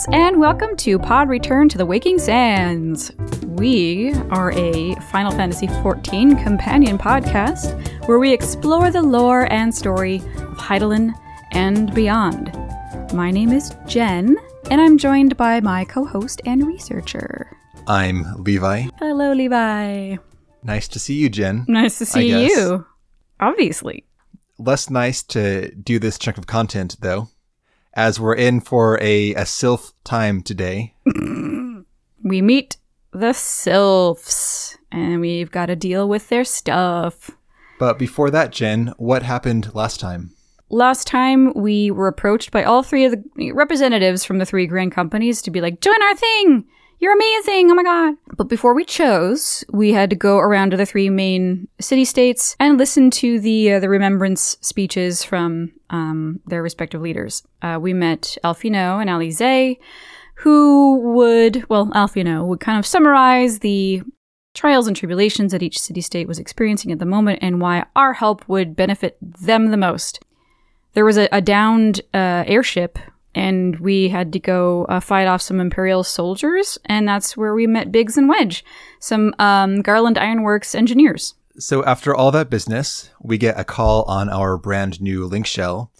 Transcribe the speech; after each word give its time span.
Lance, 0.00 0.14
and 0.14 0.40
welcome 0.40 0.76
to 0.76 0.98
Pod 0.98 1.28
Return 1.28 1.68
to 1.68 1.76
the 1.76 1.84
Waking 1.84 2.18
Sands. 2.18 3.12
We 3.42 4.14
are 4.30 4.50
a 4.52 4.94
Final 5.10 5.30
Fantasy 5.30 5.66
XIV 5.66 6.42
companion 6.42 6.96
podcast 6.96 7.76
where 8.06 8.18
we 8.18 8.32
explore 8.32 8.90
the 8.90 9.02
lore 9.02 9.46
and 9.52 9.74
story 9.74 10.16
of 10.16 10.56
Hydaelyn 10.56 11.12
and 11.52 11.92
beyond. 11.94 12.50
My 13.12 13.30
name 13.30 13.52
is 13.52 13.74
Jen, 13.86 14.38
and 14.70 14.80
I'm 14.80 14.96
joined 14.96 15.36
by 15.36 15.60
my 15.60 15.84
co 15.84 16.06
host 16.06 16.40
and 16.46 16.66
researcher. 16.66 17.54
I'm 17.86 18.24
Levi. 18.42 18.86
Hello, 18.98 19.32
Levi. 19.34 20.16
Nice 20.62 20.88
to 20.88 20.98
see 20.98 21.14
you, 21.14 21.28
Jen. 21.28 21.66
Nice 21.68 21.98
to 21.98 22.06
see 22.06 22.46
you. 22.46 22.86
Obviously. 23.38 24.04
Less 24.58 24.88
nice 24.88 25.22
to 25.24 25.74
do 25.74 25.98
this 25.98 26.18
chunk 26.18 26.38
of 26.38 26.46
content, 26.46 26.96
though, 27.00 27.28
as 28.00 28.18
we're 28.18 28.34
in 28.34 28.60
for 28.60 28.98
a, 29.02 29.34
a 29.34 29.44
sylph 29.44 29.92
time 30.04 30.42
today. 30.42 30.94
We 32.22 32.42
meet 32.42 32.76
the 33.12 33.32
sylphs, 33.32 34.76
and 34.92 35.22
we've 35.22 35.50
got 35.50 35.66
to 35.66 35.74
deal 35.74 36.06
with 36.06 36.28
their 36.28 36.44
stuff. 36.44 37.30
But 37.78 37.98
before 37.98 38.30
that, 38.30 38.52
Jen, 38.52 38.92
what 38.98 39.22
happened 39.22 39.74
last 39.74 40.00
time? 40.00 40.32
Last 40.68 41.06
time 41.06 41.54
we 41.54 41.90
were 41.90 42.08
approached 42.08 42.50
by 42.50 42.62
all 42.62 42.82
three 42.82 43.06
of 43.06 43.14
the 43.36 43.52
representatives 43.52 44.22
from 44.22 44.36
the 44.36 44.44
three 44.44 44.66
grand 44.66 44.92
companies 44.92 45.40
to 45.42 45.50
be 45.50 45.62
like, 45.62 45.80
join 45.80 46.00
our 46.02 46.14
thing! 46.14 46.66
You're 47.00 47.14
amazing! 47.14 47.70
Oh 47.70 47.74
my 47.74 47.82
god! 47.82 48.14
But 48.36 48.50
before 48.50 48.74
we 48.74 48.84
chose, 48.84 49.64
we 49.72 49.92
had 49.92 50.10
to 50.10 50.16
go 50.16 50.36
around 50.36 50.70
to 50.70 50.76
the 50.76 50.84
three 50.84 51.08
main 51.08 51.66
city 51.80 52.04
states 52.04 52.54
and 52.60 52.76
listen 52.76 53.10
to 53.12 53.40
the 53.40 53.72
uh, 53.72 53.80
the 53.80 53.88
remembrance 53.88 54.58
speeches 54.60 55.24
from 55.24 55.72
um, 55.88 56.40
their 56.46 56.62
respective 56.62 57.00
leaders. 57.00 57.42
Uh, 57.62 57.78
we 57.80 57.94
met 57.94 58.36
Alphinaud 58.44 59.00
and 59.00 59.08
Alisaie, 59.08 59.78
who 60.34 61.14
would, 61.14 61.66
well, 61.70 61.86
Alphinaud 61.86 62.46
would 62.46 62.60
kind 62.60 62.78
of 62.78 62.84
summarize 62.84 63.60
the 63.60 64.02
trials 64.52 64.86
and 64.86 64.94
tribulations 64.94 65.52
that 65.52 65.62
each 65.62 65.80
city 65.80 66.02
state 66.02 66.28
was 66.28 66.38
experiencing 66.38 66.92
at 66.92 66.98
the 66.98 67.06
moment 67.06 67.38
and 67.40 67.62
why 67.62 67.86
our 67.96 68.12
help 68.12 68.46
would 68.46 68.76
benefit 68.76 69.16
them 69.22 69.70
the 69.70 69.76
most 69.76 70.20
there 70.94 71.04
was 71.04 71.16
a, 71.16 71.28
a 71.32 71.40
downed 71.40 72.00
uh, 72.12 72.44
airship 72.46 72.98
and 73.34 73.78
we 73.78 74.08
had 74.08 74.32
to 74.32 74.38
go 74.40 74.84
uh, 74.86 75.00
fight 75.00 75.26
off 75.26 75.40
some 75.42 75.60
imperial 75.60 76.02
soldiers 76.02 76.78
and 76.86 77.06
that's 77.06 77.36
where 77.36 77.54
we 77.54 77.66
met 77.66 77.92
biggs 77.92 78.16
and 78.18 78.28
wedge 78.28 78.64
some 78.98 79.34
um, 79.38 79.82
Garlond 79.82 80.18
Ironworks 80.18 80.74
engineers 80.74 81.34
So, 81.58 81.84
after 81.84 82.14
all 82.14 82.30
that 82.32 82.48
business, 82.50 83.10
we 83.22 83.36
get 83.38 83.58
a 83.60 83.64
call 83.64 84.02
on 84.04 84.28
our 84.30 84.56
brand 84.56 85.00
new 85.00 85.26
link 85.26 85.46
shell 85.46 85.90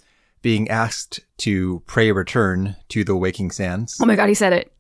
being 0.43 0.69
asked 0.71 1.21
to 1.39 1.83
pray 1.87 2.11
return 2.13 2.77
to 2.89 3.05
the 3.05 3.15
Waking 3.17 3.51
Sands. 3.51 3.99
oh 4.01 4.07
my 4.07 4.17
god 4.17 4.29
he 4.29 4.35
said 4.35 4.53
it 4.53 4.73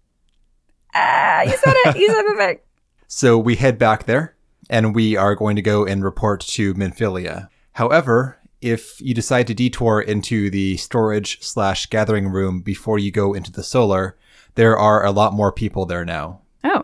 ah 0.95 1.43
you 1.43 1.51
said 1.57 1.75
it 1.85 1.97
you 1.97 2.07
said 2.09 2.25
it 2.25 2.27
perfect 2.27 2.67
So 3.13 3.37
we 3.39 3.57
head 3.57 3.77
back 3.77 4.05
there, 4.05 4.37
and 4.71 4.95
we 4.95 5.17
are 5.17 5.35
going 5.35 5.57
to 5.57 5.63
go 5.63 5.85
and 5.85 6.05
report 6.05 6.41
to 6.55 6.75
Minfilia. 6.75 7.49
However, 7.73 8.39
if 8.61 9.01
you 9.01 9.15
decide 9.15 9.47
to 9.47 9.55
detour 9.55 10.01
into 10.01 10.51
the 10.51 10.77
storage 10.77 11.43
slash 11.43 11.87
gathering 11.87 12.29
room 12.29 12.61
before 12.61 12.99
you 12.99 13.11
go 13.11 13.33
into 13.33 13.51
the 13.53 13.63
solar, 13.63 14.17
there 14.55 14.77
are 14.77 15.05
a 15.05 15.11
lot 15.11 15.33
more 15.33 15.53
people 15.53 15.87
there 15.87 16.05
now. 16.05 16.41
oh. 16.65 16.83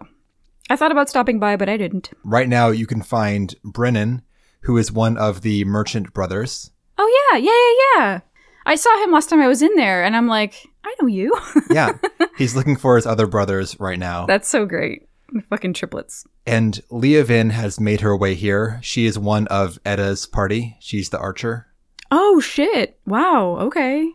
I 0.69 0.75
thought 0.75 0.91
about 0.91 1.09
stopping 1.09 1.39
by 1.39 1.55
but 1.55 1.69
i 1.69 1.77
didn't. 1.77 2.11
Right 2.25 2.49
now, 2.49 2.69
you 2.71 2.87
can 2.87 3.01
find 3.01 3.55
Brennan, 3.63 4.23
who 4.63 4.77
is 4.79 4.91
one 4.91 5.17
of 5.17 5.43
the 5.43 5.65
merchant 5.65 6.13
brothers. 6.13 6.73
oh 6.99 7.29
yeah. 7.33 7.39
Yeah 7.39 7.53
yeah 7.53 8.05
yeah. 8.05 8.21
I 8.67 8.75
saw 8.75 9.05
him 9.05 9.13
last 9.13 9.29
time 9.31 9.41
i 9.41 9.47
was 9.47 9.63
in 9.63 9.75
there 9.77 10.03
and 10.03 10.17
i'm 10.17 10.27
like 10.27 10.67
i 10.85 10.93
know 11.01 11.07
you. 11.07 11.37
Yeah, 11.71 11.92
he's 12.36 12.57
looking 12.57 12.75
for 12.77 12.97
his 12.97 13.07
other 13.07 13.29
brothers 13.29 13.79
right 13.79 13.98
now. 13.98 14.27
that's 14.27 14.48
so 14.48 14.67
great 14.67 15.07
fucking 15.51 15.73
triplets 15.75 16.25
And 16.47 16.81
Liavinne 16.91 17.51
has 17.51 17.79
made 17.81 18.01
her 18.01 18.17
way 18.17 18.35
here. 18.35 18.79
She 18.83 19.07
is 19.07 19.19
one 19.19 19.47
of 19.48 19.79
Edda's 19.85 20.27
party. 20.27 20.77
She's 20.81 21.09
the 21.11 21.19
archer. 21.19 21.67
oh 22.11 22.41
shit 22.41 22.98
wow 23.07 23.57
okay 23.59 24.09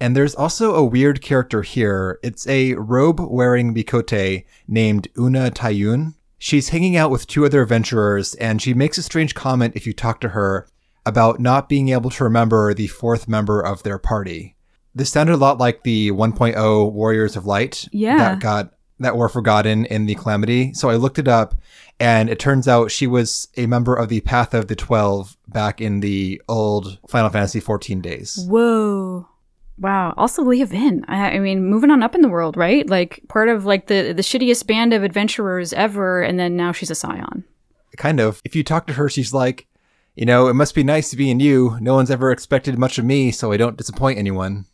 And 0.00 0.16
there's 0.16 0.34
also 0.34 0.74
a 0.74 0.84
weird 0.84 1.20
character 1.22 1.62
here. 1.62 2.18
It's 2.22 2.46
a 2.48 2.74
robe 2.74 3.20
wearing 3.20 3.72
Miqo'te 3.74 4.44
named 4.68 5.08
Una 5.18 5.50
Tayuun. 5.50 6.14
She's 6.38 6.70
hanging 6.70 6.96
out 6.96 7.12
with 7.12 7.28
two 7.28 7.44
other 7.44 7.62
adventurers, 7.62 8.34
and 8.34 8.60
she 8.60 8.74
makes 8.74 8.98
a 8.98 9.02
strange 9.04 9.32
comment 9.36 9.74
if 9.76 9.86
you 9.86 9.92
talk 9.92 10.20
to 10.22 10.30
her 10.30 10.66
about 11.06 11.38
not 11.38 11.68
being 11.68 11.90
able 11.90 12.10
to 12.10 12.24
remember 12.24 12.74
the 12.74 12.88
fourth 12.88 13.28
member 13.28 13.60
of 13.64 13.84
their 13.84 13.98
party. 13.98 14.56
This 14.92 15.10
sounded 15.10 15.34
a 15.34 15.36
lot 15.36 15.58
like 15.58 15.84
the 15.84 16.10
1.0 16.10 16.92
Warriors 16.92 17.36
of 17.36 17.46
Light 17.46 17.86
Yeah. 17.92 18.18
that 18.18 18.40
got 18.40 18.74
that 19.00 19.16
were 19.16 19.28
forgotten 19.28 19.84
in 19.86 20.06
the 20.06 20.14
Calamity. 20.14 20.72
So 20.74 20.90
I 20.90 20.96
looked 20.96 21.18
it 21.18 21.28
up, 21.28 21.54
and 21.98 22.28
it 22.30 22.38
turns 22.38 22.68
out 22.68 22.90
she 22.90 23.06
was 23.06 23.48
a 23.56 23.66
member 23.66 23.94
of 23.94 24.08
the 24.08 24.20
Path 24.20 24.54
of 24.54 24.68
the 24.68 24.76
Twelve 24.76 25.36
back 25.48 25.80
in 25.80 26.00
the 26.00 26.40
old 26.48 26.98
Final 27.08 27.30
Fantasy 27.30 27.60
XIV 27.60 28.02
days. 28.02 28.44
Whoa. 28.48 29.28
Wow. 29.78 30.14
Also 30.16 30.44
Liavinne. 30.44 31.04
I, 31.08 31.32
I 31.32 31.38
mean, 31.38 31.64
moving 31.64 31.90
on 31.90 32.02
up 32.02 32.14
in 32.14 32.20
the 32.22 32.28
world, 32.28 32.56
right? 32.56 32.88
Like 32.88 33.20
part 33.28 33.48
of 33.48 33.64
like 33.64 33.86
the 33.86 34.12
the 34.12 34.22
shittiest 34.22 34.66
band 34.66 34.92
of 34.92 35.02
adventurers 35.02 35.72
ever, 35.72 36.22
and 36.22 36.38
then 36.38 36.56
now 36.56 36.72
she's 36.72 36.90
a 36.90 36.94
scion. 36.94 37.44
kind 37.96 38.20
of. 38.20 38.40
If 38.44 38.54
you 38.54 38.62
talk 38.62 38.86
to 38.86 38.92
her, 38.92 39.08
she's 39.08 39.32
like, 39.32 39.66
you 40.14 40.26
know, 40.26 40.48
it 40.48 40.54
must 40.54 40.74
be 40.74 40.84
nice 40.84 41.10
to 41.10 41.16
be 41.16 41.30
in 41.30 41.40
you. 41.40 41.78
No 41.80 41.94
one's 41.94 42.10
ever 42.10 42.30
expected 42.30 42.78
much 42.78 42.98
of 42.98 43.04
me, 43.04 43.30
so 43.30 43.50
I 43.50 43.56
don't 43.56 43.76
disappoint 43.76 44.18
anyone. 44.18 44.66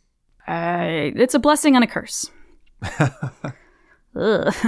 Uh, 0.47 1.11
it's 1.15 1.33
a 1.33 1.39
blessing 1.39 1.75
and 1.75 1.83
a 1.83 1.87
curse. 1.87 2.29
Ugh. 4.15 4.53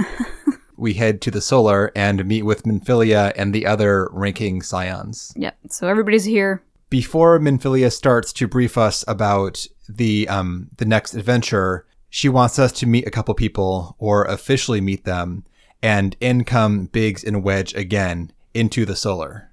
We 0.82 0.94
head 0.94 1.20
to 1.22 1.30
the 1.30 1.40
solar 1.40 1.92
and 1.94 2.26
meet 2.26 2.42
with 2.42 2.64
Minfilia 2.64 3.32
and 3.36 3.54
the 3.54 3.66
other 3.66 4.08
ranking 4.10 4.62
scions. 4.62 5.32
Yep. 5.36 5.56
So 5.70 5.86
everybody's 5.86 6.24
here. 6.24 6.64
Before 6.90 7.38
Minfilia 7.38 7.92
starts 7.92 8.32
to 8.32 8.48
brief 8.48 8.76
us 8.76 9.04
about 9.06 9.64
the 9.88 10.28
um 10.28 10.70
the 10.78 10.84
next 10.84 11.14
adventure, 11.14 11.86
she 12.10 12.28
wants 12.28 12.58
us 12.58 12.72
to 12.72 12.86
meet 12.86 13.06
a 13.06 13.12
couple 13.12 13.32
people 13.34 13.94
or 14.00 14.24
officially 14.24 14.80
meet 14.80 15.04
them, 15.04 15.44
and 15.84 16.16
in 16.18 16.42
come 16.42 16.86
Biggs 16.86 17.22
and 17.22 17.44
Wedge 17.44 17.72
again 17.74 18.32
into 18.52 18.84
the 18.84 18.96
solar. 18.96 19.52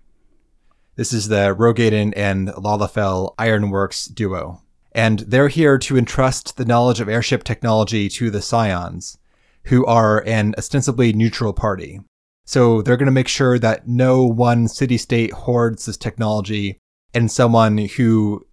This 0.95 1.13
is 1.13 1.27
the 1.27 1.55
Roegadyn 1.55 2.11
and 2.15 2.47
Lalafell 2.49 3.35
Ironworks 3.37 4.07
duo. 4.07 4.63
And 4.93 5.19
they're 5.19 5.47
here 5.47 5.77
to 5.77 5.95
entrust 5.95 6.57
the 6.57 6.65
knowledge 6.65 6.99
of 6.99 7.07
airship 7.07 7.43
technology 7.43 8.09
to 8.09 8.31
the 8.31 8.41
Scions, 8.41 9.18
who 9.65 9.85
are 9.85 10.23
an 10.25 10.55
ostensibly 10.57 11.13
neutral 11.13 11.53
party. 11.53 11.99
So 12.45 12.81
they're 12.81 12.97
going 12.97 13.05
to 13.05 13.11
make 13.11 13.27
sure 13.27 13.59
that 13.59 13.87
no 13.87 14.23
one 14.23 14.67
city 14.67 14.97
state 14.97 15.31
hoards 15.31 15.85
this 15.85 15.97
technology 15.97 16.79
and 17.13 17.31
someone 17.31 17.77
who 17.77 18.45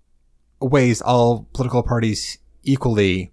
weighs 0.60 1.00
all 1.00 1.48
political 1.54 1.82
parties 1.82 2.38
equally 2.62 3.32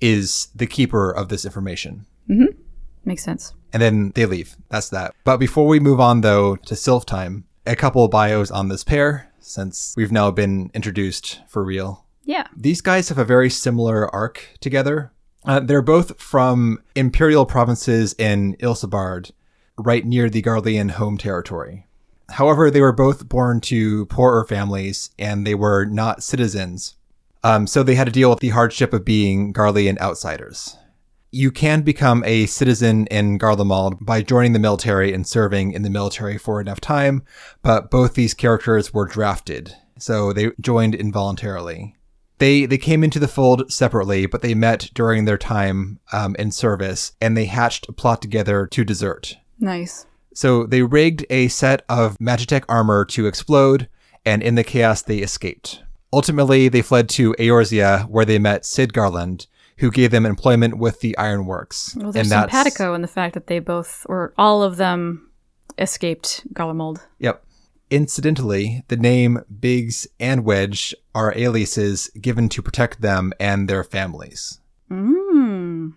is 0.00 0.48
the 0.54 0.66
keeper 0.66 1.10
of 1.10 1.28
this 1.28 1.44
information. 1.44 2.06
Mm-hmm. 2.28 2.58
Makes 3.04 3.24
sense. 3.24 3.54
And 3.72 3.82
then 3.82 4.12
they 4.14 4.26
leave. 4.26 4.56
That's 4.68 4.90
that. 4.90 5.14
But 5.24 5.38
before 5.38 5.66
we 5.66 5.80
move 5.80 6.00
on, 6.00 6.20
though, 6.20 6.56
to 6.56 6.76
Sylph 6.76 7.06
time, 7.06 7.44
a 7.66 7.76
couple 7.76 8.04
of 8.04 8.10
bios 8.10 8.50
on 8.50 8.68
this 8.68 8.84
pair, 8.84 9.32
since 9.40 9.94
we've 9.96 10.12
now 10.12 10.30
been 10.30 10.70
introduced 10.74 11.40
for 11.48 11.64
real. 11.64 12.06
Yeah. 12.24 12.46
These 12.56 12.80
guys 12.80 13.08
have 13.08 13.18
a 13.18 13.24
very 13.24 13.50
similar 13.50 14.12
arc 14.14 14.56
together. 14.60 15.12
Uh, 15.44 15.60
they're 15.60 15.82
both 15.82 16.20
from 16.20 16.82
imperial 16.94 17.44
provinces 17.44 18.14
in 18.18 18.54
Ilsabard, 18.60 19.32
right 19.76 20.04
near 20.04 20.30
the 20.30 20.42
Garlean 20.42 20.92
home 20.92 21.18
territory. 21.18 21.86
However, 22.30 22.70
they 22.70 22.80
were 22.80 22.92
both 22.92 23.28
born 23.28 23.60
to 23.62 24.06
poorer 24.06 24.44
families 24.44 25.10
and 25.18 25.46
they 25.46 25.54
were 25.54 25.84
not 25.84 26.22
citizens. 26.22 26.96
Um, 27.44 27.66
so 27.66 27.82
they 27.82 27.96
had 27.96 28.06
to 28.06 28.12
deal 28.12 28.30
with 28.30 28.38
the 28.38 28.50
hardship 28.50 28.92
of 28.92 29.04
being 29.04 29.52
Garlean 29.52 29.98
outsiders. 30.00 30.76
You 31.32 31.50
can 31.50 31.82
become 31.82 32.22
a 32.24 32.46
citizen 32.46 33.06
in 33.06 33.38
Garlemald 33.38 34.04
by 34.04 34.22
joining 34.22 34.52
the 34.52 34.58
military 34.58 35.12
and 35.12 35.26
serving 35.26 35.72
in 35.72 35.82
the 35.82 35.90
military 35.90 36.38
for 36.38 36.60
enough 36.60 36.80
time, 36.80 37.22
but 37.62 37.90
both 37.90 38.14
these 38.14 38.34
characters 38.34 38.92
were 38.92 39.06
drafted, 39.06 39.74
so 39.98 40.32
they 40.32 40.52
joined 40.60 40.94
involuntarily. 40.94 41.96
They 42.42 42.66
they 42.66 42.76
came 42.76 43.04
into 43.04 43.20
the 43.20 43.28
fold 43.28 43.72
separately, 43.72 44.26
but 44.26 44.42
they 44.42 44.52
met 44.52 44.90
during 44.94 45.26
their 45.26 45.38
time 45.38 46.00
um, 46.12 46.34
in 46.40 46.50
service, 46.50 47.12
and 47.20 47.36
they 47.36 47.44
hatched 47.44 47.88
a 47.88 47.92
plot 47.92 48.20
together 48.20 48.66
to 48.66 48.84
desert. 48.84 49.36
Nice. 49.60 50.06
So 50.34 50.66
they 50.66 50.82
rigged 50.82 51.24
a 51.30 51.46
set 51.46 51.84
of 51.88 52.18
Magitech 52.18 52.64
armor 52.68 53.04
to 53.04 53.26
explode, 53.26 53.88
and 54.26 54.42
in 54.42 54.56
the 54.56 54.64
chaos 54.64 55.02
they 55.02 55.18
escaped. 55.18 55.84
Ultimately, 56.12 56.68
they 56.68 56.82
fled 56.82 57.08
to 57.10 57.32
Eorzea, 57.34 58.08
where 58.08 58.24
they 58.24 58.40
met 58.40 58.66
Sid 58.66 58.92
Garlond, 58.92 59.46
who 59.76 59.92
gave 59.92 60.10
them 60.10 60.26
employment 60.26 60.78
with 60.78 60.98
the 60.98 61.16
Ironworks. 61.18 61.94
Well, 61.94 62.10
there's 62.10 62.32
and 62.32 62.42
simpatico 62.50 62.94
in 62.94 63.02
the 63.02 63.08
fact 63.08 63.34
that 63.34 63.46
they 63.46 63.60
both, 63.60 64.04
or 64.08 64.34
all 64.36 64.64
of 64.64 64.78
them, 64.78 65.30
escaped 65.78 66.42
Garlemald. 66.52 66.98
Yep. 67.20 67.44
Incidentally, 67.92 68.84
the 68.88 68.96
name 68.96 69.40
Biggs 69.60 70.06
and 70.18 70.46
Wedge 70.46 70.94
are 71.14 71.36
aliases 71.36 72.08
given 72.18 72.48
to 72.48 72.62
protect 72.62 73.02
them 73.02 73.34
and 73.38 73.68
their 73.68 73.84
families. 73.84 74.60
Mm. 74.90 75.92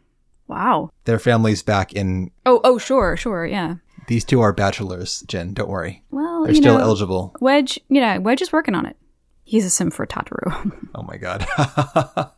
Wow. 0.46 0.90
Their 1.06 1.20
families 1.20 1.64
back 1.64 1.94
in. 1.94 2.32
Oh, 2.46 2.60
oh, 2.66 2.78
sure, 2.78 3.16
sure, 3.16 3.46
yeah. 3.46 3.76
These 4.08 4.26
two 4.26 4.42
are 4.42 4.52
bachelors, 4.52 5.22
Jen. 5.22 5.54
Don't 5.54 5.70
worry. 5.70 6.04
Well, 6.12 6.44
They're 6.44 6.56
still 6.56 6.78
know, 6.78 6.84
eligible. 6.84 7.34
Wedge, 7.40 7.80
you 7.88 8.02
know, 8.02 8.20
Wedge 8.20 8.42
is 8.42 8.52
working 8.52 8.76
on 8.76 8.86
it. 8.86 8.98
He's 9.46 9.64
a 9.64 9.70
sim 9.70 9.90
for 9.90 10.06
Tataru. 10.06 10.74
Oh 10.96 11.04
my 11.04 11.16
god. 11.16 11.48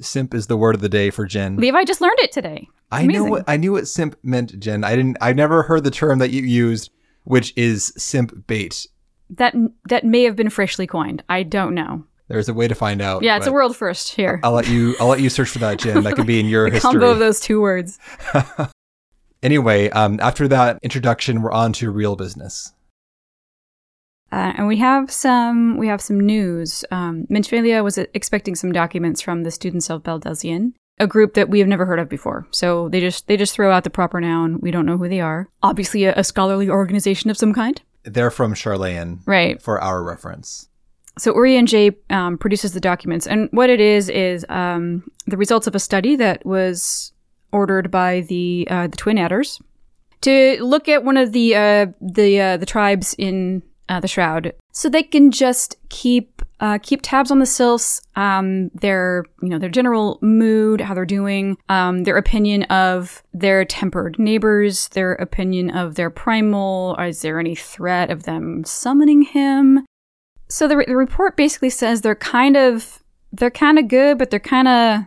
simp 0.00 0.34
is 0.34 0.48
the 0.48 0.56
word 0.56 0.74
of 0.74 0.80
the 0.80 0.88
day 0.88 1.10
for 1.10 1.24
Jen. 1.24 1.56
Levi 1.56 1.84
just 1.84 2.00
learned 2.00 2.18
it 2.18 2.32
today. 2.32 2.68
I 2.90 3.06
know 3.06 3.24
what 3.24 3.44
I 3.48 3.56
knew 3.56 3.72
what 3.72 3.88
simp 3.88 4.16
meant, 4.22 4.58
Jen. 4.58 4.84
I 4.84 4.94
didn't. 4.94 5.18
I 5.20 5.32
never 5.32 5.62
heard 5.64 5.84
the 5.84 5.90
term 5.90 6.18
that 6.20 6.30
you 6.30 6.42
used, 6.42 6.90
which 7.26 7.52
is 7.56 7.92
simp 7.96 8.46
bait. 8.46 8.86
That 9.28 9.54
that 9.88 10.04
may 10.04 10.22
have 10.22 10.36
been 10.36 10.50
freshly 10.50 10.86
coined. 10.86 11.22
I 11.28 11.42
don't 11.42 11.74
know. 11.74 12.04
There's 12.28 12.48
a 12.48 12.54
way 12.54 12.66
to 12.66 12.74
find 12.74 13.00
out. 13.00 13.22
Yeah, 13.22 13.36
it's 13.36 13.46
a 13.46 13.52
world 13.52 13.76
first 13.76 14.14
here. 14.14 14.40
I'll 14.42 14.52
let 14.52 14.68
you. 14.68 14.96
I'll 14.98 15.08
let 15.08 15.20
you 15.20 15.30
search 15.30 15.48
for 15.50 15.58
that, 15.60 15.78
Jen. 15.78 16.02
That 16.02 16.16
could 16.16 16.26
be 16.26 16.40
in 16.40 16.46
your 16.46 16.64
the 16.70 16.74
history. 16.74 16.90
combo 16.92 17.10
of 17.10 17.18
those 17.18 17.38
two 17.40 17.60
words. 17.60 17.98
Anyway, 19.42 19.88
um, 19.90 20.18
after 20.20 20.48
that 20.48 20.78
introduction, 20.82 21.42
we're 21.42 21.52
on 21.52 21.72
to 21.74 21.90
real 21.90 22.16
business. 22.16 22.72
Uh, 24.32 24.52
and 24.56 24.66
we 24.66 24.76
have 24.78 25.10
some 25.10 25.76
we 25.76 25.86
have 25.86 26.00
some 26.00 26.18
news. 26.18 26.84
Um, 26.90 27.26
Minfilia 27.30 27.84
was 27.84 27.96
expecting 27.96 28.56
some 28.56 28.72
documents 28.72 29.20
from 29.20 29.44
the 29.44 29.50
students 29.52 29.88
of 29.88 30.02
Baldesion, 30.02 30.72
a 30.98 31.06
group 31.06 31.34
that 31.34 31.48
we 31.48 31.58
have 31.58 31.68
never 31.68 31.84
heard 31.84 31.98
of 31.98 32.08
before. 32.08 32.46
So 32.50 32.88
they 32.88 33.00
just 33.00 33.26
they 33.26 33.36
just 33.36 33.54
throw 33.54 33.70
out 33.72 33.84
the 33.84 33.90
proper 33.90 34.20
noun. 34.20 34.60
We 34.60 34.70
don't 34.70 34.86
know 34.86 34.96
who 34.96 35.08
they 35.08 35.20
are. 35.20 35.48
Obviously, 35.62 36.04
a, 36.04 36.14
a 36.14 36.24
scholarly 36.24 36.68
organization 36.70 37.30
of 37.30 37.36
some 37.36 37.52
kind, 37.52 37.80
They're 38.04 38.30
from 38.30 38.54
Sharlayan 38.54 39.20
right? 39.26 39.60
for 39.60 39.80
our 39.80 40.02
reference. 40.02 40.68
So 41.18 41.32
Urianger 41.32 41.94
um, 42.10 42.36
produces 42.36 42.72
the 42.72 42.80
documents, 42.80 43.26
and 43.26 43.48
what 43.52 43.70
it 43.70 43.80
is 43.80 44.08
is 44.10 44.44
um, 44.50 45.10
the 45.26 45.36
results 45.38 45.66
of 45.66 45.74
a 45.74 45.78
study 45.78 46.16
that 46.16 46.44
was 46.44 47.12
ordered 47.52 47.90
by 47.90 48.20
the 48.20 48.66
uh, 48.70 48.86
the 48.88 48.96
Twin 48.96 49.18
Adders 49.18 49.60
to 50.22 50.58
look 50.62 50.88
at 50.88 51.04
one 51.04 51.16
of 51.16 51.32
the 51.32 51.54
uh, 51.54 51.86
the 52.00 52.40
uh, 52.40 52.56
the 52.58 52.66
tribes 52.66 53.14
in 53.18 53.62
uh, 53.88 54.00
the 54.00 54.08
Shroud, 54.08 54.52
so 54.72 54.88
they 54.88 55.02
can 55.02 55.30
just 55.30 55.76
keep 55.88 56.42
uh, 56.58 56.78
keep 56.82 57.00
tabs 57.02 57.30
on 57.30 57.38
the 57.38 57.46
sylphs, 57.46 58.00
um, 58.16 58.70
their 58.70 59.24
you 59.42 59.48
know 59.48 59.58
their 59.58 59.68
general 59.68 60.18
mood, 60.22 60.80
how 60.80 60.94
they're 60.94 61.04
doing, 61.04 61.56
um, 61.68 62.04
their 62.04 62.16
opinion 62.16 62.62
of 62.64 63.22
their 63.34 63.64
tempered 63.64 64.18
neighbors, 64.18 64.88
their 64.88 65.12
opinion 65.14 65.70
of 65.70 65.94
their 65.96 66.10
primal. 66.10 66.96
Is 66.96 67.22
there 67.22 67.38
any 67.38 67.54
threat 67.54 68.10
of 68.10 68.24
them 68.24 68.64
summoning 68.64 69.22
him? 69.22 69.84
So 70.48 70.68
the, 70.68 70.84
the 70.86 70.96
report 70.96 71.36
basically 71.36 71.70
says 71.70 72.00
they're 72.00 72.14
kind 72.14 72.56
of 72.56 73.02
they're 73.32 73.50
kind 73.50 73.78
of 73.78 73.88
good, 73.88 74.18
but 74.18 74.30
they're 74.30 74.40
kind 74.40 74.68
of 74.68 75.00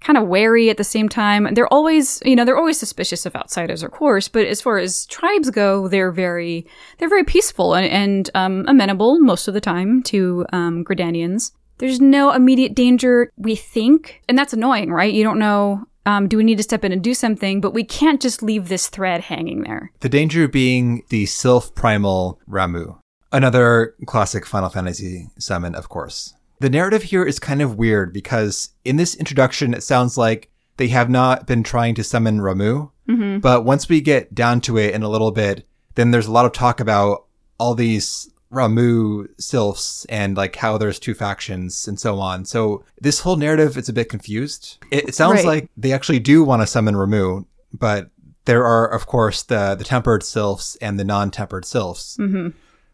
kind 0.00 0.16
of 0.16 0.28
wary 0.28 0.70
at 0.70 0.76
the 0.76 0.84
same 0.84 1.08
time. 1.08 1.48
They're 1.54 1.72
always, 1.72 2.22
you 2.24 2.36
know, 2.36 2.44
they're 2.44 2.58
always 2.58 2.78
suspicious 2.78 3.26
of 3.26 3.34
outsiders, 3.34 3.82
of 3.82 3.90
course. 3.90 4.28
But 4.28 4.46
as 4.46 4.60
far 4.60 4.78
as 4.78 5.06
tribes 5.06 5.50
go, 5.50 5.88
they're 5.88 6.12
very 6.12 6.66
they're 6.98 7.08
very 7.08 7.24
peaceful 7.24 7.74
and, 7.74 7.86
and 7.86 8.30
um, 8.34 8.64
amenable 8.68 9.18
most 9.20 9.48
of 9.48 9.54
the 9.54 9.60
time 9.60 10.02
to 10.04 10.46
um, 10.52 10.84
Gridanians. 10.84 11.52
There's 11.78 12.00
no 12.00 12.32
immediate 12.32 12.74
danger, 12.74 13.32
we 13.36 13.54
think, 13.54 14.20
and 14.28 14.36
that's 14.36 14.52
annoying, 14.52 14.90
right? 14.90 15.14
You 15.14 15.22
don't 15.22 15.38
know. 15.38 15.84
Um, 16.06 16.26
do 16.26 16.38
we 16.38 16.44
need 16.44 16.56
to 16.56 16.62
step 16.62 16.84
in 16.84 16.92
and 16.92 17.02
do 17.02 17.12
something? 17.14 17.60
But 17.60 17.74
we 17.74 17.84
can't 17.84 18.20
just 18.20 18.42
leave 18.42 18.68
this 18.68 18.88
thread 18.88 19.20
hanging 19.20 19.62
there. 19.62 19.92
The 20.00 20.08
danger 20.08 20.48
being 20.48 21.02
the 21.10 21.26
Sylph 21.26 21.74
Primal 21.74 22.40
Ramuh, 22.48 22.98
another 23.30 23.94
classic 24.06 24.46
Final 24.46 24.70
Fantasy 24.70 25.28
summon, 25.38 25.74
of 25.74 25.88
course. 25.88 26.34
The 26.60 26.70
narrative 26.70 27.04
here 27.04 27.24
is 27.24 27.38
kind 27.38 27.62
of 27.62 27.76
weird 27.76 28.12
because 28.12 28.70
in 28.84 28.96
this 28.96 29.14
introduction, 29.14 29.74
it 29.74 29.82
sounds 29.82 30.18
like 30.18 30.50
they 30.76 30.88
have 30.88 31.08
not 31.10 31.46
been 31.46 31.62
trying 31.62 31.94
to 31.96 32.04
summon 32.04 32.38
Ramuh. 32.38 32.90
Mm-hmm. 33.08 33.38
But 33.38 33.64
once 33.64 33.88
we 33.88 34.00
get 34.00 34.34
down 34.34 34.60
to 34.62 34.76
it 34.78 34.94
in 34.94 35.02
a 35.02 35.08
little 35.08 35.30
bit, 35.30 35.66
then 35.94 36.10
there's 36.10 36.26
a 36.26 36.32
lot 36.32 36.46
of 36.46 36.52
talk 36.52 36.80
about 36.80 37.24
all 37.58 37.74
these 37.74 38.30
Ramuh 38.52 39.28
sylphs 39.38 40.04
and 40.06 40.36
like 40.36 40.56
how 40.56 40.78
there's 40.78 40.98
two 40.98 41.14
factions 41.14 41.86
and 41.86 41.98
so 41.98 42.18
on. 42.18 42.44
So 42.44 42.84
this 43.00 43.20
whole 43.20 43.36
narrative 43.36 43.76
is 43.76 43.88
a 43.88 43.92
bit 43.92 44.08
confused. 44.08 44.78
It, 44.90 45.08
it 45.10 45.14
sounds 45.14 45.36
Right. 45.38 45.46
like 45.46 45.70
they 45.76 45.92
actually 45.92 46.20
do 46.20 46.42
want 46.44 46.62
to 46.62 46.66
summon 46.66 46.94
Ramuh, 46.94 47.44
but 47.72 48.10
there 48.46 48.64
are 48.64 48.86
of 48.86 49.06
course 49.06 49.42
the 49.42 49.74
the 49.74 49.84
tempered 49.84 50.22
sylphs 50.22 50.76
and 50.76 50.98
the 50.98 51.04
non-tempered 51.04 51.64
sylphs. 51.66 52.16
Mm-hmm. 52.18 52.48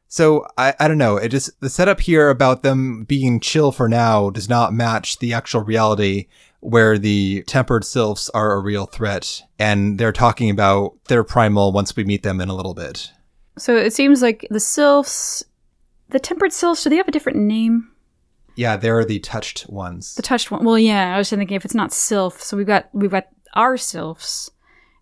So 0.08 0.46
I, 0.56 0.74
I 0.78 0.88
don't 0.88 0.98
know. 0.98 1.16
It 1.16 1.28
just 1.28 1.58
the 1.60 1.70
setup 1.70 2.00
here 2.00 2.30
about 2.30 2.62
them 2.62 3.04
being 3.04 3.40
chill 3.40 3.72
for 3.72 3.88
now 3.88 4.30
does 4.30 4.48
not 4.48 4.72
match 4.72 5.18
the 5.18 5.32
actual 5.32 5.62
reality 5.62 6.26
where 6.60 6.96
the 6.98 7.42
tempered 7.46 7.84
sylphs 7.84 8.30
are 8.30 8.52
a 8.52 8.60
real 8.60 8.86
threat 8.86 9.42
and 9.58 9.98
they're 9.98 10.12
talking 10.12 10.48
about 10.48 10.92
their 11.08 11.22
primal 11.22 11.72
once 11.72 11.94
we 11.94 12.04
meet 12.04 12.22
them 12.22 12.40
in 12.40 12.48
a 12.48 12.54
little 12.54 12.74
bit. 12.74 13.10
So 13.58 13.76
it 13.76 13.92
seems 13.92 14.22
like 14.22 14.46
the 14.50 14.60
sylphs, 14.60 15.44
the 16.08 16.18
tempered 16.18 16.52
sylphs, 16.52 16.84
do 16.84 16.90
they 16.90 16.96
have 16.96 17.08
a 17.08 17.12
different 17.12 17.38
name? 17.38 17.90
Yeah, 18.56 18.76
they're 18.76 19.04
the 19.04 19.18
touched 19.18 19.68
ones. 19.68 20.14
The 20.14 20.22
touched 20.22 20.50
one. 20.50 20.64
Well, 20.64 20.78
yeah, 20.78 21.14
I 21.14 21.18
was 21.18 21.28
thinking 21.28 21.56
if 21.56 21.64
it's 21.64 21.74
not 21.74 21.92
sylph, 21.92 22.40
so 22.40 22.56
we've 22.56 22.66
got 22.66 22.88
we've 22.92 23.10
got 23.10 23.26
our 23.54 23.76
sylphs, 23.76 24.50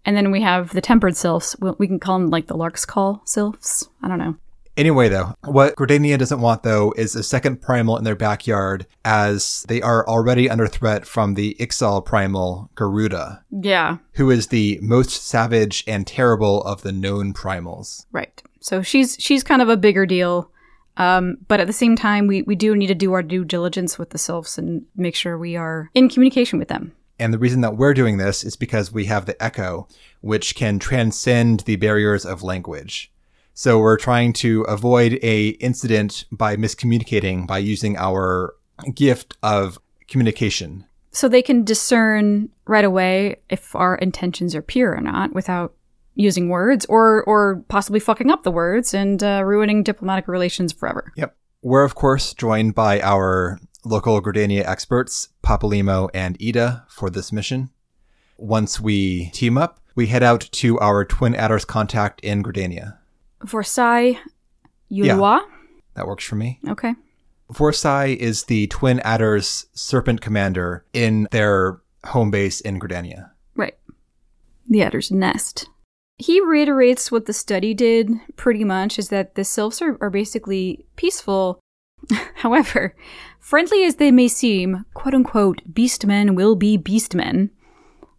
and 0.05 0.17
then 0.17 0.31
we 0.31 0.41
have 0.41 0.73
the 0.73 0.81
tempered 0.81 1.17
sylphs. 1.17 1.55
We, 1.61 1.71
we 1.79 1.87
can 1.87 2.01
call 2.01 2.19
them 2.19 2.31
like 2.31 2.47
the 2.47 2.57
lark's 2.57 2.85
call 2.85 3.23
sylphs. 3.27 3.89
I 4.03 4.09
don't 4.09 4.19
know. 4.19 4.37
Anyway, 4.77 5.09
though, 5.09 5.35
what 5.45 5.77
Gridania 5.77 6.19
doesn't 6.19 6.41
want, 6.41 6.63
though, 6.63 6.95
is 6.97 7.15
a 7.15 7.23
second 7.23 7.61
primal 7.61 7.99
in 7.99 8.05
their 8.05 8.17
backyard, 8.17 8.87
as 9.05 9.65
they 9.69 9.83
are 9.83 10.07
already 10.09 10.49
under 10.49 10.67
threat 10.67 11.07
from 11.07 11.35
the 11.35 11.55
Ixal 11.61 12.05
primal 12.05 12.71
Garuda, 12.75 13.45
Yeah, 13.51 13.99
who 14.15 14.31
is 14.31 14.47
the 14.47 14.79
most 14.81 15.11
savage 15.27 15.85
and 15.87 16.07
terrible 16.07 16.63
of 16.63 16.83
the 16.83 16.93
known 16.93 17.35
primals. 17.35 18.07
right. 18.13 18.43
So 18.61 18.81
she's 18.81 19.17
she's 19.19 19.43
kind 19.43 19.61
of 19.61 19.69
a 19.69 19.77
bigger 19.77 20.07
deal, 20.07 20.51
um, 20.97 21.37
but 21.49 21.59
at 21.59 21.67
the 21.67 21.73
same 21.73 21.97
time, 21.97 22.29
we 22.29 22.43
we 22.43 22.55
do 22.55 22.77
need 22.77 22.87
to 22.87 22.95
do 22.95 23.13
our 23.13 23.23
due 23.23 23.45
diligence 23.45 23.99
with 23.99 24.11
the 24.11 24.19
sylphs 24.19 24.57
and 24.57 24.87
make 24.95 25.17
sure 25.17 25.37
we 25.37 25.57
are 25.57 25.91
in 25.95 26.09
communication 26.09 26.61
with 26.61 26.69
them. 26.69 26.93
And 27.19 27.35
the 27.35 27.39
reason 27.39 27.61
that 27.63 27.77
we're 27.77 27.93
doing 27.93 28.19
this 28.19 28.43
is 28.45 28.57
because 28.57 28.93
we 28.93 29.05
have 29.07 29.27
the 29.27 29.41
Echo, 29.43 29.89
which 30.21 30.55
can 30.55 30.79
transcend 30.79 31.61
the 31.61 31.77
barriers 31.77 32.25
of 32.25 32.43
language. 32.43 33.13
So 33.55 33.79
we're 33.79 33.99
trying 33.99 34.33
to 34.35 34.63
avoid 34.63 35.19
a 35.23 35.49
incident 35.61 36.25
by 36.33 36.57
miscommunicating 36.57 37.47
by 37.47 37.59
using 37.59 37.97
our 37.97 38.55
gift 38.95 39.37
of 39.43 39.79
communication. 40.09 40.87
so 41.13 41.29
they 41.29 41.43
can 41.43 41.63
discern 41.65 42.49
right 42.67 42.85
away 42.85 43.37
if 43.51 43.77
our 43.77 43.97
intentions 43.97 44.55
are 44.55 44.63
pure 44.63 44.97
or 44.97 45.01
not 45.01 45.35
without 45.35 45.75
using 46.15 46.49
words 46.49 46.85
or 46.87 47.23
or 47.25 47.63
possibly 47.69 48.01
fucking 48.01 48.31
up 48.31 48.43
the 48.43 48.51
words 48.51 48.95
and 48.95 49.23
uh, 49.23 49.43
ruining 49.45 49.83
diplomatic 49.83 50.29
relations 50.29 50.73
forever. 50.73 51.13
Yep. 51.17 51.37
We're 51.63 51.85
of 51.85 51.95
course 51.95 52.35
joined 52.35 52.75
by 52.75 53.01
our 53.01 53.61
local 53.85 54.21
Gridania 54.23 54.65
experts, 54.67 55.29
Papalimo 55.43 56.09
and 56.15 56.39
Yda, 56.39 56.85
for 56.89 57.11
this 57.11 57.33
mission. 57.33 57.71
Once 58.37 58.81
we 58.81 59.31
team 59.31 59.57
up, 59.59 59.81
we 59.95 60.07
head 60.09 60.23
out 60.23 60.49
to 60.53 60.79
our 60.81 61.05
Twin 61.05 61.35
Adders 61.35 61.65
contact 61.65 62.21
in 62.23 62.43
Gridania. 63.45 63.51
Vorsaile 63.51 64.19
Yeah. 64.89 65.15
Heuloix. 65.15 65.41
That 65.95 66.07
works 66.07 66.25
for 66.25 66.37
me. 66.37 66.59
Okay. 66.69 66.95
Vorsaile 67.53 68.17
is 68.17 68.45
the 68.45 68.67
Twin 68.69 69.01
Adders 69.01 69.67
Serpent 69.75 70.21
Commander 70.21 70.85
in 70.93 71.29
their 71.31 71.81
home 72.07 72.31
base 72.31 72.61
in 72.61 72.81
Gridania. 72.81 73.31
Right. 73.55 73.75
The 74.69 74.83
Adder's 74.83 75.11
Nest. 75.11 75.69
He 76.19 76.41
reiterates 76.41 77.11
what 77.11 77.27
the 77.27 77.33
study 77.33 77.75
did 77.75 78.11
pretty 78.37 78.65
much 78.65 78.99
is 78.99 79.09
that 79.09 79.35
the 79.35 79.45
sylphs 79.45 79.83
are, 79.83 79.99
are 80.01 80.11
basically 80.11 80.87
peaceful. 80.97 81.61
However, 82.37 82.95
friendly 83.41 83.85
as 83.85 83.97
they 83.97 84.11
may 84.11 84.29
seem, 84.29 84.85
quote 84.95 85.15
unquote, 85.15 85.63
beastmen 85.73 86.35
will 86.35 86.55
be 86.55 86.79
beastmen. 86.79 87.51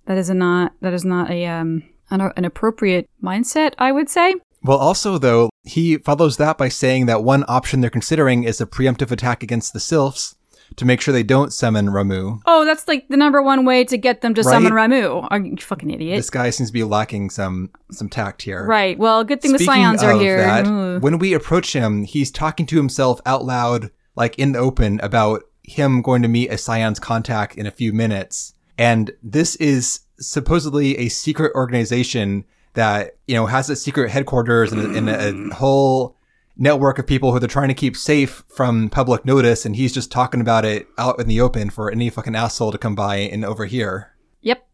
That 0.05 0.17
is 0.17 0.29
a 0.29 0.33
not 0.33 0.73
that 0.81 0.93
is 0.93 1.05
not 1.05 1.31
a 1.31 1.45
um 1.45 1.83
an, 2.09 2.21
an 2.35 2.45
appropriate 2.45 3.09
mindset, 3.21 3.73
I 3.77 3.91
would 3.91 4.09
say. 4.09 4.35
Well, 4.63 4.77
also, 4.77 5.17
though, 5.17 5.49
he 5.63 5.97
follows 5.97 6.37
that 6.37 6.57
by 6.57 6.69
saying 6.69 7.05
that 7.07 7.23
one 7.23 7.43
option 7.47 7.81
they're 7.81 7.89
considering 7.89 8.43
is 8.43 8.61
a 8.61 8.65
preemptive 8.65 9.11
attack 9.11 9.43
against 9.43 9.73
the 9.73 9.79
Sylphs 9.79 10.35
to 10.77 10.85
make 10.85 11.01
sure 11.01 11.13
they 11.13 11.23
don't 11.23 11.53
summon 11.53 11.87
Ramuh. 11.87 12.41
Oh, 12.45 12.65
that's 12.65 12.87
like 12.87 13.07
the 13.09 13.17
number 13.17 13.41
one 13.41 13.65
way 13.65 13.83
to 13.83 13.97
get 13.97 14.21
them 14.21 14.33
to 14.33 14.43
summon 14.43 14.71
Ramuh. 14.73 15.27
Are 15.29 15.39
you 15.39 15.57
fucking 15.57 15.89
idiot? 15.89 16.17
This 16.17 16.29
guy 16.29 16.49
seems 16.49 16.69
to 16.69 16.73
be 16.73 16.83
lacking 16.83 17.29
some 17.29 17.71
some 17.91 18.09
tact 18.09 18.41
here. 18.41 18.65
right. 18.65 18.97
Well, 18.97 19.23
good 19.23 19.41
thing 19.41 19.51
the 19.51 19.59
scions 19.59 20.01
are 20.01 20.13
of 20.13 20.21
here. 20.21 20.37
that, 20.37 21.01
when 21.01 21.19
we 21.19 21.33
approach 21.33 21.73
him, 21.73 22.03
he's 22.03 22.31
talking 22.31 22.65
to 22.67 22.77
himself 22.77 23.21
out 23.25 23.45
loud, 23.45 23.91
like 24.15 24.37
in 24.39 24.53
the 24.53 24.59
open, 24.59 24.99
about 25.01 25.43
him 25.63 26.01
going 26.01 26.21
to 26.21 26.27
meet 26.27 26.51
a 26.51 26.57
Scion's 26.57 26.99
contact 26.99 27.55
in 27.55 27.65
a 27.65 27.71
few 27.71 27.93
minutes. 27.93 28.53
And 28.77 29.11
this 29.21 29.55
is 29.57 30.01
supposedly 30.19 30.97
a 30.97 31.09
secret 31.09 31.51
organization 31.55 32.45
that, 32.73 33.17
you 33.27 33.35
know, 33.35 33.45
has 33.45 33.69
a 33.69 33.75
secret 33.75 34.09
headquarters 34.11 34.71
and, 34.71 34.81
a- 35.09 35.19
and 35.27 35.51
a 35.51 35.55
whole 35.55 36.15
network 36.57 36.99
of 36.99 37.07
people 37.07 37.31
who 37.31 37.39
they're 37.39 37.47
trying 37.47 37.67
to 37.69 37.73
keep 37.73 37.95
safe 37.97 38.43
from 38.47 38.89
public 38.89 39.25
notice. 39.25 39.65
And 39.65 39.75
he's 39.75 39.93
just 39.93 40.11
talking 40.11 40.41
about 40.41 40.65
it 40.65 40.87
out 40.97 41.19
in 41.19 41.27
the 41.27 41.41
open 41.41 41.69
for 41.69 41.89
any 41.91 42.09
fucking 42.09 42.35
asshole 42.35 42.71
to 42.71 42.77
come 42.77 42.95
by 42.95 43.15
and 43.17 43.43
overhear. 43.45 44.13
Yep. 44.41 44.67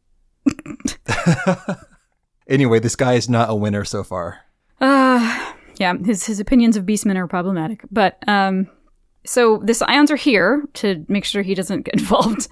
Anyway, 2.47 2.79
this 2.79 2.95
guy 2.95 3.13
is 3.13 3.29
not 3.29 3.47
a 3.49 3.53
winner 3.55 3.85
so 3.85 4.03
far. 4.03 4.39
Uh, 4.81 5.53
yeah, 5.77 5.95
his 5.95 6.25
his 6.25 6.39
opinions 6.39 6.75
of 6.75 6.83
beastmen 6.83 7.15
are 7.15 7.27
problematic. 7.27 7.83
But 7.91 8.17
um, 8.27 8.67
so 9.25 9.57
the 9.63 9.73
Scions 9.73 10.11
are 10.11 10.15
here 10.15 10.63
to 10.75 11.05
make 11.07 11.25
sure 11.25 11.41
he 11.41 11.55
doesn't 11.55 11.83
get 11.83 11.93
involved, 11.99 12.47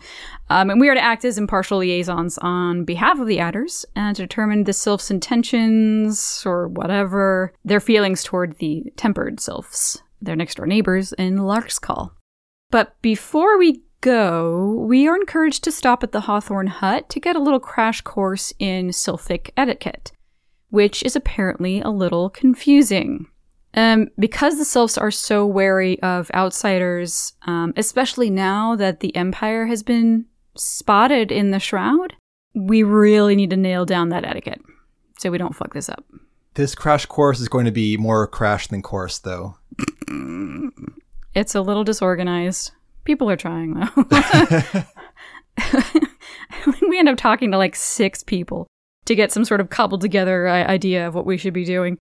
um, 0.49 0.69
and 0.69 0.79
we 0.79 0.89
are 0.89 0.95
to 0.95 1.03
act 1.03 1.25
as 1.25 1.37
impartial 1.37 1.79
liaisons 1.79 2.37
on 2.39 2.85
behalf 2.85 3.19
of 3.19 3.27
the 3.27 3.39
Adders 3.39 3.85
and 3.95 4.15
to 4.15 4.23
determine 4.23 4.63
the 4.63 4.73
Sylphs' 4.73 5.11
intentions 5.11 6.43
or 6.45 6.67
whatever 6.67 7.53
their 7.63 7.79
feelings 7.79 8.23
toward 8.23 8.57
the 8.57 8.91
tempered 8.95 9.39
Sylphs, 9.39 10.01
their 10.21 10.35
next 10.35 10.55
door 10.55 10.67
neighbors 10.67 11.13
in 11.13 11.37
Larkscall. 11.37 12.11
But 12.69 13.01
before 13.01 13.57
we 13.57 13.83
go, 14.01 14.85
we 14.87 15.07
are 15.07 15.15
encouraged 15.15 15.63
to 15.63 15.71
stop 15.71 16.03
at 16.03 16.11
the 16.11 16.21
Hawthorne 16.21 16.67
Hut 16.67 17.09
to 17.09 17.19
get 17.19 17.35
a 17.35 17.41
little 17.41 17.59
crash 17.59 18.01
course 18.01 18.53
in 18.59 18.89
Sylphic 18.89 19.51
etiquette, 19.57 20.11
which 20.69 21.03
is 21.03 21.15
apparently 21.15 21.79
a 21.81 21.89
little 21.89 22.29
confusing. 22.29 23.27
Um, 23.77 24.07
because 24.17 24.57
the 24.57 24.65
Sylphs 24.65 24.97
are 24.97 25.11
so 25.11 25.45
wary 25.45 26.01
of 26.01 26.31
outsiders, 26.33 27.33
um, 27.43 27.73
especially 27.77 28.31
now 28.31 28.75
that 28.75 29.01
the 29.01 29.15
Empire 29.15 29.67
has 29.67 29.83
been 29.83 30.25
spotted 30.55 31.31
in 31.31 31.51
the 31.51 31.59
Shroud, 31.59 32.15
we 32.55 32.81
really 32.81 33.35
need 33.35 33.51
to 33.51 33.55
nail 33.55 33.85
down 33.85 34.09
that 34.09 34.25
etiquette 34.25 34.61
so 35.19 35.29
we 35.29 35.37
don't 35.37 35.55
fuck 35.55 35.75
this 35.75 35.89
up. 35.89 36.03
This 36.55 36.73
crash 36.73 37.05
course 37.05 37.39
is 37.39 37.47
going 37.47 37.65
to 37.65 37.71
be 37.71 37.97
more 37.97 38.25
crash 38.25 38.67
than 38.67 38.81
course, 38.81 39.19
though. 39.19 39.57
It's 41.35 41.53
a 41.53 41.61
little 41.61 41.83
disorganized. 41.83 42.71
People 43.03 43.29
are 43.29 43.35
trying 43.35 43.75
though. 43.75 43.89
we 46.89 46.97
end 46.97 47.09
up 47.09 47.17
talking 47.17 47.51
to 47.51 47.59
like 47.59 47.75
six 47.75 48.23
people 48.23 48.65
to 49.05 49.13
get 49.13 49.31
some 49.31 49.45
sort 49.45 49.61
of 49.61 49.69
cobbled 49.69 50.01
together 50.01 50.49
idea 50.49 51.07
of 51.07 51.13
what 51.13 51.27
we 51.27 51.37
should 51.37 51.53
be 51.53 51.63
doing. 51.63 51.99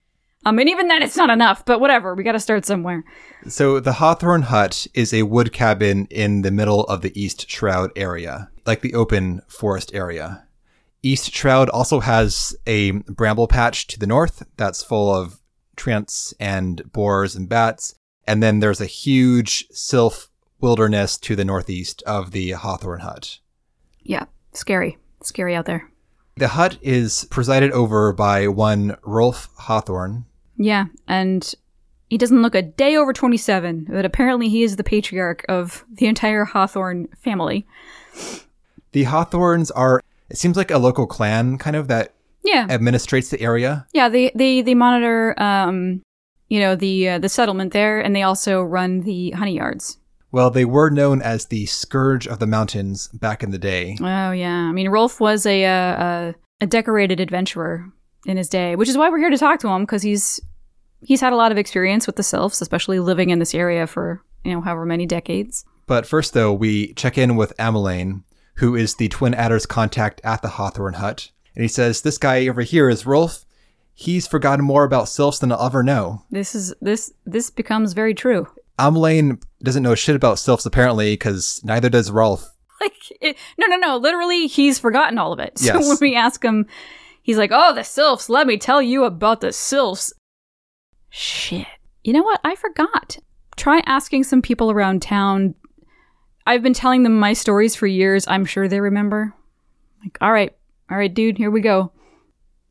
Um, 0.45 0.59
and 0.59 0.69
even 0.69 0.89
then, 0.89 1.03
it's 1.03 1.17
not 1.17 1.31
enough. 1.31 1.65
But 1.65 1.81
whatever, 1.81 2.15
we 2.15 2.25
got 2.25 2.33
to 2.33 2.41
start 2.41 2.65
somewhere. 2.65 3.05
So 3.49 3.81
the 3.81 3.95
Hawthorne 3.95 4.43
Hut 4.43 4.87
is 4.95 5.15
a 5.15 5.23
wood 5.23 5.53
cabin 5.53 6.07
in 6.11 6.43
the 6.43 6.51
middle 6.51 6.85
of 6.85 7.03
the 7.03 7.19
East 7.21 7.49
Shroud 7.49 7.91
area, 7.97 8.51
like 8.67 8.81
the 8.81 8.95
open 8.95 9.43
forest 9.49 9.93
area. 9.95 10.47
East 11.03 11.33
Shroud 11.33 11.69
also 11.69 12.01
has 12.01 12.57
a 12.67 12.93
bramble 12.93 13.49
patch 13.49 13.87
to 13.89 13.99
the 13.99 14.07
north 14.07 14.45
that's 14.57 14.85
full 14.85 15.13
of 15.13 15.41
trants 15.77 16.33
and 16.39 16.83
boars 16.93 17.35
and 17.35 17.49
bats. 17.49 17.95
And 18.27 18.43
then 18.43 18.61
there's 18.61 18.81
a 18.81 18.87
huge 18.87 19.67
sylph 19.71 20.29
wilderness 20.61 21.19
to 21.19 21.35
the 21.35 21.45
northeast 21.45 22.03
of 22.07 22.31
the 22.31 22.53
Hawthorne 22.53 23.01
Hut. 23.01 23.41
Yeah, 24.01 24.27
scary, 24.53 24.99
scary 25.23 25.57
out 25.57 25.67
there. 25.67 25.91
The 26.37 26.49
hut 26.49 26.79
is 26.81 27.27
presided 27.31 27.73
over 27.73 28.13
by 28.13 28.49
one 28.49 28.97
Rolf 29.03 29.49
Hawthorne. 29.57 30.25
Yeah, 30.57 30.87
and 31.09 31.55
he 32.09 32.19
doesn't 32.19 32.43
look 32.43 32.55
a 32.55 32.63
day 32.63 32.97
over 32.97 33.13
twenty-seven, 33.13 33.87
but 33.89 34.05
apparently 34.05 34.49
he 34.49 34.63
is 34.63 34.77
the 34.77 34.85
patriarch 34.85 35.45
of 35.49 35.85
the 35.91 36.07
entire 36.07 36.45
Hawthorne 36.45 37.09
family. 37.19 37.67
The 38.93 39.05
Hawthorns 39.05 39.71
are, 39.71 40.03
it 40.29 40.37
seems 40.37 40.57
like 40.57 40.71
a 40.71 40.79
local 40.79 41.07
clan 41.07 41.57
kind 41.57 41.75
of 41.77 41.89
that 41.89 42.13
Yeah, 42.45 42.67
administrates 42.69 43.31
the 43.31 43.41
area. 43.41 43.87
Yeah, 43.95 44.09
they 44.11 44.31
they 44.35 44.61
they 44.63 44.75
monitor 44.75 45.35
um 45.41 46.03
you 46.49 46.61
know 46.61 46.75
the 46.77 47.09
uh, 47.09 47.19
the 47.19 47.29
settlement 47.31 47.73
there 47.73 48.01
and 48.01 48.15
they 48.15 48.23
also 48.23 48.61
run 48.63 49.01
the 49.01 49.31
honey 49.31 49.57
yards. 49.57 49.99
Well, 50.31 50.51
they 50.51 50.65
were 50.65 50.91
known 50.91 51.21
as 51.23 51.47
the 51.47 51.67
Scourge 51.67 52.27
of 52.27 52.39
the 52.39 52.47
Mountains 52.47 53.09
back 53.09 53.43
in 53.43 53.51
the 53.51 53.59
day. 53.59 53.97
Oh 54.01 54.33
yeah. 54.33 54.69
I 54.69 54.73
mean 54.73 54.89
Rolf 54.91 55.21
was 55.21 55.47
a 55.47 55.65
uh, 55.65 56.03
a, 56.03 56.35
a 56.63 56.67
decorated 56.67 57.21
adventurer 57.21 57.91
in 58.27 58.37
his 58.37 58.49
day, 58.49 58.77
which 58.77 58.89
is 58.89 58.97
why 58.97 59.09
we're 59.11 59.19
here 59.19 59.31
to 59.31 59.39
talk 59.39 59.61
to 59.61 59.69
him 59.69 59.83
because 59.83 60.03
he's 60.03 60.41
he's 61.01 61.21
had 61.21 61.33
a 61.33 61.37
lot 61.37 61.53
of 61.53 61.59
experience 61.59 62.07
with 62.07 62.17
the 62.17 62.23
sylphs, 62.23 62.61
especially 62.61 63.01
living 63.01 63.31
in 63.31 63.39
this 63.39 63.55
area 63.55 63.87
for, 63.87 64.23
you 64.45 64.53
know, 64.53 64.61
however 64.61 64.87
many 64.87 65.07
decades. 65.07 65.65
But 65.87 66.07
first, 66.07 66.33
though, 66.33 66.53
we 66.53 66.93
check 66.95 67.19
in 67.19 67.35
with 67.37 67.57
Ameline, 67.59 68.23
who 68.57 68.77
is 68.77 68.95
the 68.95 69.09
Twin 69.09 69.35
Adders 69.35 69.67
contact 69.67 70.21
at 70.25 70.41
the 70.43 70.49
Hawthorne 70.51 70.95
Hut. 70.95 71.31
And 71.55 71.63
he 71.63 71.69
says, 71.69 72.03
This 72.03 72.19
guy 72.19 72.47
over 72.49 72.63
here 72.63 72.89
is 72.89 73.05
Rolf. 73.05 73.45
He's 73.95 74.27
forgotten 74.27 74.65
more 74.65 74.85
about 74.85 75.09
sylphs 75.09 75.41
than 75.41 75.53
I'll 75.53 75.67
ever 75.67 75.83
know. 75.83 76.23
This 76.31 76.55
is 76.55 76.73
this 76.81 77.13
this 77.27 77.51
becomes 77.51 77.93
very 77.93 78.15
true. 78.15 78.47
Ameline 78.79 79.43
doesn't 79.63 79.83
know 79.83 79.95
shit 79.95 80.17
about 80.17 80.39
sylphs, 80.39 80.65
apparently, 80.65 81.13
because 81.13 81.61
neither 81.65 81.89
does 81.91 82.11
Rolf. 82.11 82.49
Like 82.81 82.95
it, 83.21 83.37
no 83.59 83.67
no 83.69 83.77
no, 83.77 83.97
literally 83.97 84.47
he's 84.49 84.79
forgotten 84.79 85.17
all 85.19 85.33
of 85.33 85.39
it. 85.39 85.53
So 85.59 85.67
Yes. 85.75 85.89
when 85.89 85.99
we 86.01 86.17
ask 86.17 86.43
him 86.45 86.67
he's 87.23 87.39
like, 87.39 87.51
"Oh, 87.53 87.75
the 87.75 87.85
sylphs, 87.85 88.29
let 88.29 88.47
me 88.47 88.57
tell 88.57 88.83
you 88.83 89.05
about 89.05 89.41
the 89.41 89.53
sylphs." 89.53 90.13
Shit. 91.11 91.67
You 92.05 92.13
know 92.13 92.23
what? 92.23 92.41
I 92.45 92.57
forgot. 92.57 93.19
Try 93.57 93.83
asking 93.87 94.25
some 94.25 94.43
people 94.43 94.71
around 94.71 95.03
town. 95.03 95.55
I've 96.47 96.63
been 96.63 96.75
telling 96.75 97.03
them 97.03 97.19
my 97.19 97.33
stories 97.33 97.77
for 97.77 97.87
years. 97.87 98.27
I'm 98.27 98.45
sure 98.45 98.67
they 98.67 98.81
remember. 98.81 99.35
Like, 100.03 100.19
all 100.21 100.33
right, 100.33 100.53
all 100.91 100.97
right, 100.97 101.13
dude, 101.13 101.39
here 101.39 101.51
we 101.51 101.61
go. 101.61 101.93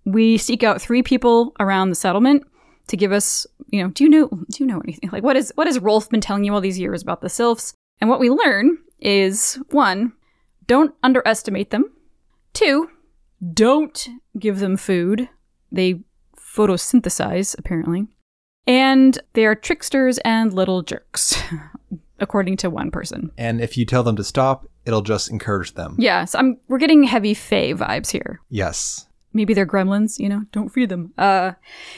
We 0.06 0.38
seek 0.38 0.64
out 0.64 0.82
three 0.82 1.04
people 1.04 1.54
around 1.60 1.90
the 1.90 1.96
settlement 1.96 2.44
to 2.88 2.98
give 2.98 3.12
us, 3.12 3.48
you 3.68 3.82
know, 3.82 3.90
do 3.90 4.04
you 4.04 4.10
know 4.10 4.28
do 4.28 4.64
you 4.64 4.66
know 4.66 4.82
anything? 4.82 5.10
Like 5.12 5.24
what 5.24 5.38
is 5.38 5.52
what 5.56 5.68
has 5.68 5.80
Rolf 5.80 6.10
been 6.10 6.22
telling 6.22 6.44
you 6.44 6.54
all 6.54 6.62
these 6.62 6.80
years 6.80 7.02
about 7.02 7.22
the 7.22 7.30
sylphs? 7.30 7.74
And 8.00 8.10
what 8.10 8.20
we 8.20 8.30
learn 8.30 8.78
is 9.00 9.60
one, 9.70 10.14
don't 10.68 10.94
underestimate 11.04 11.70
them. 11.70 11.86
Two, 12.54 12.90
don't 13.54 14.08
give 14.38 14.60
them 14.60 14.78
food. 14.78 15.30
They 15.72 16.02
photosynthesize, 16.38 17.58
apparently. 17.58 18.08
And 18.68 19.18
they 19.34 19.46
are 19.46 19.56
tricksters 19.56 20.20
and 20.20 20.54
little 20.54 20.84
jerks, 20.84 21.42
according 22.20 22.58
to 22.58 22.70
one 22.70 22.92
person. 22.92 23.32
And 23.38 23.60
if 23.60 23.78
you 23.78 23.86
tell 23.86 24.04
them 24.04 24.16
to 24.18 24.24
stop, 24.24 24.68
it'll 24.86 25.02
just 25.02 25.32
encourage 25.32 25.74
them. 25.74 25.96
Yes, 25.98 26.36
I'm 26.36 26.58
we're 26.68 26.78
getting 26.78 27.04
heavy 27.04 27.34
Fae 27.34 27.74
vibes 27.74 28.12
here. 28.12 28.42
Yes. 28.50 29.08
Maybe 29.34 29.54
they're 29.54 29.66
gremlins, 29.66 30.20
you 30.20 30.28
know, 30.28 30.44
don't 30.52 30.70
feed 30.70 30.90
them. 30.90 31.14
Uh 31.18 31.54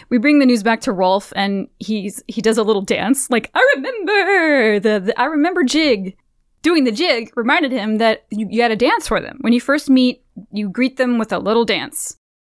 we 0.10 0.18
bring 0.18 0.40
the 0.40 0.46
news 0.46 0.64
back 0.64 0.82
to 0.82 0.94
Rolf 0.94 1.34
and 1.36 1.68
he's 1.80 2.24
he 2.28 2.42
does 2.42 2.58
a 2.58 2.64
little 2.64 2.82
dance, 2.82 3.30
like, 3.30 3.50
I 3.54 3.74
remember 3.76 4.80
the, 4.80 5.00
the 5.00 5.20
I 5.20 5.26
remember 5.26 5.64
jig. 5.64 6.16
Doing 6.62 6.86
the 6.86 6.94
jig 6.94 7.30
reminded 7.36 7.74
him 7.74 7.98
that 7.98 8.26
you, 8.30 8.48
you 8.50 8.58
gotta 8.62 8.78
dance 8.78 9.06
for 9.06 9.20
them. 9.20 9.38
When 9.42 9.52
you 9.52 9.60
first 9.60 9.90
meet, 9.90 10.23
you 10.52 10.70
greet 10.70 10.98
them 10.98 11.18
with 11.18 11.32
a 11.32 11.40
little 11.40 11.66
dance. 11.66 12.18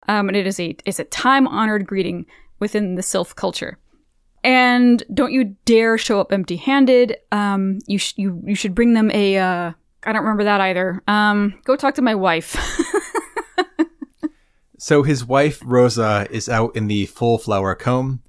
Um, 0.08 0.28
and 0.28 0.36
it 0.36 0.46
is 0.46 0.60
a 0.60 0.76
it's 0.84 0.98
a 0.98 1.04
time 1.04 1.46
honored 1.48 1.86
greeting 1.86 2.26
within 2.60 2.94
the 2.94 3.02
sylph 3.02 3.34
culture. 3.34 3.78
And 4.42 5.02
don't 5.12 5.32
you 5.32 5.56
dare 5.64 5.96
show 5.96 6.20
up 6.20 6.32
empty 6.32 6.56
handed. 6.56 7.16
Um, 7.32 7.78
you 7.86 7.98
sh- 7.98 8.14
you 8.16 8.42
you 8.44 8.54
should 8.54 8.74
bring 8.74 8.92
them 8.94 9.10
a. 9.10 9.38
Uh, 9.38 9.72
I 10.06 10.12
don't 10.12 10.22
remember 10.22 10.44
that 10.44 10.60
either. 10.60 11.02
Um, 11.08 11.58
go 11.64 11.76
talk 11.76 11.94
to 11.94 12.02
my 12.02 12.14
wife. 12.14 12.54
So 14.84 15.02
his 15.02 15.24
wife, 15.24 15.62
Rosa, 15.64 16.26
is 16.30 16.46
out 16.46 16.76
in 16.76 16.88
the 16.88 17.06
Fullflower 17.06 17.74
Comb. 17.74 18.22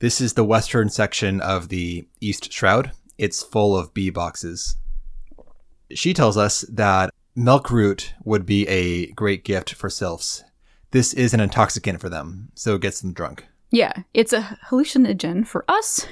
This 0.00 0.20
is 0.20 0.34
the 0.34 0.44
western 0.44 0.90
section 0.90 1.40
of 1.40 1.70
the 1.70 2.06
East 2.20 2.52
Shroud. 2.52 2.92
It's 3.16 3.42
full 3.42 3.74
of 3.74 3.94
bee 3.94 4.10
boxes. 4.10 4.76
She 5.94 6.12
tells 6.12 6.36
us 6.36 6.66
that 6.70 7.14
milk 7.34 7.70
root 7.70 8.14
would 8.24 8.46
be 8.46 8.66
a 8.68 9.06
great 9.12 9.44
gift 9.44 9.74
for 9.74 9.88
sylphs. 9.90 10.44
This 10.90 11.12
is 11.14 11.32
an 11.32 11.40
intoxicant 11.40 12.00
for 12.00 12.08
them, 12.08 12.50
so 12.54 12.74
it 12.74 12.82
gets 12.82 13.00
them 13.00 13.12
drunk. 13.12 13.46
yeah, 13.70 13.92
it's 14.12 14.32
a 14.34 14.58
hallucinogen 14.68 15.46
for 15.46 15.64
us, 15.68 16.06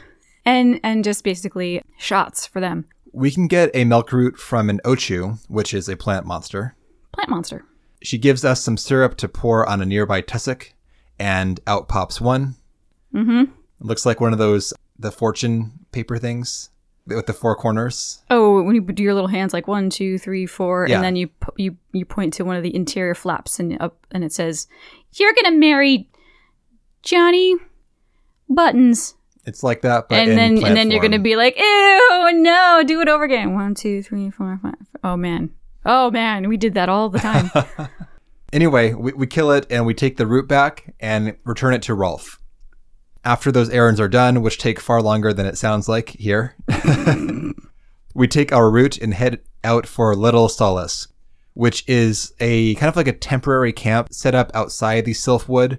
and 0.45 0.81
and 0.83 1.05
just 1.05 1.23
basically 1.25 1.83
shots 1.99 2.47
for 2.47 2.61
them. 2.61 2.87
We 3.13 3.31
can 3.31 3.49
get 3.49 3.71
a 3.75 3.85
milk 3.85 4.13
root 4.13 4.39
from 4.39 4.71
an 4.71 4.81
ochu, 4.85 5.39
which 5.49 5.75
is 5.75 5.89
a 5.89 5.97
plant 5.97 6.27
monster. 6.27 6.77
Plant 7.13 7.29
monster. 7.29 7.65
She 8.03 8.17
gives 8.17 8.45
us 8.45 8.63
some 8.63 8.77
syrup 8.79 9.17
to 9.19 9.29
pour 9.29 9.69
on 9.69 9.83
a 9.83 9.87
nearby 9.87 10.23
tussock, 10.23 10.73
and 11.19 11.61
out 11.67 11.89
pops 11.89 12.21
one. 12.21 12.55
Mm-hmm. 13.15 13.43
It 13.43 13.87
looks 13.87 14.07
like 14.07 14.21
one 14.21 14.33
of 14.33 14.39
those 14.39 14.73
the 14.99 15.13
fortune 15.13 15.73
paper 15.93 16.19
things 16.19 16.71
with 17.07 17.27
the 17.27 17.33
four 17.33 17.57
corners. 17.57 18.23
Oh, 18.31 18.63
when 18.63 18.75
you 18.75 18.81
do 18.83 19.03
your 19.03 19.15
little 19.15 19.29
hands 19.29 19.53
like 19.53 19.67
one, 19.67 19.91
two, 19.91 20.19
three, 20.19 20.47
four, 20.47 20.87
Yeah. 20.89 20.97
and 20.97 21.05
then 21.05 21.17
you 21.17 21.31
you 21.57 21.77
you 21.93 22.05
point 22.05 22.35
to 22.35 22.45
one 22.45 22.57
of 22.57 22.63
the 22.63 22.75
interior 22.75 23.15
flaps 23.15 23.59
and 23.59 23.81
up, 23.81 24.07
and 24.11 24.23
it 24.25 24.33
says, 24.33 24.67
"You're 25.15 25.33
gonna 25.43 25.57
marry 25.57 26.09
Johnny 27.03 27.57
Buttons." 28.49 29.15
It's 29.47 29.63
like 29.63 29.81
that, 29.83 30.09
but 30.09 30.19
and 30.19 30.33
then 30.33 30.63
and 30.65 30.77
then 30.77 30.91
you're 30.91 31.01
gonna 31.01 31.19
be 31.19 31.35
like, 31.35 31.57
ew, 31.59 32.31
no, 32.35 32.83
do 32.87 33.01
it 33.01 33.09
over 33.09 33.25
again. 33.25 33.55
One, 33.55 33.75
two, 33.75 34.03
three, 34.03 34.31
four, 34.31 34.59
five. 34.63 34.75
Oh 35.03 35.17
man, 35.17 35.51
oh 35.87 36.11
man, 36.11 36.49
we 36.49 36.57
did 36.57 36.75
that 36.75 36.89
all 36.89 37.09
the 37.09 37.19
time. 37.19 37.51
Anyway, 38.53 38.93
we, 38.95 39.13
we 39.13 39.29
kill 39.29 39.53
it 39.53 39.65
and 39.71 39.87
we 39.87 39.95
take 39.95 40.17
the 40.17 40.27
root 40.27 40.49
back 40.49 40.93
and 40.99 41.37
return 41.45 41.73
it 41.73 41.83
to 41.83 41.95
Rolf. 41.95 42.40
After 43.25 43.53
those 43.53 43.69
errands 43.71 44.01
are 44.01 44.09
done, 44.09 44.43
which 44.43 44.59
take 44.59 44.81
far 44.81 45.03
longer 45.03 45.33
than 45.33 45.47
it 45.47 45.59
sounds 45.59 45.89
like 45.89 46.11
here, 46.11 46.57
we 48.15 48.27
take 48.27 48.53
our 48.53 48.71
route 48.71 48.99
and 48.99 49.15
head 49.15 49.41
out 49.63 49.87
for 49.87 50.15
Little 50.17 50.49
Solace. 50.49 51.09
which 51.55 51.85
is 51.89 52.33
a 52.41 52.75
kind 52.77 52.89
of 52.89 52.97
like 52.97 53.09
a 53.09 53.13
temporary 53.13 53.73
camp 53.73 54.13
set 54.13 54.35
up 54.35 54.51
outside 54.55 55.05
the 55.05 55.13
Sylphwood. 55.13 55.79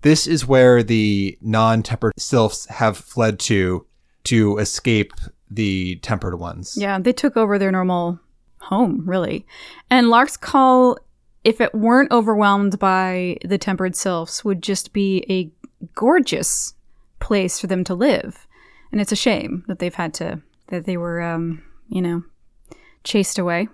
This 0.00 0.26
is 0.26 0.46
where 0.46 0.82
the 0.82 1.36
non-tempered 1.42 2.14
sylphs 2.18 2.66
have 2.66 2.96
fled 2.96 3.38
to 3.40 3.86
to 4.24 4.56
escape 4.58 5.12
the 5.50 5.96
tempered 5.96 6.38
ones. 6.38 6.76
Yeah, 6.78 6.98
they 6.98 7.12
took 7.12 7.36
over 7.36 7.58
their 7.58 7.72
normal 7.72 8.18
home, 8.60 9.02
really. 9.04 9.44
And 9.90 10.08
Lark's 10.08 10.36
Call, 10.36 10.96
if 11.44 11.60
it 11.60 11.74
weren't 11.74 12.10
overwhelmed 12.12 12.78
by 12.78 13.36
the 13.44 13.58
tempered 13.58 13.94
sylphs, 13.96 14.44
would 14.44 14.62
just 14.62 14.92
be 14.92 15.24
a 15.28 15.50
gorgeous 15.94 16.74
place 17.20 17.60
for 17.60 17.66
them 17.66 17.84
to 17.84 17.94
live. 17.94 18.46
And 18.90 19.00
it's 19.00 19.12
a 19.12 19.16
shame 19.16 19.64
that 19.68 19.78
they've 19.78 19.94
had 19.94 20.14
to, 20.14 20.42
that 20.68 20.84
they 20.84 20.96
were, 20.96 21.22
um, 21.22 21.62
you 21.88 22.02
know, 22.02 22.24
chased 23.04 23.38
away. 23.38 23.68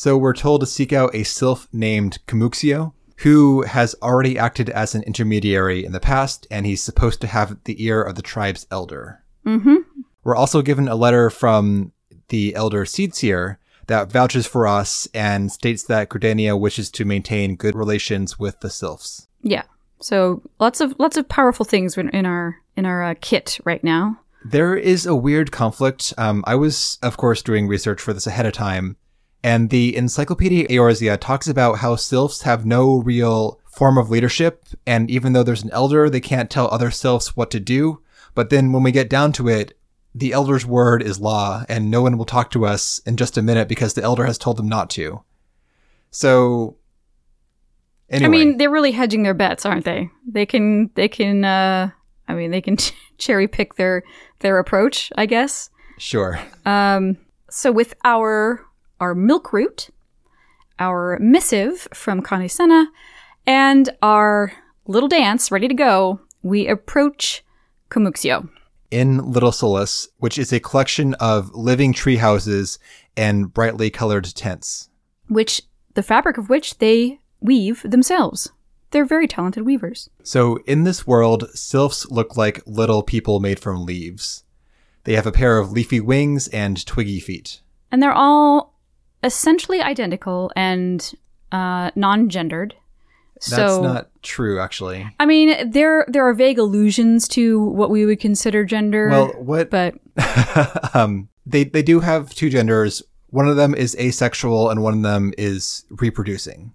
So 0.00 0.16
we're 0.16 0.32
told 0.32 0.62
to 0.62 0.66
seek 0.66 0.94
out 0.94 1.14
a 1.14 1.24
sylph 1.24 1.68
named 1.74 2.20
Kamuxio, 2.26 2.94
who 3.18 3.64
has 3.64 3.94
already 4.00 4.38
acted 4.38 4.70
as 4.70 4.94
an 4.94 5.02
intermediary 5.02 5.84
in 5.84 5.92
the 5.92 6.00
past, 6.00 6.46
and 6.50 6.64
he's 6.64 6.82
supposed 6.82 7.20
to 7.20 7.26
have 7.26 7.62
the 7.64 7.84
ear 7.84 8.00
of 8.00 8.14
the 8.14 8.22
tribe's 8.22 8.66
elder. 8.70 9.22
Mm-hmm. 9.44 9.76
We're 10.24 10.36
also 10.36 10.62
given 10.62 10.88
a 10.88 10.94
letter 10.94 11.28
from 11.28 11.92
the 12.28 12.54
elder 12.54 12.86
Seedseer 12.86 13.58
that 13.88 14.10
vouches 14.10 14.46
for 14.46 14.66
us 14.66 15.06
and 15.12 15.52
states 15.52 15.82
that 15.82 16.08
Gridania 16.08 16.58
wishes 16.58 16.90
to 16.92 17.04
maintain 17.04 17.54
good 17.54 17.74
relations 17.74 18.38
with 18.38 18.58
the 18.60 18.70
sylphs. 18.70 19.28
Yeah. 19.42 19.64
So 20.00 20.40
lots 20.58 20.80
of 20.80 20.94
lots 20.98 21.18
of 21.18 21.28
powerful 21.28 21.66
things 21.66 21.98
in 21.98 22.08
in 22.08 22.24
our 22.24 22.56
in 22.74 22.86
our 22.86 23.02
uh, 23.02 23.14
kit 23.20 23.60
right 23.64 23.84
now. 23.84 24.18
There 24.44 24.74
is 24.74 25.04
a 25.04 25.14
weird 25.14 25.52
conflict. 25.52 26.14
Um, 26.16 26.42
I 26.46 26.54
was, 26.54 26.98
of 27.02 27.18
course, 27.18 27.42
doing 27.42 27.68
research 27.68 28.00
for 28.00 28.14
this 28.14 28.26
ahead 28.26 28.46
of 28.46 28.54
time, 28.54 28.96
and 29.42 29.70
the 29.70 29.96
Encyclopedia 29.96 30.66
Eorzea 30.68 31.18
talks 31.18 31.48
about 31.48 31.78
how 31.78 31.96
sylphs 31.96 32.42
have 32.42 32.66
no 32.66 32.98
real 32.98 33.58
form 33.66 33.96
of 33.96 34.10
leadership, 34.10 34.64
and 34.86 35.10
even 35.10 35.32
though 35.32 35.42
there's 35.42 35.62
an 35.62 35.70
elder, 35.72 36.10
they 36.10 36.20
can't 36.20 36.50
tell 36.50 36.68
other 36.68 36.90
sylphs 36.90 37.36
what 37.36 37.50
to 37.52 37.60
do. 37.60 38.02
But 38.34 38.50
then 38.50 38.72
when 38.72 38.82
we 38.82 38.92
get 38.92 39.08
down 39.08 39.32
to 39.32 39.48
it, 39.48 39.76
the 40.14 40.32
elder's 40.32 40.66
word 40.66 41.02
is 41.02 41.20
law, 41.20 41.64
and 41.68 41.90
no 41.90 42.02
one 42.02 42.18
will 42.18 42.24
talk 42.24 42.50
to 42.50 42.66
us 42.66 43.00
in 43.06 43.16
just 43.16 43.38
a 43.38 43.42
minute 43.42 43.68
because 43.68 43.94
the 43.94 44.02
elder 44.02 44.26
has 44.26 44.38
told 44.38 44.56
them 44.56 44.68
not 44.68 44.90
to. 44.90 45.22
So, 46.10 46.76
anyway, 48.08 48.26
I 48.26 48.30
mean, 48.30 48.58
they're 48.58 48.70
really 48.70 48.92
hedging 48.92 49.22
their 49.22 49.34
bets, 49.34 49.64
aren't 49.64 49.84
they? 49.84 50.10
They 50.26 50.46
can 50.46 50.90
they 50.94 51.08
can 51.08 51.44
uh 51.44 51.90
I 52.28 52.34
mean, 52.34 52.50
they 52.50 52.60
can 52.60 52.76
cherry 53.18 53.46
pick 53.46 53.74
their 53.74 54.02
their 54.40 54.58
approach, 54.58 55.12
I 55.16 55.26
guess. 55.26 55.70
sure. 55.98 56.40
Um 56.66 57.16
so 57.48 57.70
with 57.70 57.94
our 58.04 58.64
our 59.00 59.14
milk 59.14 59.52
root, 59.52 59.90
our 60.78 61.18
missive 61.20 61.88
from 61.92 62.22
Kan-E-Senna, 62.22 62.86
and 63.46 63.90
our 64.02 64.52
little 64.86 65.08
dance 65.08 65.50
ready 65.50 65.68
to 65.68 65.74
go, 65.74 66.20
we 66.42 66.68
approach 66.68 67.42
Kamuxio. 67.90 68.48
in 68.90 69.32
Little 69.32 69.52
Solace, 69.52 70.08
which 70.18 70.38
is 70.38 70.52
a 70.52 70.60
collection 70.60 71.14
of 71.14 71.54
living 71.54 71.92
tree 71.92 72.16
houses 72.16 72.78
and 73.16 73.52
brightly 73.52 73.90
colored 73.90 74.24
tents. 74.34 74.88
which 75.28 75.62
the 75.94 76.02
fabric 76.02 76.38
of 76.38 76.48
which 76.48 76.78
they 76.78 77.20
weave 77.40 77.82
themselves. 77.82 78.52
They're 78.90 79.04
very 79.04 79.26
talented 79.28 79.64
weavers. 79.64 80.10
So 80.22 80.58
in 80.66 80.84
this 80.84 81.06
world, 81.06 81.48
sylphs 81.54 82.10
look 82.10 82.36
like 82.36 82.62
little 82.66 83.02
people 83.02 83.38
made 83.40 83.60
from 83.60 83.84
leaves. 83.84 84.44
They 85.04 85.14
have 85.14 85.26
a 85.26 85.32
pair 85.32 85.58
of 85.58 85.72
leafy 85.72 86.00
wings 86.00 86.48
and 86.48 86.84
twiggy 86.84 87.20
feet. 87.20 87.60
And 87.90 88.02
they're 88.02 88.12
all 88.12 88.69
essentially 89.22 89.80
identical 89.80 90.50
and 90.56 91.12
uh, 91.52 91.90
non-gendered. 91.94 92.74
That's 93.34 93.46
so 93.46 93.82
not 93.82 94.10
true, 94.22 94.60
actually. 94.60 95.08
I 95.18 95.24
mean, 95.24 95.70
there 95.70 96.04
there 96.08 96.28
are 96.28 96.34
vague 96.34 96.58
allusions 96.58 97.26
to 97.28 97.64
what 97.64 97.88
we 97.88 98.04
would 98.04 98.20
consider 98.20 98.64
gender. 98.64 99.08
Well, 99.08 99.28
what 99.28 99.70
but 99.70 99.94
um, 100.94 101.30
they 101.46 101.64
they 101.64 101.82
do 101.82 102.00
have 102.00 102.34
two 102.34 102.50
genders. 102.50 103.02
One 103.30 103.48
of 103.48 103.56
them 103.56 103.74
is 103.74 103.96
asexual, 103.96 104.68
and 104.68 104.82
one 104.82 104.92
of 104.94 105.02
them 105.02 105.32
is 105.38 105.84
reproducing. 105.90 106.74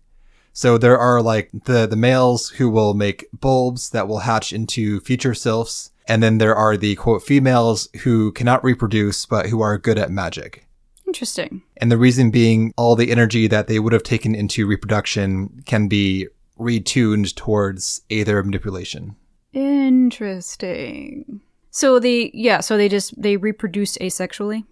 So 0.53 0.77
there 0.77 0.97
are 0.97 1.21
like 1.21 1.51
the 1.65 1.85
the 1.85 1.95
males 1.97 2.49
who 2.49 2.69
will 2.69 2.95
make 2.95 3.27
bulbs 3.31 3.91
that 3.91 4.07
will 4.07 4.19
hatch 4.19 4.51
into 4.51 5.01
future 5.01 5.35
sylphs, 5.35 5.91
and 6.07 6.23
then 6.23 6.39
there 6.39 6.55
are 6.55 6.77
the 6.77 6.95
quote 6.95 7.21
females 7.21 7.89
who 8.03 8.31
cannot 8.31 8.63
reproduce 8.63 9.25
but 9.27 9.47
who 9.47 9.61
are 9.61 9.77
good 9.77 9.99
at 9.99 10.09
magic. 10.09 10.65
Interesting. 11.07 11.61
And 11.77 11.91
the 11.91 11.97
reason 11.97 12.31
being, 12.31 12.73
all 12.77 12.95
the 12.95 13.11
energy 13.11 13.47
that 13.47 13.67
they 13.67 13.79
would 13.79 13.93
have 13.93 14.03
taken 14.03 14.35
into 14.35 14.67
reproduction 14.67 15.63
can 15.65 15.87
be 15.87 16.27
retuned 16.59 17.35
towards 17.35 18.01
either 18.09 18.41
manipulation. 18.43 19.15
Interesting. 19.53 21.41
So 21.71 21.99
they 21.99 22.31
yeah, 22.33 22.61
so 22.61 22.77
they 22.77 22.87
just 22.87 23.21
they 23.21 23.37
reproduce 23.37 23.97
asexually 23.97 24.63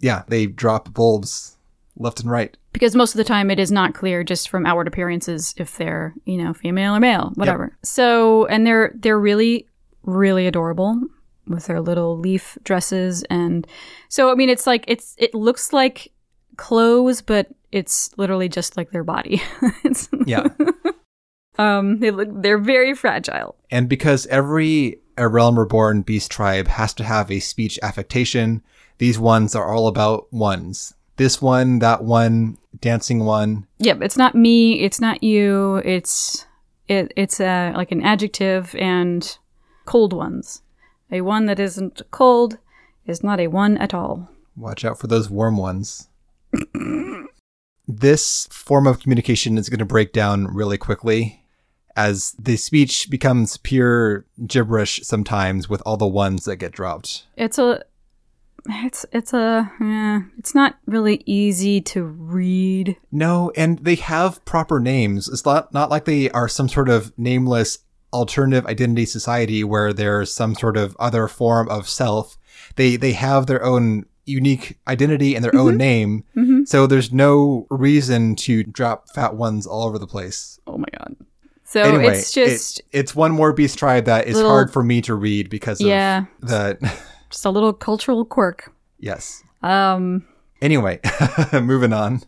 Yeah, 0.00 0.24
they 0.28 0.46
drop 0.46 0.92
bulbs 0.92 1.56
left 1.98 2.20
and 2.20 2.30
right. 2.30 2.54
because 2.72 2.94
most 2.94 3.14
of 3.14 3.16
the 3.16 3.24
time 3.24 3.50
it 3.50 3.58
is 3.58 3.72
not 3.72 3.94
clear 3.94 4.22
just 4.22 4.50
from 4.50 4.66
outward 4.66 4.86
appearances 4.86 5.54
if 5.56 5.78
they're, 5.78 6.14
you 6.26 6.36
know, 6.36 6.52
female 6.52 6.94
or 6.94 7.00
male, 7.00 7.32
whatever. 7.36 7.76
So, 7.82 8.44
and 8.46 8.66
they're 8.66 8.92
they're 8.96 9.18
really 9.18 9.66
really 10.02 10.46
adorable 10.46 11.00
with 11.46 11.66
their 11.66 11.80
little 11.80 12.18
leaf 12.18 12.58
dresses 12.64 13.22
and 13.30 13.66
so 14.08 14.30
I 14.30 14.34
mean 14.34 14.48
it's 14.48 14.66
like 14.66 14.84
it's 14.86 15.14
it 15.18 15.34
looks 15.34 15.72
like 15.72 16.12
clothes 16.56 17.22
but 17.22 17.48
it's 17.72 18.10
literally 18.16 18.48
just 18.48 18.76
like 18.76 18.90
their 18.90 19.04
body. 19.04 19.42
Yeah. 20.26 20.48
um 21.58 22.00
they 22.00 22.10
look 22.10 22.28
they're 22.32 22.58
very 22.58 22.94
fragile. 22.94 23.56
And 23.70 23.88
because 23.88 24.26
every 24.26 25.00
A 25.16 25.28
Realm 25.28 25.58
Reborn 25.58 26.02
beast 26.02 26.30
tribe 26.30 26.68
has 26.68 26.92
to 26.94 27.04
have 27.04 27.30
a 27.30 27.40
speech 27.40 27.78
affectation, 27.82 28.62
these 28.98 29.18
ones 29.18 29.54
are 29.54 29.72
all 29.72 29.86
about 29.86 30.32
ones. 30.32 30.94
This 31.16 31.40
one, 31.40 31.78
that 31.78 32.04
one, 32.04 32.58
dancing 32.80 33.24
one. 33.24 33.66
Yep, 33.78 34.02
it's 34.02 34.16
not 34.16 34.34
me, 34.34 34.80
it's 34.80 35.00
not 35.00 35.22
you, 35.22 35.76
it's 35.76 36.46
it 36.88 37.12
it's 37.16 37.40
a 37.40 37.72
like 37.74 37.92
an 37.92 38.02
adjective 38.02 38.74
and 38.76 39.38
cold 39.84 40.12
ones. 40.12 40.62
A 41.10 41.20
one 41.20 41.46
that 41.46 41.60
isn't 41.60 42.02
cold 42.10 42.58
is 43.06 43.22
not 43.22 43.40
a 43.40 43.46
one 43.46 43.76
at 43.78 43.94
all. 43.94 44.28
Watch 44.56 44.84
out 44.84 44.98
for 44.98 45.06
those 45.06 45.30
warm 45.30 45.56
ones. 45.56 46.08
this 47.88 48.48
form 48.50 48.86
of 48.86 49.00
communication 49.00 49.58
is 49.58 49.68
going 49.68 49.78
to 49.78 49.84
break 49.84 50.12
down 50.12 50.46
really 50.46 50.78
quickly 50.78 51.44
as 51.94 52.32
the 52.38 52.56
speech 52.56 53.08
becomes 53.08 53.56
pure 53.56 54.26
gibberish 54.46 55.00
sometimes 55.02 55.68
with 55.68 55.82
all 55.86 55.96
the 55.96 56.06
ones 56.06 56.44
that 56.44 56.56
get 56.56 56.72
dropped. 56.72 57.26
It's 57.36 57.58
a 57.58 57.82
it's 58.68 59.06
it's 59.12 59.32
a 59.32 59.70
eh, 59.80 60.20
it's 60.38 60.54
not 60.54 60.76
really 60.86 61.22
easy 61.26 61.80
to 61.80 62.04
read. 62.04 62.96
No, 63.12 63.52
and 63.56 63.78
they 63.78 63.94
have 63.94 64.44
proper 64.44 64.80
names. 64.80 65.28
It's 65.28 65.44
not 65.44 65.72
not 65.72 65.90
like 65.90 66.04
they 66.04 66.30
are 66.30 66.48
some 66.48 66.68
sort 66.68 66.88
of 66.88 67.16
nameless 67.18 67.78
alternative 68.12 68.66
identity 68.66 69.04
society 69.06 69.62
where 69.64 69.92
there's 69.92 70.32
some 70.32 70.54
sort 70.54 70.76
of 70.76 70.96
other 70.98 71.28
form 71.28 71.68
of 71.68 71.88
self. 71.88 72.36
They 72.76 72.96
they 72.96 73.12
have 73.12 73.46
their 73.46 73.62
own 73.64 74.06
unique 74.24 74.76
identity 74.88 75.34
and 75.36 75.44
their 75.44 75.54
own 75.56 75.76
name. 75.76 76.24
So 76.66 76.86
there's 76.86 77.12
no 77.12 77.66
reason 77.70 78.34
to 78.36 78.64
drop 78.64 79.08
fat 79.10 79.36
ones 79.36 79.66
all 79.66 79.84
over 79.84 79.98
the 79.98 80.06
place. 80.06 80.58
Oh 80.66 80.78
my 80.78 80.88
god. 80.98 81.14
So 81.64 81.82
anyway, 81.82 82.16
it's 82.18 82.32
just 82.32 82.80
it- 82.80 82.86
it's 82.92 83.14
one 83.14 83.32
more 83.32 83.52
beast 83.52 83.78
tribe 83.78 84.04
that 84.06 84.26
is 84.26 84.34
Little- 84.36 84.50
hard 84.50 84.72
for 84.72 84.82
me 84.82 85.00
to 85.02 85.14
read 85.14 85.48
because 85.50 85.80
of 85.80 85.86
Yeah. 85.86 86.24
the 86.40 86.76
just 87.30 87.44
a 87.44 87.50
little 87.50 87.72
cultural 87.72 88.24
quirk. 88.24 88.72
yes. 88.98 89.42
Um 89.62 90.24
Anyway, 90.62 91.00
moving 91.52 91.92
on. 91.92 92.22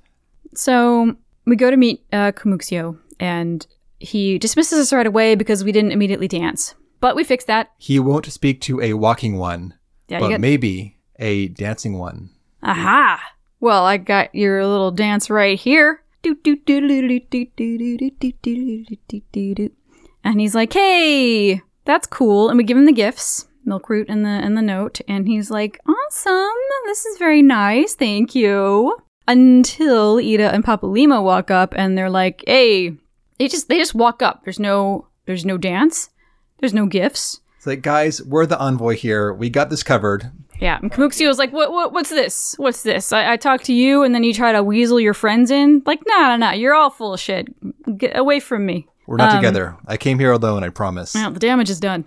So 0.55 1.15
we 1.47 1.57
go 1.57 1.71
to 1.71 1.77
meet 1.77 2.05
uh, 2.13 2.33
Kamuxio, 2.33 2.99
and 3.19 3.67
he 3.99 4.39
dismisses 4.39 4.79
us 4.79 4.93
right 4.93 5.07
away 5.07 5.35
because 5.35 5.65
we 5.65 5.73
didn't 5.73 5.93
immediately 5.93 6.29
dance. 6.29 6.75
But 7.01 7.17
we 7.17 7.25
fixed 7.25 7.47
that. 7.47 7.71
He 7.79 7.99
won't 8.01 8.27
speak 8.27 8.61
to 8.63 8.81
a 8.81 8.95
walking 8.95 9.39
one, 9.39 9.75
yeah, 10.09 10.19
but 10.21 10.41
maybe 10.41 10.97
a 11.19 11.49
dancing 11.49 11.99
one. 11.99 12.31
Aha! 12.63 13.23
Well, 13.61 13.85
I 13.85 13.97
got 13.97 14.35
your 14.35 14.67
little 14.67 14.91
dance 14.91 15.31
right 15.31 15.59
here. 15.59 16.03
And 20.25 20.41
he's 20.41 20.55
like, 20.55 20.73
"Hey, 20.73 21.63
that's 21.85 22.07
cool." 22.07 22.49
And 22.49 22.59
we 22.59 22.65
give 22.65 22.77
him 22.77 22.87
the 22.87 22.93
gifts, 22.93 23.47
milkroot 23.67 24.07
and 24.09 24.25
the 24.25 24.31
and 24.31 24.57
the 24.57 24.63
note, 24.63 25.01
and 25.07 25.29
he's 25.29 25.51
like, 25.51 25.81
"Awesome. 25.87 26.57
This 26.87 27.07
is 27.07 27.19
very 27.19 27.43
nice. 27.43 27.95
Thank 27.95 28.35
you." 28.35 28.97
Until 29.29 30.17
Yda 30.17 30.53
and 30.53 30.65
Papalimo 30.65 31.23
walk 31.23 31.51
up 31.51 31.75
and 31.77 31.97
they're 31.97 32.11
like, 32.11 32.43
"Hey, 32.47 32.97
they 33.39 33.49
just 33.49 33.69
they 33.69 33.79
just 33.79 33.95
walk 33.95 34.23
up. 34.23 34.45
There's 34.45 34.59
no 34.61 35.07
there's 35.27 35.45
no 35.45 35.59
dance, 35.59 36.11
there's 36.61 36.75
no 36.75 36.87
gifts. 36.87 37.41
It's 37.57 37.67
like, 37.67 37.83
guys, 37.83 38.23
we're 38.23 38.47
the 38.47 38.59
envoy 38.59 38.95
here. 38.95 39.33
We 39.35 39.51
got 39.51 39.69
this 39.69 39.83
covered. 39.83 40.31
Yeah, 40.61 40.79
and 40.81 40.91
Kamuxio's 40.93 41.39
like, 41.39 41.53
"What 41.53 41.71
what 41.73 41.93
what's 41.93 42.11
this? 42.11 42.55
What's 42.59 42.83
this? 42.83 43.13
I, 43.13 43.33
I 43.33 43.37
talk 43.37 43.63
to 43.65 43.73
you, 43.73 44.03
and 44.03 44.15
then 44.15 44.25
you 44.25 44.35
try 44.35 44.53
to 44.53 44.63
weasel 44.63 44.99
your 45.01 45.15
friends 45.15 45.51
in. 45.51 45.83
Like, 45.87 46.01
nah, 46.07 46.29
nah, 46.29 46.37
nah. 46.37 46.51
You're 46.53 46.75
all 46.75 46.91
full 46.91 47.15
of 47.15 47.21
shit. 47.21 47.49
Get 47.99 48.17
away 48.17 48.41
from 48.41 48.67
me." 48.67 48.87
We're 49.07 49.17
not 49.17 49.31
Um, 49.31 49.37
together. 49.37 49.77
I 49.87 49.97
came 49.97 50.19
here 50.19 50.33
alone, 50.33 50.63
I 50.65 50.69
promise. 50.69 51.15
Well, 51.15 51.31
the 51.31 51.39
damage 51.41 51.71
is 51.71 51.81
done. 51.81 52.05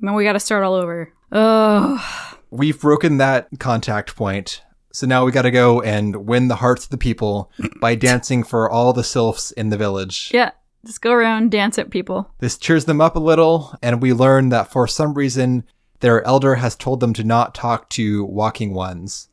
Now 0.00 0.16
we 0.16 0.24
got 0.24 0.32
to 0.32 0.40
start 0.40 0.64
all 0.64 0.74
over. 0.74 1.12
Oh, 1.30 2.36
We've 2.50 2.80
broken 2.80 3.18
that 3.18 3.48
contact 3.60 4.16
point. 4.16 4.62
So 4.96 5.06
now 5.06 5.26
we 5.26 5.30
got 5.30 5.42
to 5.42 5.50
go 5.50 5.82
and 5.82 6.26
win 6.26 6.48
the 6.48 6.56
hearts 6.56 6.84
of 6.84 6.90
the 6.90 6.96
people 6.96 7.52
by 7.82 7.96
dancing 7.96 8.42
for 8.42 8.70
all 8.70 8.94
the 8.94 9.04
sylphs 9.04 9.50
in 9.50 9.68
the 9.68 9.76
village. 9.76 10.30
yeah. 10.32 10.52
Just 10.86 11.02
go 11.02 11.12
around, 11.12 11.50
dance 11.50 11.78
at 11.78 11.90
people. 11.90 12.30
This 12.38 12.56
cheers 12.56 12.86
them 12.86 13.02
up 13.02 13.14
a 13.14 13.18
little, 13.20 13.74
and 13.82 14.00
we 14.00 14.14
learn 14.14 14.48
that 14.50 14.72
for 14.72 14.86
some 14.86 15.12
reason, 15.12 15.64
their 16.00 16.26
elder 16.26 16.54
has 16.54 16.74
told 16.76 17.00
them 17.00 17.12
to 17.12 17.24
not 17.24 17.54
talk 17.54 17.90
to 17.90 18.24
walking 18.24 18.72
ones, 18.72 19.28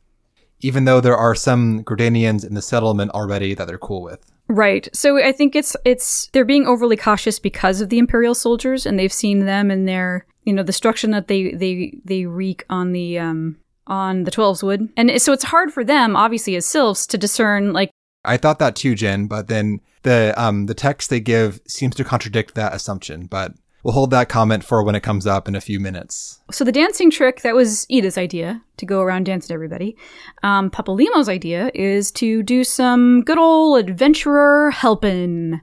even 0.60 0.84
though 0.84 1.00
there 1.00 1.16
are 1.16 1.34
some 1.34 1.82
Gridanians 1.86 2.46
in 2.46 2.56
the 2.56 2.62
settlement 2.62 3.12
already 3.12 3.54
that 3.54 3.66
they're 3.66 3.78
cool 3.78 4.02
with. 4.02 4.34
Right. 4.50 4.90
So 4.94 5.24
I 5.24 5.32
think 5.32 5.56
it's 5.56 5.78
it's 5.86 6.28
they're 6.34 6.44
being 6.44 6.68
overly 6.68 6.98
cautious 6.98 7.40
because 7.40 7.80
of 7.80 7.88
the 7.88 8.00
imperial 8.00 8.36
soldiers, 8.36 8.86
and 8.86 9.00
they've 9.00 9.14
seen 9.14 9.46
them 9.46 9.72
and 9.72 9.88
their 9.88 10.26
you 10.44 10.52
know 10.52 10.64
destruction 10.64 11.12
that 11.12 11.30
they 11.30 11.52
they 11.52 12.00
they 12.04 12.26
wreak 12.26 12.66
on 12.70 12.92
the 12.92 13.18
um 13.20 13.58
on 13.88 14.24
the 14.24 14.32
Twelveswood, 14.32 14.90
and 14.98 15.22
so 15.22 15.34
it's 15.34 15.44
hard 15.46 15.74
for 15.74 15.84
them, 15.84 16.16
obviously 16.16 16.56
as 16.56 16.66
sylphs, 16.66 17.06
to 17.08 17.18
discern 17.18 17.74
like 17.74 17.92
I 18.26 18.38
thought 18.38 18.60
that 18.60 18.76
too, 18.76 18.96
Jen, 18.96 19.28
but 19.28 19.48
then 19.48 19.82
the 20.04 20.34
um 20.38 20.66
the 20.68 20.74
text 20.74 21.10
they 21.10 21.20
give 21.20 21.60
seems 21.68 21.96
to 21.96 22.04
contradict 22.04 22.56
that 22.56 22.74
assumption. 22.74 23.26
But 23.26 23.54
we'll 23.84 23.94
hold 23.94 24.12
that 24.12 24.30
comment 24.30 24.64
for 24.64 24.82
when 24.84 24.96
it 24.96 25.04
comes 25.04 25.28
up 25.28 25.48
in 25.48 25.56
a 25.56 25.62
few 25.62 25.80
minutes. 25.80 26.40
So 26.52 26.64
the 26.64 26.72
dancing 26.72 27.12
trick 27.12 27.42
that 27.42 27.56
was 27.56 27.86
Yda's 27.90 28.18
idea 28.18 28.64
to 28.78 28.86
go 28.86 29.02
around 29.02 29.26
dance 29.26 29.48
to 29.48 29.54
everybody. 29.54 29.98
Um, 30.42 30.70
Papalimo's 30.70 31.30
idea 31.30 31.70
is 31.74 32.12
to 32.14 32.44
do 32.44 32.64
some 32.64 33.22
good 33.22 33.38
old 33.38 33.80
adventurer 33.80 34.72
helping. 34.72 35.60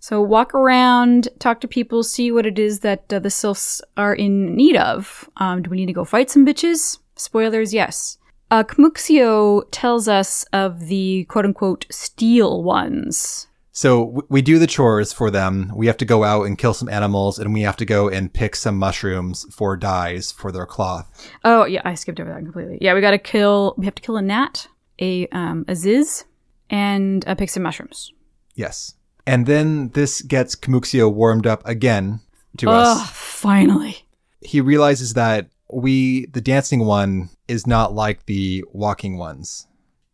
So 0.00 0.22
walk 0.22 0.54
around, 0.54 1.28
talk 1.40 1.60
to 1.60 1.68
people, 1.68 2.04
see 2.04 2.30
what 2.30 2.46
it 2.46 2.58
is 2.58 2.80
that 2.80 3.12
uh, 3.12 3.18
the 3.18 3.30
sylphs 3.30 3.82
are 3.96 4.14
in 4.14 4.54
need 4.54 4.76
of. 4.76 5.28
Um, 5.38 5.62
do 5.62 5.70
we 5.70 5.76
need 5.76 5.86
to 5.86 5.92
go 5.92 6.04
fight 6.04 6.30
some 6.30 6.46
bitches? 6.46 6.98
Spoilers, 7.18 7.74
yes. 7.74 8.16
Uh, 8.50 8.64
Kmuxio 8.64 9.64
tells 9.70 10.08
us 10.08 10.44
of 10.52 10.86
the 10.88 11.24
quote 11.28 11.44
unquote 11.44 11.84
steel 11.90 12.62
ones. 12.62 13.46
So 13.72 14.24
we 14.28 14.42
do 14.42 14.58
the 14.58 14.66
chores 14.66 15.12
for 15.12 15.30
them. 15.30 15.70
We 15.76 15.86
have 15.86 15.98
to 15.98 16.04
go 16.04 16.24
out 16.24 16.44
and 16.46 16.58
kill 16.58 16.74
some 16.74 16.88
animals, 16.88 17.38
and 17.38 17.52
we 17.54 17.60
have 17.60 17.76
to 17.76 17.84
go 17.84 18.08
and 18.08 18.32
pick 18.32 18.56
some 18.56 18.76
mushrooms 18.76 19.46
for 19.54 19.76
dyes 19.76 20.32
for 20.32 20.50
their 20.50 20.66
cloth. 20.66 21.30
Oh 21.44 21.64
yeah, 21.64 21.82
I 21.84 21.94
skipped 21.94 22.18
over 22.18 22.30
that 22.30 22.42
completely. 22.42 22.78
Yeah, 22.80 22.94
we 22.94 23.00
gotta 23.00 23.18
kill. 23.18 23.74
We 23.78 23.84
have 23.84 23.94
to 23.94 24.02
kill 24.02 24.16
a 24.16 24.22
gnat, 24.22 24.66
a 25.00 25.28
um, 25.28 25.64
a 25.68 25.76
ziz, 25.76 26.24
and 26.70 27.22
uh, 27.28 27.34
pick 27.36 27.50
some 27.50 27.62
mushrooms. 27.62 28.12
Yes. 28.54 28.94
And 29.26 29.46
then 29.46 29.90
this 29.90 30.22
gets 30.22 30.56
Kamuxio 30.56 31.12
warmed 31.12 31.46
up 31.46 31.64
again 31.68 32.20
to 32.56 32.68
Oh, 32.68 32.72
us. 32.72 33.10
finally. 33.10 33.98
He 34.40 34.60
realizes 34.60 35.14
that 35.14 35.50
we, 35.72 36.26
the 36.26 36.40
dancing 36.40 36.84
one, 36.84 37.30
is 37.46 37.66
not 37.66 37.94
like 37.94 38.26
the 38.26 38.64
walking 38.72 39.16
ones. 39.18 39.66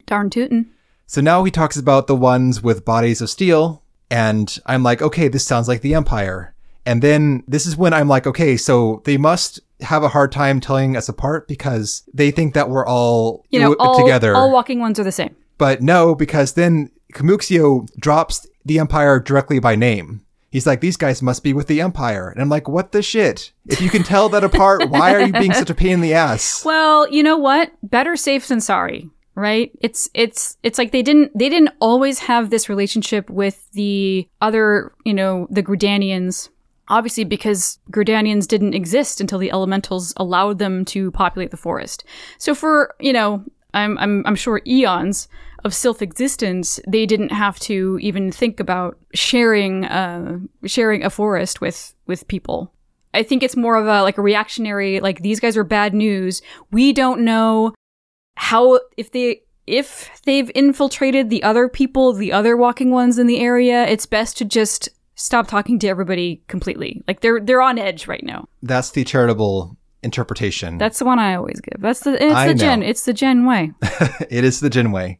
Darn 0.07 0.31
tootin'. 0.31 0.71
So 1.07 1.21
now 1.21 1.45
he 1.45 1.51
talks 1.51 1.77
about 1.77 2.07
the 2.07 2.17
ones 2.17 2.62
with 2.62 2.85
bodies 2.85 3.21
of 3.21 3.31
steel, 3.31 3.83
and 4.11 4.59
I'm 4.67 4.83
like, 4.83 5.03
okay, 5.03 5.29
this 5.29 5.45
sounds 5.47 5.69
like 5.69 5.81
the 5.83 5.95
Empire. 5.95 6.55
And 6.87 7.03
then 7.03 7.45
this 7.49 7.67
is 7.67 7.77
when 7.77 7.93
I'm 7.95 8.09
like, 8.09 8.27
okay, 8.27 8.57
so 8.57 9.03
they 9.05 9.17
must 9.17 9.61
have 9.81 10.03
a 10.03 10.09
hard 10.09 10.33
time 10.33 10.61
telling 10.61 10.97
us 10.97 11.09
apart 11.09 11.49
because 11.49 12.03
they 12.12 12.31
think 12.31 12.55
that 12.55 12.69
we're 12.69 12.87
all 12.87 13.45
You 13.51 13.61
know, 13.61 13.75
w- 13.75 13.88
all, 13.90 13.99
together. 13.99 14.35
all 14.35 14.53
walking 14.53 14.81
ones 14.81 14.99
are 14.99 15.05
the 15.05 15.12
same. 15.12 15.35
But 15.59 15.83
no, 15.83 16.14
because 16.14 16.55
then 16.55 16.90
Kamuxio 17.14 17.87
drops 17.99 18.47
the 18.64 18.79
Empire 18.79 19.19
directly 19.21 19.59
by 19.59 19.77
name. 19.77 20.23
He's 20.55 20.69
like, 20.69 20.81
these 20.81 20.97
guys 20.97 21.21
must 21.21 21.43
be 21.43 21.53
with 21.53 21.67
the 21.67 21.81
Empire. 21.81 22.29
And 22.29 22.40
I'm 22.40 22.49
like, 22.49 22.69
what 22.69 22.93
the 22.93 23.03
shit? 23.03 23.51
If 23.67 23.81
you 23.81 23.90
can 23.90 24.05
tell 24.05 24.29
that 24.29 24.45
apart, 24.45 24.88
why 24.88 25.12
are 25.12 25.21
you 25.21 25.33
being 25.33 25.53
such 25.53 25.69
a 25.69 25.75
pain 25.75 25.95
in 25.95 26.01
the 26.01 26.14
ass? 26.14 26.64
Well, 26.75 27.11
you 27.11 27.25
know 27.25 27.37
what? 27.37 27.73
Better 27.83 28.14
safe 28.14 28.47
than 28.47 28.61
sorry, 28.61 29.11
right? 29.35 29.73
It's 29.81 30.09
it's 30.14 30.57
it's 30.62 30.79
like 30.79 30.93
they 30.93 31.03
didn't 31.03 31.37
they 31.37 31.49
didn't 31.49 31.71
always 31.81 32.21
have 32.21 32.51
this 32.51 32.69
relationship 32.69 33.29
with 33.29 33.69
the 33.73 34.29
other, 34.40 34.93
you 35.05 35.12
know, 35.12 35.49
the 35.51 35.62
Gridanians. 35.62 36.51
Obviously, 36.87 37.25
because 37.25 37.81
Gridanians 37.90 38.47
didn't 38.47 38.75
exist 38.75 39.21
until 39.21 39.40
the 39.40 39.51
elementals 39.51 40.14
allowed 40.19 40.61
them 40.61 40.85
to 40.85 41.11
populate 41.11 41.51
the 41.51 41.57
forest. 41.57 42.05
So 42.38 42.55
for 42.55 42.95
you 43.01 43.12
know, 43.12 43.45
I'm 43.73 43.99
I'm 43.99 44.25
I'm 44.25 44.37
sure 44.37 44.62
eons 44.64 45.27
of 45.64 45.74
sylph 45.74 46.03
existence, 46.03 46.79
they 46.87 47.07
didn't 47.07 47.31
have 47.33 47.59
to 47.61 47.98
even 48.00 48.31
think 48.31 48.61
about 48.61 48.98
sharing 49.14 49.85
uh 49.87 50.38
sharing 50.66 51.05
a 51.05 51.11
forest 51.11 51.61
with 51.61 51.94
with 52.07 52.29
people. 52.29 52.72
I 53.12 53.22
think 53.22 53.42
it's 53.42 53.57
more 53.57 53.77
of 53.77 53.87
a 53.87 54.03
like 54.03 54.18
a 54.18 54.22
reactionary 54.22 55.00
like 55.00 55.20
these 55.20 55.40
guys 55.40 55.57
are 55.57 55.64
bad 55.64 55.94
news. 55.94 56.42
We 56.70 56.92
don't 56.92 57.24
know 57.24 57.74
how 58.37 58.81
if 58.96 59.12
they 59.12 59.42
if 59.66 60.11
they've 60.24 60.50
infiltrated 60.55 61.31
the 61.31 61.42
other 61.42 61.68
people, 61.68 62.12
the 62.12 62.33
other 62.33 62.57
walking 62.57 62.90
ones 62.90 63.18
in 63.18 63.27
the 63.27 63.40
area, 63.40 63.87
it's 63.87 64.05
best 64.05 64.37
to 64.38 64.44
just 64.44 64.90
stop 65.14 65.46
talking 65.46 65.79
to 65.79 65.88
everybody 65.88 66.42
completely. 66.48 67.03
Like 67.09 67.20
they're 67.20 67.40
they're 67.40 67.62
on 67.62 67.79
edge 67.79 68.07
right 68.07 68.24
now. 68.24 68.48
That's 68.62 68.90
the 68.90 69.05
charitable 69.05 69.77
interpretation. 70.03 70.79
That's 70.79 70.98
the 70.98 71.05
one 71.05 71.18
I 71.18 71.35
always 71.35 71.61
give. 71.61 71.81
That's 71.81 72.00
the 72.00 72.22
it's 72.22 72.35
I 72.35 72.48
the 72.48 72.55
know. 72.55 72.59
gen. 72.59 72.83
It's 72.83 73.05
the 73.05 73.14
gen 73.14 73.46
way. 73.46 73.72
it 74.31 74.44
is 74.44 74.61
the 74.61 74.70
Gen 74.70 74.92
way. 74.92 75.18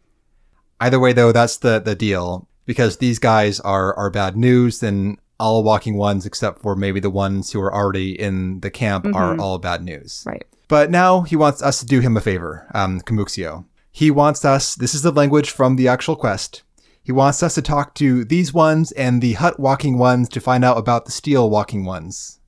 Either 0.81 0.99
way, 0.99 1.13
though, 1.13 1.33
that's 1.33 1.57
the, 1.59 1.79
the 1.79 1.95
deal. 1.95 2.49
Because 2.67 2.97
these 2.97 3.19
guys 3.19 3.61
are, 3.61 3.95
are 3.95 4.11
bad 4.11 4.37
news, 4.37 4.81
then 4.81 5.19
all 5.39 5.63
walking 5.63 5.97
ones, 5.97 6.25
except 6.25 6.61
for 6.61 6.75
maybe 6.75 7.01
the 7.01 7.11
ones 7.11 7.53
who 7.53 7.61
are 7.61 7.75
already 7.75 8.19
in 8.19 8.61
the 8.61 8.71
camp, 8.71 9.07
are 9.15 9.39
all 9.39 9.59
bad 9.59 9.83
news. 9.83 10.23
Right. 10.27 10.47
But 10.69 10.91
now 10.91 11.23
he 11.23 11.37
wants 11.37 11.63
us 11.63 11.81
to 11.81 11.87
do 11.87 12.01
him 12.01 12.17
a 12.17 12.21
favor, 12.21 12.67
um, 12.75 13.01
Kamuxio. 13.01 13.67
He 13.93 14.11
wants 14.11 14.45
us, 14.45 14.75
this 14.75 14.95
is 14.95 15.03
the 15.03 15.13
language 15.13 15.51
from 15.51 15.77
the 15.77 15.89
actual 15.89 16.17
quest. 16.17 16.63
He 17.03 17.13
wants 17.13 17.43
us 17.43 17.55
to 17.57 17.63
talk 17.63 17.95
to 17.97 18.25
these 18.25 18.55
ones 18.55 18.91
and 18.93 19.21
the 19.21 19.35
hut 19.35 19.61
walking 19.61 19.99
ones 19.99 20.29
to 20.31 20.41
find 20.41 20.65
out 20.65 20.79
about 20.79 21.05
the 21.05 21.13
steel 21.13 21.51
walking 21.51 21.85
ones. 21.85 22.41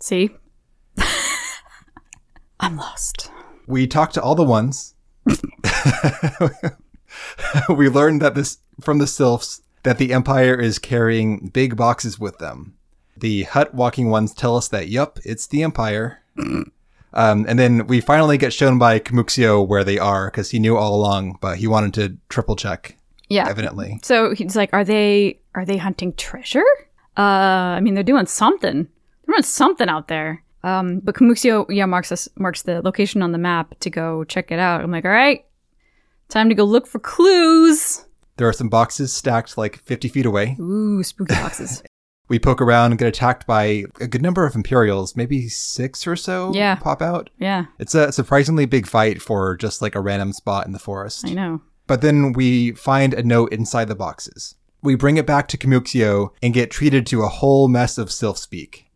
See? 0.00 0.30
I'm 2.60 2.76
lost. 2.76 3.30
We 3.68 3.86
talked 3.86 4.14
to 4.14 4.22
all 4.22 4.34
the 4.34 4.42
ones. 4.42 4.94
we 7.68 7.88
learned 7.88 8.20
that 8.22 8.34
this 8.34 8.58
from 8.80 8.98
the 8.98 9.06
sylphs 9.06 9.62
that 9.82 9.98
the 9.98 10.12
empire 10.12 10.54
is 10.54 10.78
carrying 10.78 11.48
big 11.48 11.76
boxes 11.76 12.18
with 12.18 12.38
them. 12.38 12.74
The 13.16 13.42
hut 13.44 13.74
walking 13.74 14.10
ones 14.10 14.32
tell 14.34 14.56
us 14.56 14.68
that 14.68 14.88
yup, 14.88 15.18
it's 15.24 15.46
the 15.46 15.62
empire. 15.62 16.22
Um, 17.14 17.44
and 17.46 17.58
then 17.58 17.86
we 17.88 18.00
finally 18.00 18.38
get 18.38 18.54
shown 18.54 18.78
by 18.78 18.98
Kamuxio 18.98 19.68
where 19.68 19.84
they 19.84 19.98
are 19.98 20.30
because 20.30 20.48
he 20.50 20.58
knew 20.58 20.78
all 20.78 20.94
along, 20.94 21.36
but 21.42 21.58
he 21.58 21.66
wanted 21.66 21.92
to 21.94 22.16
triple 22.30 22.56
check, 22.56 22.96
Yeah. 23.28 23.46
evidently. 23.48 24.00
So 24.02 24.34
he's 24.34 24.56
like, 24.56 24.70
"Are 24.72 24.82
they 24.82 25.38
are 25.54 25.66
they 25.66 25.76
hunting 25.76 26.14
treasure? 26.14 26.64
Uh, 27.18 27.20
I 27.76 27.80
mean, 27.80 27.92
they're 27.92 28.02
doing 28.02 28.24
something. 28.24 28.88
They're 29.26 29.34
doing 29.34 29.42
something 29.42 29.90
out 29.90 30.08
there." 30.08 30.42
Um, 30.64 31.00
but 31.00 31.14
Kamuxio, 31.14 31.66
yeah, 31.68 31.84
marks 31.84 32.12
us 32.12 32.30
marks 32.38 32.62
the 32.62 32.80
location 32.80 33.20
on 33.20 33.32
the 33.32 33.36
map 33.38 33.74
to 33.80 33.90
go 33.90 34.24
check 34.24 34.50
it 34.50 34.58
out. 34.58 34.80
I'm 34.80 34.90
like, 34.90 35.04
"All 35.04 35.10
right, 35.10 35.44
time 36.32 36.48
to 36.48 36.54
go 36.54 36.64
look 36.64 36.86
for 36.86 36.98
clues." 36.98 38.04
There 38.38 38.48
are 38.48 38.52
some 38.52 38.68
boxes 38.68 39.12
stacked 39.12 39.56
like 39.58 39.76
50 39.84 40.08
feet 40.08 40.26
away. 40.26 40.56
Ooh, 40.58 41.02
spooky 41.02 41.34
boxes. 41.34 41.82
We 42.28 42.38
poke 42.38 42.62
around 42.62 42.92
and 42.92 42.98
get 42.98 43.08
attacked 43.08 43.46
by 43.46 43.84
a 44.00 44.06
good 44.06 44.22
number 44.22 44.46
of 44.46 44.54
Imperials, 44.54 45.14
maybe 45.16 45.48
six 45.50 46.06
or 46.06 46.16
so 46.16 46.50
Yeah. 46.54 46.76
pop 46.76 47.02
out. 47.02 47.28
yeah, 47.38 47.66
It's 47.78 47.94
a 47.94 48.10
surprisingly 48.10 48.64
big 48.64 48.86
fight 48.86 49.20
for 49.20 49.54
just 49.56 49.82
like 49.82 49.94
a 49.94 50.00
random 50.00 50.32
spot 50.32 50.64
in 50.64 50.72
the 50.72 50.78
forest. 50.78 51.26
I 51.26 51.34
know. 51.34 51.60
But 51.86 52.00
then 52.00 52.32
we 52.32 52.72
find 52.72 53.12
a 53.12 53.22
note 53.22 53.52
inside 53.52 53.88
the 53.88 53.94
boxes. 53.96 54.54
We 54.82 54.94
bring 54.94 55.18
it 55.18 55.26
back 55.26 55.46
to 55.48 55.58
Kamuxio 55.58 56.30
and 56.42 56.54
get 56.54 56.70
treated 56.70 57.06
to 57.08 57.22
a 57.22 57.28
whole 57.28 57.68
mess 57.68 57.98
of 57.98 58.10
sylph 58.10 58.38
speak. 58.38 58.86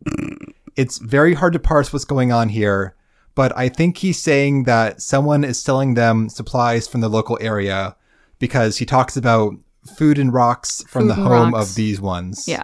it's 0.75 0.97
very 0.97 1.35
hard 1.35 1.53
to 1.53 1.59
parse 1.59 1.93
what's 1.93 2.05
going 2.05 2.31
on 2.31 2.49
here, 2.49 2.95
but 3.37 3.55
I 3.55 3.69
think 3.69 3.97
he's 3.97 4.19
saying 4.21 4.63
that 4.63 5.01
someone 5.01 5.43
is 5.45 5.61
selling 5.61 5.93
them 5.93 6.27
supplies 6.27 6.87
from 6.87 7.01
the 7.01 7.09
local 7.09 7.37
area 7.39 7.95
because 8.39 8.77
he 8.79 8.85
talks 8.85 9.15
about 9.15 9.53
food 9.97 10.17
and 10.19 10.33
rocks 10.33 10.83
from 10.87 11.03
Food 11.03 11.09
the 11.11 11.15
home 11.15 11.53
rocks. 11.53 11.69
of 11.69 11.75
these 11.75 12.01
ones. 12.01 12.47
Yeah. 12.47 12.63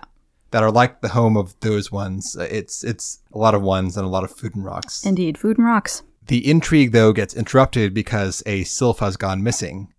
that 0.51 0.61
are 0.63 0.71
like 0.71 1.01
the 1.01 1.09
home 1.09 1.35
of 1.37 1.47
those 1.61 1.91
ones. 1.91 2.35
It's 2.39 2.83
it's 2.83 3.19
a 3.33 3.37
lot 3.37 3.55
of 3.55 3.61
ones 3.61 3.97
and 3.97 4.05
a 4.05 4.09
lot 4.09 4.23
of 4.23 4.31
food 4.31 4.53
and 4.55 4.65
rocks. 4.65 5.05
Indeed, 5.05 5.37
food 5.37 5.57
and 5.57 5.65
rocks. 5.67 6.03
The 6.27 6.47
intrigue, 6.49 6.91
though, 6.91 7.11
gets 7.13 7.33
interrupted 7.33 7.93
because 7.93 8.43
a 8.45 8.63
sylph 8.63 8.99
has 8.99 9.17
gone 9.17 9.41
missing. 9.43 9.93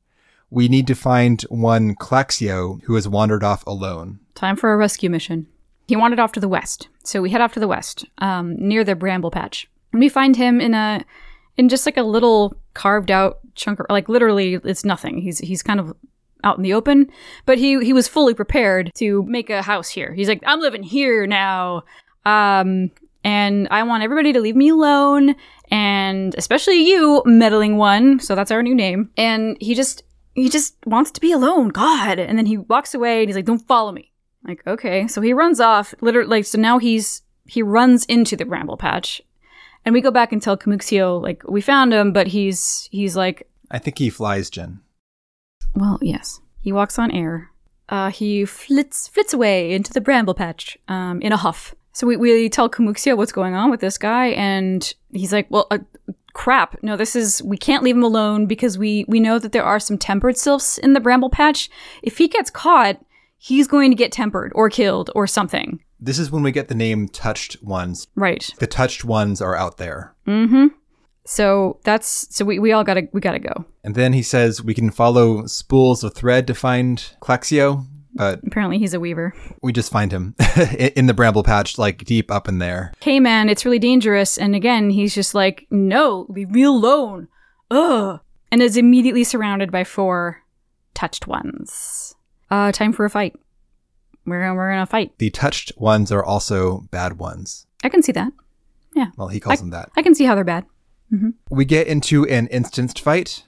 We 0.51 0.69
need 0.69 0.87
to 0.87 0.95
find 0.95 1.43
one 1.51 1.95
Claxio 1.97 2.81
who 2.85 2.95
has 2.95 3.09
wandered 3.09 3.43
off 3.45 3.67
alone. 3.67 4.21
Time 4.35 4.57
for 4.57 4.73
a 4.73 4.77
rescue 4.77 5.11
mission. 5.11 5.47
He 5.89 5.97
wandered 5.97 6.21
off 6.21 6.33
to 6.33 6.41
the 6.41 6.49
west, 6.49 6.89
so 7.05 7.21
we 7.21 7.31
head 7.31 7.41
off 7.43 7.53
to 7.55 7.61
the 7.61 7.69
west, 7.69 8.07
um, 8.19 8.55
near 8.57 8.85
the 8.85 8.95
bramble 8.95 9.31
patch, 9.31 9.69
and 9.95 10.01
we 10.01 10.09
find 10.09 10.37
him 10.37 10.61
in 10.61 10.75
a, 10.75 11.05
in 11.57 11.69
just 11.69 11.87
like 11.87 11.97
a 11.97 12.03
little 12.03 12.57
carved 12.75 13.11
out 13.11 13.39
chunk, 13.55 13.81
of, 13.81 13.87
like 13.89 14.09
literally, 14.09 14.55
it's 14.55 14.85
nothing. 14.85 15.19
He's 15.19 15.39
he's 15.39 15.63
kind 15.63 15.81
of 15.81 15.97
out 16.43 16.57
in 16.57 16.63
the 16.63 16.75
open, 16.75 17.11
but 17.47 17.59
he 17.59 17.83
he 17.85 17.93
was 17.93 18.09
fully 18.09 18.35
prepared 18.35 18.91
to 18.97 19.23
make 19.23 19.51
a 19.51 19.63
house 19.63 19.89
here. 19.89 20.13
He's 20.13 20.29
like, 20.29 20.43
I'm 20.47 20.61
living 20.61 20.83
here 20.83 21.27
now, 21.27 21.85
um, 22.27 22.91
and 23.23 23.69
I 23.71 23.85
want 23.85 24.03
everybody 24.03 24.33
to 24.33 24.41
leave 24.41 24.57
me 24.57 24.69
alone, 24.69 25.37
and 25.71 26.35
especially 26.37 26.87
you, 26.87 27.23
meddling 27.25 27.77
one. 27.77 28.19
So 28.19 28.35
that's 28.35 28.51
our 28.51 28.63
new 28.63 28.75
name. 28.75 29.11
And 29.17 29.57
he 29.61 29.75
just 29.75 30.03
he 30.35 30.49
just 30.49 30.75
wants 30.85 31.13
to 31.13 31.21
be 31.21 31.33
alone. 31.33 31.69
God, 31.69 32.19
and 32.19 32.37
then 32.37 32.47
he 32.47 32.59
walks 32.59 32.95
away, 32.95 33.21
and 33.21 33.29
he's 33.29 33.37
like, 33.37 33.47
Don't 33.47 33.67
follow 33.67 33.93
me. 33.93 34.11
Like, 34.47 34.67
okay. 34.67 35.07
So 35.09 35.21
he 35.21 35.33
runs 35.33 35.61
off, 35.61 35.95
literally, 36.01 36.29
like, 36.29 36.45
so 36.45 36.59
now 36.59 36.79
he's, 36.79 37.23
he 37.47 37.63
runs 37.63 38.05
into 38.07 38.37
the 38.37 38.45
bramble 38.45 38.77
patch. 38.77 39.23
And 39.85 39.93
we 39.93 40.01
go 40.01 40.11
back 40.11 40.33
and 40.33 40.41
tell 40.41 40.57
Kamuxio, 40.57 41.21
like, 41.21 41.43
we 41.49 41.61
found 41.61 41.93
him, 41.93 42.13
but 42.13 42.29
he's, 42.29 42.89
he's 42.91 43.17
like, 43.17 43.49
I 43.71 43.79
think 43.79 43.99
he 43.99 44.11
flies, 44.11 44.51
Jen. 44.51 44.81
well, 45.75 45.99
yes. 46.01 46.41
He 46.61 46.73
walks 46.73 46.99
on 46.99 47.11
air. 47.11 47.51
Uh, 47.89 48.11
he 48.11 48.45
flits, 48.47 49.09
flits 49.09 49.35
away 49.35 49.73
into 49.73 49.93
the 49.93 50.01
bramble 50.01 50.35
patch, 50.35 50.79
um, 50.89 51.21
in 51.21 51.33
a 51.33 51.37
huff. 51.37 51.75
So 51.93 52.07
we, 52.07 52.17
we 52.17 52.49
tell 52.49 52.71
Kamuxio 52.71 53.17
what's 53.17 53.33
going 53.33 53.55
on 53.55 53.71
with 53.71 53.81
this 53.81 53.99
guy, 53.99 54.29
and 54.29 54.93
he's 55.13 55.33
like, 55.33 55.47
well, 55.51 55.67
uh, 55.71 55.79
crap. 56.33 56.83
No, 56.83 56.97
this 56.97 57.15
is, 57.15 57.43
we 57.43 57.57
can't 57.57 57.83
leave 57.83 57.97
him 57.97 58.03
alone 58.03 58.47
because 58.47 58.79
we, 58.79 59.05
we 59.07 59.21
know 59.21 59.39
that 59.39 59.53
there 59.53 59.65
are 59.65 59.79
some 59.79 59.99
tempered 59.99 60.37
sylphs 60.37 60.79
in 60.79 60.95
the 60.95 61.01
bramble 61.01 61.31
patch. 61.31 61.69
If 62.03 62.19
he 62.19 62.27
gets 62.27 62.51
caught, 62.51 63.05
he's 63.37 63.69
going 63.69 63.91
to 63.91 63.97
get 63.97 64.13
tempered 64.13 64.51
or 64.55 64.71
killed 64.71 65.11
or 65.15 65.27
something. 65.27 65.81
This 66.05 66.19
is 66.19 66.31
when 66.31 66.43
we 66.43 66.53
get 66.53 66.69
the 66.69 66.75
name 66.75 67.09
Touched 67.09 67.63
Ones. 67.63 68.07
Right. 68.15 68.51
The 68.59 68.67
Touched 68.67 69.05
Ones 69.05 69.41
are 69.41 69.57
out 69.57 69.79
there. 69.79 70.15
Mm-hmm. 70.27 70.67
So 71.25 71.81
that's 71.85 72.27
so 72.35 72.45
we, 72.45 72.59
we 72.59 72.73
all 72.73 72.85
gotta 72.85 73.09
we 73.13 73.21
gotta 73.23 73.39
go. 73.39 73.65
And 73.83 73.95
then 73.95 74.13
he 74.13 74.23
says 74.23 74.63
we 74.63 74.75
can 74.75 74.91
follow 74.91 75.47
spools 75.47 76.05
of 76.05 76.15
thread 76.15 76.47
to 76.49 76.55
find 76.55 76.99
Claxio, 77.23 77.87
but 78.15 78.41
Apparently 78.47 78.79
he's 78.79 78.93
a 78.93 79.01
weaver. 79.01 79.33
we 79.63 79.73
just 79.73 79.91
find 79.91 80.13
him 80.13 80.35
in 80.97 81.07
the 81.07 81.15
bramble 81.15 81.43
patch, 81.43 81.79
like 81.79 82.05
deep 82.05 82.31
up 82.31 82.49
in 82.49 82.59
there. 82.59 82.93
Hey 83.01 83.21
man, 83.21 83.49
it's 83.49 83.65
really 83.65 83.79
dangerous. 83.79 84.37
And 84.37 84.55
again, 84.55 84.91
he's 84.91 85.15
just 85.15 85.35
like, 85.35 85.67
no, 85.71 86.27
leave 86.29 86.51
me 86.51 86.63
alone. 86.65 87.29
Ugh. 87.71 88.21
And 88.53 88.61
is 88.63 88.77
immediately 88.77 89.25
surrounded 89.25 89.73
by 89.73 89.85
four 89.85 90.43
touched 90.93 91.27
ones. 91.27 92.15
Uh, 92.51 92.71
time 92.71 92.93
for 92.93 93.07
a 93.07 93.11
fight. 93.11 93.35
We're 94.27 94.41
gonna 94.41 94.55
we're 94.55 94.71
gonna 94.71 94.87
fight. 94.87 95.19
The 95.19 95.31
Touched 95.31 95.73
Ones 95.77 96.11
are 96.13 96.25
also 96.25 96.81
bad 96.91 97.19
ones. 97.19 97.67
I 97.83 97.89
can 97.89 98.03
see 98.03 98.13
that. 98.13 98.33
Yeah. 98.95 99.07
Well, 99.17 99.29
he 99.29 99.41
calls 99.41 99.61
them 99.61 99.71
that. 99.71 99.91
I 99.97 100.03
can 100.03 100.15
see 100.15 100.25
how 100.25 100.35
they're 100.35 100.45
bad. 100.45 100.65
We 101.51 101.65
get 101.65 101.87
into 101.87 102.27
an 102.27 102.49
instanced 102.49 102.99
fight. 103.01 103.45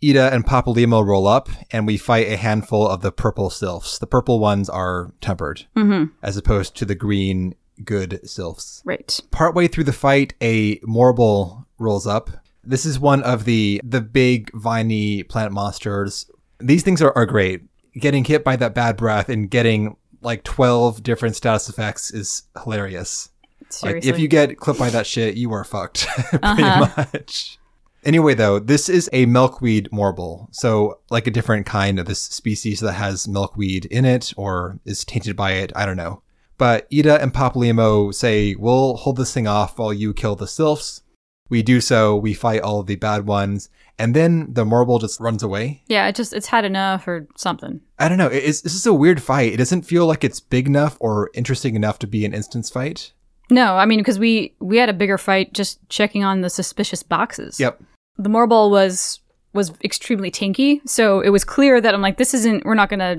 Yda 0.00 0.32
and 0.32 0.46
Papalimo 0.46 1.04
roll 1.04 1.26
up, 1.26 1.48
and 1.72 1.84
we 1.84 1.96
fight 1.96 2.28
a 2.28 2.36
handful 2.36 2.86
of 2.86 3.00
the 3.00 3.10
purple 3.10 3.50
sylphs. 3.50 3.98
The 3.98 4.06
purple 4.06 4.38
ones 4.38 4.68
are 4.68 5.12
tempered, 5.20 5.66
Mm-hmm. 5.76 6.12
as 6.22 6.36
opposed 6.36 6.76
to 6.76 6.84
the 6.84 6.94
green, 6.94 7.56
good 7.84 8.20
sylphs. 8.28 8.80
Right. 8.84 9.18
Partway 9.32 9.66
through 9.66 9.84
the 9.84 9.92
fight, 9.92 10.34
a 10.40 10.78
Morbol 10.80 11.64
rolls 11.78 12.06
up. 12.06 12.30
This 12.62 12.86
is 12.86 13.00
one 13.00 13.22
of 13.24 13.44
the 13.44 13.80
the 13.82 14.00
big 14.00 14.52
viney 14.54 15.24
plant 15.24 15.52
monsters. 15.52 16.30
These 16.60 16.84
things 16.84 17.02
are, 17.02 17.12
are 17.16 17.26
great. 17.26 17.62
Getting 17.94 18.22
hit 18.24 18.44
by 18.44 18.54
that 18.54 18.74
bad 18.76 18.96
breath 18.96 19.28
and 19.28 19.50
getting 19.50 19.96
like 20.20 20.42
12 20.44 21.02
different 21.02 21.36
status 21.36 21.68
effects 21.68 22.10
is 22.12 22.42
hilarious. 22.62 23.30
Seriously. 23.70 24.00
Like 24.10 24.14
if 24.14 24.18
you 24.20 24.28
get 24.28 24.56
clipped 24.58 24.78
by 24.78 24.90
that 24.90 25.06
shit, 25.06 25.36
you 25.36 25.52
are 25.52 25.64
fucked 25.64 26.06
pretty 26.30 26.62
Uh-huh. 26.62 27.04
much. 27.12 27.58
Anyway, 28.04 28.32
though, 28.32 28.58
this 28.58 28.88
is 28.88 29.10
a 29.12 29.26
milkweed 29.26 29.88
morbol, 29.92 30.46
so 30.52 31.00
like 31.10 31.26
a 31.26 31.30
different 31.32 31.66
kind 31.66 31.98
of 31.98 32.06
this 32.06 32.20
species 32.22 32.80
that 32.80 32.92
has 32.92 33.26
milkweed 33.28 33.84
in 33.86 34.04
it 34.04 34.32
or 34.36 34.78
is 34.84 35.04
tainted 35.04 35.36
by 35.36 35.52
it. 35.52 35.72
I 35.74 35.84
don't 35.84 35.96
know. 35.96 36.22
But 36.56 36.88
Yda 36.90 37.20
and 37.20 37.34
Papalimo 37.34 38.14
say, 38.14 38.54
"We'll 38.54 38.96
hold 38.96 39.16
this 39.16 39.34
thing 39.34 39.46
off 39.48 39.78
while 39.78 39.92
you 39.92 40.14
kill 40.14 40.36
the 40.36 40.46
sylphs." 40.46 41.02
We 41.48 41.62
do 41.62 41.80
so. 41.80 42.16
We 42.16 42.34
fight 42.34 42.60
all 42.60 42.80
of 42.80 42.86
the 42.86 42.96
bad 42.96 43.26
ones, 43.26 43.70
and 43.98 44.14
then 44.14 44.52
the 44.52 44.64
morbol 44.64 45.00
just 45.00 45.18
runs 45.20 45.42
away. 45.42 45.82
yeah, 45.86 46.06
it 46.08 46.14
just 46.14 46.32
it's 46.32 46.48
had 46.48 46.64
enough 46.64 47.08
or 47.08 47.26
something. 47.36 47.80
I 47.98 48.08
don't 48.08 48.18
know. 48.18 48.26
It- 48.28 48.44
It's, 48.44 48.60
this 48.60 48.74
is 48.74 48.86
a 48.86 48.92
weird 48.92 49.22
fight. 49.22 49.52
It 49.52 49.56
doesn't 49.56 49.82
feel 49.82 50.06
like 50.06 50.24
it's 50.24 50.40
big 50.40 50.66
enough 50.66 50.96
or 51.00 51.30
interesting 51.34 51.74
enough 51.74 51.98
to 52.00 52.06
be 52.06 52.24
an 52.24 52.34
instance 52.34 52.68
fight. 52.70 53.12
No, 53.50 53.76
I 53.76 53.86
mean 53.86 53.98
because 54.00 54.18
we 54.18 54.54
we 54.60 54.76
had 54.76 54.90
a 54.90 54.92
bigger 54.92 55.16
fight 55.16 55.54
just 55.54 55.78
checking 55.88 56.22
on 56.22 56.42
the 56.42 56.50
suspicious 56.50 57.02
boxes. 57.02 57.58
Yep. 57.58 57.80
The 58.18 58.28
morbol 58.28 58.70
was 58.70 59.20
was 59.54 59.72
extremely 59.82 60.30
tanky, 60.30 60.86
so 60.86 61.20
it 61.20 61.30
was 61.30 61.44
clear 61.44 61.80
that 61.80 61.94
I'm 61.94 62.02
like, 62.02 62.18
this 62.18 62.34
isn't. 62.34 62.66
We're 62.66 62.74
not 62.74 62.90
gonna 62.90 63.16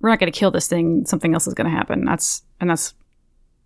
we're 0.00 0.10
not 0.10 0.20
gonna 0.20 0.30
kill 0.30 0.52
this 0.52 0.68
thing. 0.68 1.04
Something 1.06 1.34
else 1.34 1.48
is 1.48 1.54
gonna 1.54 1.70
happen. 1.70 2.04
That's 2.04 2.42
and 2.60 2.70
that's 2.70 2.94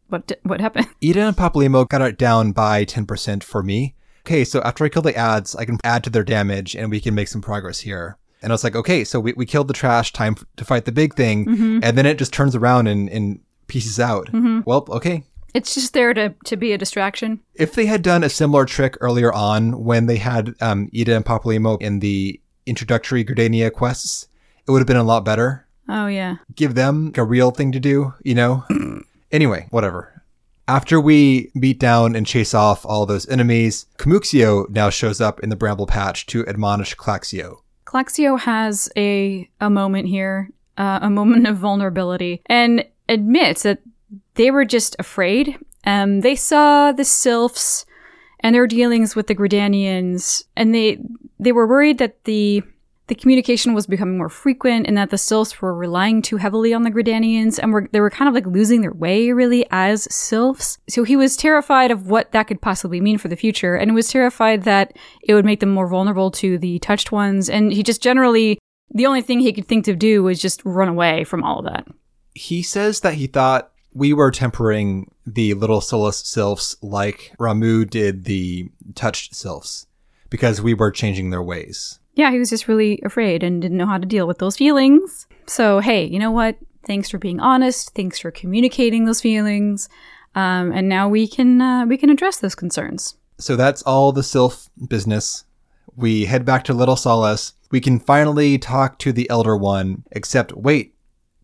what 0.09 0.33
what 0.45 0.61
happened. 0.63 0.87
Yda 1.03 1.29
and 1.29 1.37
Papalimo 1.37 1.87
got 1.87 2.01
it 2.01 2.17
down 2.17 2.53
by 2.53 2.85
10% 2.85 3.43
for 3.43 3.63
me. 3.63 3.95
Okay, 4.27 4.43
so 4.45 4.61
after 4.63 4.85
I 4.85 4.89
kill 4.89 5.03
the 5.03 5.15
ads, 5.15 5.55
I 5.55 5.65
can 5.65 5.79
add 5.85 6.03
to 6.03 6.11
their 6.11 6.25
damage 6.25 6.75
and 6.75 6.91
we 6.91 7.01
can 7.01 7.15
make 7.15 7.29
some 7.29 7.41
progress 7.41 7.79
here. 7.79 8.19
And 8.43 8.51
I 8.51 8.55
was 8.55 8.65
like, 8.65 8.75
okay, 8.75 9.05
so 9.05 9.21
we, 9.21 9.33
we 9.35 9.47
killed 9.47 9.69
the 9.69 9.73
trash, 9.73 10.13
time 10.13 10.35
f- 10.37 10.45
to 10.57 10.65
fight 10.65 10.85
the 10.85 10.91
big 10.91 11.15
thing. 11.15 11.47
Mm-hmm. 11.47 11.79
And 11.85 11.97
then 11.97 12.07
it 12.07 12.19
just 12.19 12.33
turns 12.33 12.57
around 12.57 12.89
and, 12.89 13.09
and 13.09 13.39
pieces 13.69 14.01
out. 14.01 14.29
Well, 14.33 14.85
okay. 14.89 15.23
It's 15.55 15.75
just 15.77 15.93
there 15.95 16.13
to 16.13 16.35
to 16.45 16.57
be 16.57 16.73
a 16.73 16.79
distraction. 16.79 17.41
If 17.55 17.75
they 17.75 17.87
had 17.87 18.03
done 18.03 18.25
a 18.25 18.29
similar 18.29 18.65
trick 18.67 18.97
earlier 19.01 19.33
on 19.33 19.85
when 19.85 20.07
they 20.07 20.17
had 20.17 20.55
um, 20.61 20.91
Yda 20.93 21.17
and 21.17 21.25
Papalimo 21.25 21.81
in 21.81 22.01
the 22.01 22.41
introductory 22.67 23.25
Gridania 23.25 23.73
quests, 23.73 24.27
it 24.67 24.73
would 24.73 24.81
have 24.81 24.89
been 24.89 24.97
a 24.97 25.05
lot 25.05 25.25
better. 25.25 25.67
Oh 25.89 26.09
yeah. 26.09 26.39
give 26.57 26.75
them 26.75 27.13
a 27.17 27.23
real 27.23 27.53
thing 27.53 27.71
to 27.73 27.79
do, 27.79 28.13
you 28.25 28.35
know? 28.35 28.65
anyway, 29.31 29.69
whatever. 29.71 30.16
After 30.69 31.01
we 31.01 31.53
beat 31.59 31.79
down 31.79 32.17
and 32.17 32.27
chase 32.27 32.53
off 32.53 32.85
all 32.85 33.07
those 33.07 33.29
enemies, 33.29 33.87
Kamuxio 33.99 34.69
now 34.69 34.91
shows 34.91 35.21
up 35.21 35.39
in 35.41 35.49
the 35.49 35.57
bramble 35.57 35.87
patch 35.87 36.27
to 36.27 36.47
admonish 36.49 36.97
Claxio. 36.97 37.59
Claxio 37.85 38.39
has 38.39 38.89
a 38.97 39.49
a 39.61 39.71
moment 39.71 40.09
here, 40.09 40.51
uh, 40.77 40.99
a 41.03 41.11
moment 41.11 41.47
of 41.47 41.57
vulnerability, 41.57 42.43
and 42.47 42.85
admits 43.09 43.63
that 43.63 43.79
they 44.35 44.51
were 44.51 44.65
just 44.65 44.97
afraid. 44.99 45.57
Um, 45.85 46.23
they 46.23 46.35
saw 46.35 46.91
the 46.91 47.05
sylphs 47.05 47.87
and 48.41 48.53
their 48.53 48.67
dealings 48.67 49.15
with 49.15 49.29
the 49.29 49.37
Gridanians, 49.37 50.43
and 50.57 50.75
they 50.75 50.99
they 51.39 51.53
were 51.53 51.69
worried 51.69 51.99
that 51.99 52.25
the 52.25 52.65
the 53.09 53.15
communication 53.15 53.73
was 53.73 53.87
becoming 53.87 54.19
more 54.19 54.29
frequent 54.29 54.87
and 54.87 54.97
that 54.97 55.11
the 55.11 55.19
sylphs 55.19 55.61
were 55.61 55.75
relying 55.75 56.23
too 56.23 56.39
heavily 56.39 56.75
on 56.75 56.83
the 56.83 56.91
Gridanians 56.91 57.59
and 57.59 57.73
were 57.73 57.89
they 57.93 58.01
were 58.01 58.11
kind 58.11 58.29
of 58.29 58.35
like 58.35 58.47
losing 58.47 58.81
their 58.81 58.93
way 58.93 59.31
really 59.31 59.65
as 59.71 60.13
sylphs. 60.13 60.79
So 60.89 61.05
he 61.05 61.17
was 61.17 61.37
terrified 61.37 61.91
of 61.91 62.09
what 62.09 62.33
that 62.33 62.45
could 62.45 62.61
possibly 62.61 63.01
mean 63.01 63.19
for 63.19 63.29
the 63.29 63.37
future 63.37 63.77
and 63.77 63.95
was 63.95 64.09
terrified 64.09 64.65
that 64.65 64.97
it 65.23 65.35
would 65.35 65.45
make 65.45 65.61
them 65.61 65.71
more 65.71 65.87
vulnerable 65.87 66.31
to 66.33 66.59
the 66.59 66.79
touched 66.81 67.13
ones 67.13 67.49
and 67.49 67.73
he 67.73 67.83
just 67.83 68.03
generally 68.03 68.59
the 68.93 69.07
only 69.07 69.23
thing 69.23 69.41
he 69.41 69.53
could 69.53 69.67
think 69.67 69.85
to 69.85 69.97
do 69.97 70.23
was 70.23 70.41
just 70.41 70.65
run 70.65 70.89
away 70.89 71.25
from 71.25 71.43
all 71.43 71.59
of 71.59 71.65
that. 71.65 71.87
He 72.35 72.63
says 72.63 73.01
that 73.01 73.15
he 73.15 73.27
thought 73.27 73.73
we 73.93 74.13
were 74.13 74.31
tempering 74.31 75.11
the 75.27 75.55
little 75.55 75.81
Solace 75.81 76.25
sylphs 76.27 76.77
like 76.83 77.33
Ramuh 77.39 77.89
did 77.89 78.25
the 78.25 78.69
touched 78.95 79.35
sylphs 79.35 79.87
because 80.29 80.61
we 80.61 80.75
were 80.75 80.91
changing 80.91 81.31
their 81.31 81.43
ways. 81.43 81.99
Yeah, 82.17 82.31
he 82.33 82.39
was 82.39 82.51
just 82.51 82.67
really 82.67 83.01
afraid 83.05 83.43
and 83.43 83.63
didn't 83.63 83.77
know 83.77 83.87
how 83.87 83.99
to 83.99 84.07
deal 84.07 84.27
with 84.27 84.39
those 84.39 84.57
feelings. 84.57 85.27
So, 85.47 85.81
hey, 85.81 86.05
you 86.05 86.19
know 86.19 86.31
what? 86.31 86.57
Thanks 86.87 87.11
for 87.11 87.19
being 87.19 87.41
honest. 87.41 87.95
Thanks 87.95 88.19
for 88.19 88.31
communicating 88.31 89.05
those 89.05 89.21
feelings. 89.21 89.89
Um, 90.35 90.73
and 90.73 90.89
now 90.89 91.09
we 91.09 91.29
can 91.29 91.61
uh, 91.61 91.87
we 91.87 91.97
can 91.97 92.11
address 92.11 92.39
those 92.39 92.55
concerns. 92.55 93.17
So 93.39 93.55
that's 93.55 93.83
all 93.83 94.13
the 94.13 94.23
sylph 94.23 94.71
business. 94.89 95.45
We 95.95 96.25
head 96.25 96.45
back 96.45 96.65
to 96.65 96.75
Little 96.75 96.97
Solace. 96.97 97.53
We 97.71 97.81
can 97.81 98.01
finally 98.01 98.59
talk 98.59 98.99
to 99.01 99.13
the 99.13 99.29
Elder 99.29 99.57
One, 99.57 100.05
except 100.13 100.53
wait, 100.53 100.95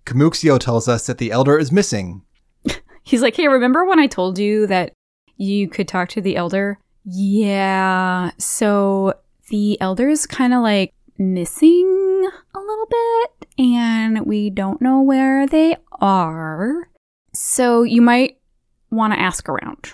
Kamuxio 0.06 0.58
tells 0.58 0.88
us 0.88 1.06
that 1.06 1.18
the 1.18 1.32
Elder 1.32 1.58
is 1.58 1.72
missing. 1.72 2.22
He's 3.02 3.22
like, 3.22 3.36
"Hey, 3.36 3.48
remember 3.48 3.84
when 3.84 3.98
I 3.98 4.06
told 4.06 4.38
you 4.38 4.66
that 4.68 4.92
you 5.36 5.68
could 5.68 5.88
talk 5.88 6.08
to 6.10 6.20
the 6.20 6.36
elder?" 6.36 6.78
Yeah. 7.04 8.30
So 8.38 9.14
the 9.52 9.78
elders 9.82 10.24
kind 10.24 10.54
of 10.54 10.62
like 10.62 10.94
missing 11.18 12.26
a 12.54 12.58
little 12.58 12.86
bit, 12.86 13.48
and 13.58 14.24
we 14.24 14.48
don't 14.48 14.80
know 14.80 15.02
where 15.02 15.46
they 15.46 15.76
are. 16.00 16.88
So 17.34 17.82
you 17.82 18.00
might 18.00 18.38
want 18.90 19.12
to 19.12 19.20
ask 19.20 19.48
around. 19.50 19.92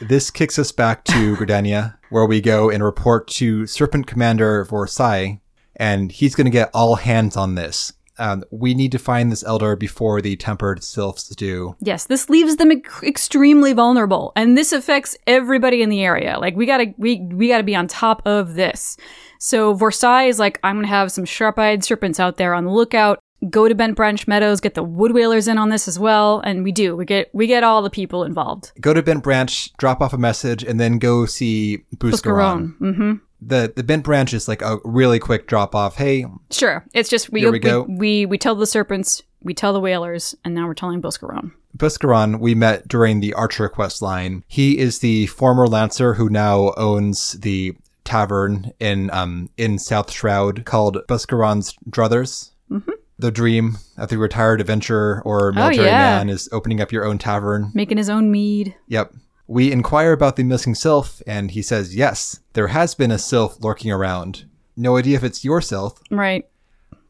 This 0.00 0.30
kicks 0.30 0.56
us 0.56 0.70
back 0.70 1.02
to 1.06 1.36
Gridania, 1.36 1.98
where 2.10 2.26
we 2.26 2.40
go 2.40 2.70
and 2.70 2.82
report 2.82 3.26
to 3.28 3.66
Serpent 3.66 4.06
Commander 4.06 4.64
Vorsaile, 4.64 5.40
and 5.74 6.12
he's 6.12 6.36
going 6.36 6.44
to 6.46 6.50
get 6.50 6.70
all 6.72 6.94
hands 6.94 7.36
on 7.36 7.56
this. 7.56 7.92
Um, 8.22 8.44
we 8.52 8.72
need 8.72 8.92
to 8.92 9.00
find 9.00 9.32
this 9.32 9.42
elder 9.42 9.74
before 9.74 10.20
the 10.22 10.36
tempered 10.36 10.84
sylphs 10.84 11.28
do. 11.34 11.74
Yes, 11.80 12.04
this 12.04 12.30
leaves 12.30 12.54
them 12.54 12.70
ec- 12.70 13.02
extremely 13.02 13.72
vulnerable, 13.72 14.32
and 14.36 14.56
this 14.56 14.72
affects 14.72 15.16
everybody 15.26 15.82
in 15.82 15.88
the 15.88 16.04
area. 16.04 16.38
Like 16.38 16.54
we 16.54 16.64
gotta 16.64 16.94
we 16.98 17.20
we 17.32 17.48
gotta 17.48 17.64
be 17.64 17.74
on 17.74 17.88
top 17.88 18.22
of 18.24 18.54
this. 18.54 18.96
So 19.40 19.74
Vorsaile 19.74 20.28
is 20.28 20.38
like, 20.38 20.60
I'm 20.62 20.76
gonna 20.76 20.86
have 20.86 21.10
some 21.10 21.24
sharp-eyed 21.24 21.82
serpents 21.82 22.20
out 22.20 22.36
there 22.36 22.54
on 22.54 22.64
the 22.64 22.70
lookout. 22.70 23.18
Go 23.50 23.66
to 23.66 23.74
Bent 23.74 23.96
Branch 23.96 24.28
Meadows, 24.28 24.60
get 24.60 24.74
the 24.74 24.84
Wood 24.84 25.12
Wailers 25.14 25.48
in 25.48 25.58
on 25.58 25.70
this 25.70 25.88
as 25.88 25.98
well, 25.98 26.38
and 26.44 26.62
we 26.62 26.70
do. 26.70 26.94
We 26.94 27.04
get 27.04 27.28
we 27.34 27.48
get 27.48 27.64
all 27.64 27.82
the 27.82 27.90
people 27.90 28.22
involved. 28.22 28.70
Go 28.80 28.94
to 28.94 29.02
Bent 29.02 29.24
Branch, 29.24 29.76
drop 29.78 30.00
off 30.00 30.12
a 30.12 30.18
message, 30.18 30.62
and 30.62 30.78
then 30.78 31.00
go 31.00 31.26
see 31.26 31.78
Buscarron. 31.96 32.78
Mm-hmm. 32.78 33.12
The 33.44 33.72
the 33.74 33.82
Bent 33.82 34.04
Branch 34.04 34.32
is 34.32 34.46
like 34.48 34.62
a 34.62 34.78
really 34.84 35.18
quick 35.18 35.46
drop 35.48 35.74
off. 35.74 35.96
Hey, 35.96 36.26
Sure. 36.50 36.84
It's 36.94 37.08
just 37.08 37.30
we 37.30 37.48
we 37.50 37.58
go. 37.58 37.82
We, 37.82 37.94
we 37.96 38.26
we 38.26 38.38
tell 38.38 38.54
the 38.54 38.66
serpents, 38.66 39.22
we 39.42 39.52
tell 39.54 39.72
the 39.72 39.80
Wailers, 39.80 40.34
and 40.44 40.54
now 40.54 40.66
we're 40.66 40.74
telling 40.74 41.02
Buscarron. 41.02 41.52
Buscarron 41.76 42.38
we 42.38 42.54
met 42.54 42.86
during 42.86 43.20
the 43.20 43.34
Archer 43.34 43.68
quest 43.68 44.02
line. 44.02 44.44
He 44.46 44.78
is 44.78 44.98
the 45.00 45.26
former 45.26 45.66
Lancer 45.66 46.14
who 46.14 46.28
now 46.28 46.72
owns 46.76 47.32
the 47.32 47.74
tavern 48.04 48.72
in 48.78 49.10
um 49.10 49.48
in 49.56 49.78
South 49.78 50.10
Shroud 50.12 50.64
called 50.64 50.98
Buscarron's 51.08 51.74
Druthers. 51.88 52.50
Mm-hmm. 52.70 52.90
The 53.18 53.30
dream 53.30 53.78
of 53.98 54.08
the 54.08 54.18
retired 54.18 54.60
adventurer 54.60 55.22
or 55.24 55.52
military 55.52 55.86
Oh, 55.88 55.90
yeah. 55.90 56.16
man 56.18 56.28
is 56.28 56.48
opening 56.52 56.80
up 56.80 56.90
your 56.92 57.04
own 57.04 57.18
tavern. 57.18 57.70
Making 57.74 57.98
his 57.98 58.10
own 58.10 58.30
mead. 58.32 58.74
Yep. 58.88 59.12
We 59.52 59.70
inquire 59.70 60.12
about 60.12 60.36
the 60.36 60.44
missing 60.44 60.74
sylph, 60.74 61.20
and 61.26 61.50
he 61.50 61.60
says, 61.60 61.94
yes, 61.94 62.40
there 62.54 62.68
has 62.68 62.94
been 62.94 63.10
a 63.10 63.18
sylph 63.18 63.62
lurking 63.62 63.92
around. 63.92 64.46
No 64.76 64.96
idea 64.96 65.16
if 65.16 65.22
it's 65.24 65.44
your 65.44 65.60
sylph, 65.60 66.00
Right. 66.10 66.48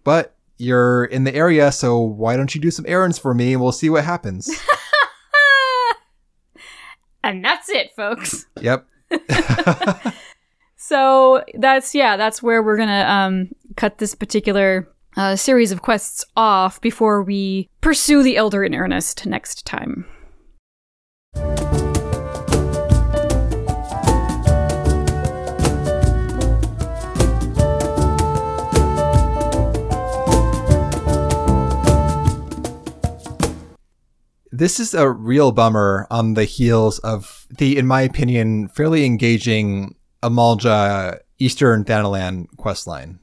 but 0.03 0.35
you're 0.59 1.05
in 1.05 1.23
the 1.23 1.33
area, 1.35 1.71
so 1.71 2.01
why 2.01 2.37
don't 2.37 2.53
you 2.55 2.61
do 2.61 2.73
some 2.73 2.85
errands 2.89 3.17
for 3.19 3.33
me 3.33 3.53
and 3.53 3.63
we'll 3.63 3.71
see 3.73 3.91
what 3.91 4.05
happens. 4.05 4.51
And 7.25 7.45
that's 7.45 7.69
it, 7.69 7.93
folks. 7.95 8.47
yep. 8.61 8.87
So 10.77 11.45
that's 11.55 11.95
yeah, 11.95 12.17
that's 12.17 12.43
where 12.43 12.61
we're 12.61 12.77
gonna 12.77 13.07
um 13.09 13.51
cut 13.77 13.99
this 13.99 14.17
particular 14.17 14.89
uh, 15.17 15.37
series 15.37 15.71
of 15.71 15.81
quests 15.83 16.25
off 16.37 16.81
before 16.81 17.23
we 17.23 17.69
pursue 17.81 18.25
the 18.25 18.37
Elder 18.37 18.65
in 18.65 18.75
earnest 18.75 19.25
next 19.25 19.65
time. 19.65 20.05
This 34.63 34.79
is 34.79 34.95
a 34.95 35.11
real 35.11 35.51
bummer 35.51 36.07
on 36.09 36.35
the 36.35 36.45
heels 36.45 37.01
of 37.01 37.49
the, 37.51 37.77
in 37.77 37.85
my 37.85 38.03
opinion, 38.03 38.69
fairly 38.69 39.05
engaging 39.05 39.97
Amalj'aa 40.23 41.19
Eastern 41.41 41.85
Thanalan 41.85 42.47
questline. 42.59 43.19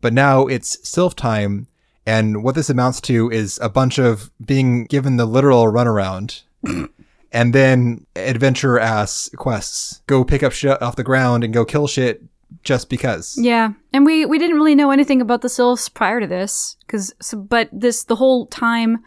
But 0.00 0.12
now 0.12 0.46
it's 0.46 0.78
Sylph 0.88 1.16
time, 1.16 1.66
and 2.06 2.44
what 2.44 2.54
this 2.54 2.70
amounts 2.70 3.00
to 3.00 3.28
is 3.32 3.58
a 3.60 3.68
bunch 3.68 3.98
of 3.98 4.30
being 4.40 4.84
given 4.84 5.16
the 5.16 5.26
literal 5.26 5.64
runaround. 5.64 6.42
and 7.32 7.52
then 7.52 8.06
adventure 8.14 8.78
ass 8.78 9.28
quests. 9.34 10.02
Go 10.06 10.22
pick 10.22 10.44
up 10.44 10.52
shit 10.52 10.80
off 10.80 10.94
the 10.94 11.02
ground 11.02 11.42
and 11.42 11.52
go 11.52 11.64
kill 11.64 11.88
shit 11.88 12.22
just 12.62 12.88
because. 12.88 13.36
Yeah, 13.36 13.72
and 13.92 14.06
we 14.06 14.24
we 14.24 14.38
didn't 14.38 14.54
really 14.54 14.76
know 14.76 14.92
anything 14.92 15.20
about 15.20 15.40
the 15.40 15.48
sylphs 15.48 15.88
prior 15.88 16.20
to 16.20 16.28
this, 16.28 16.76
because 16.86 17.12
so, 17.20 17.38
but 17.38 17.70
this 17.72 18.04
the 18.04 18.14
whole 18.14 18.46
time 18.46 19.02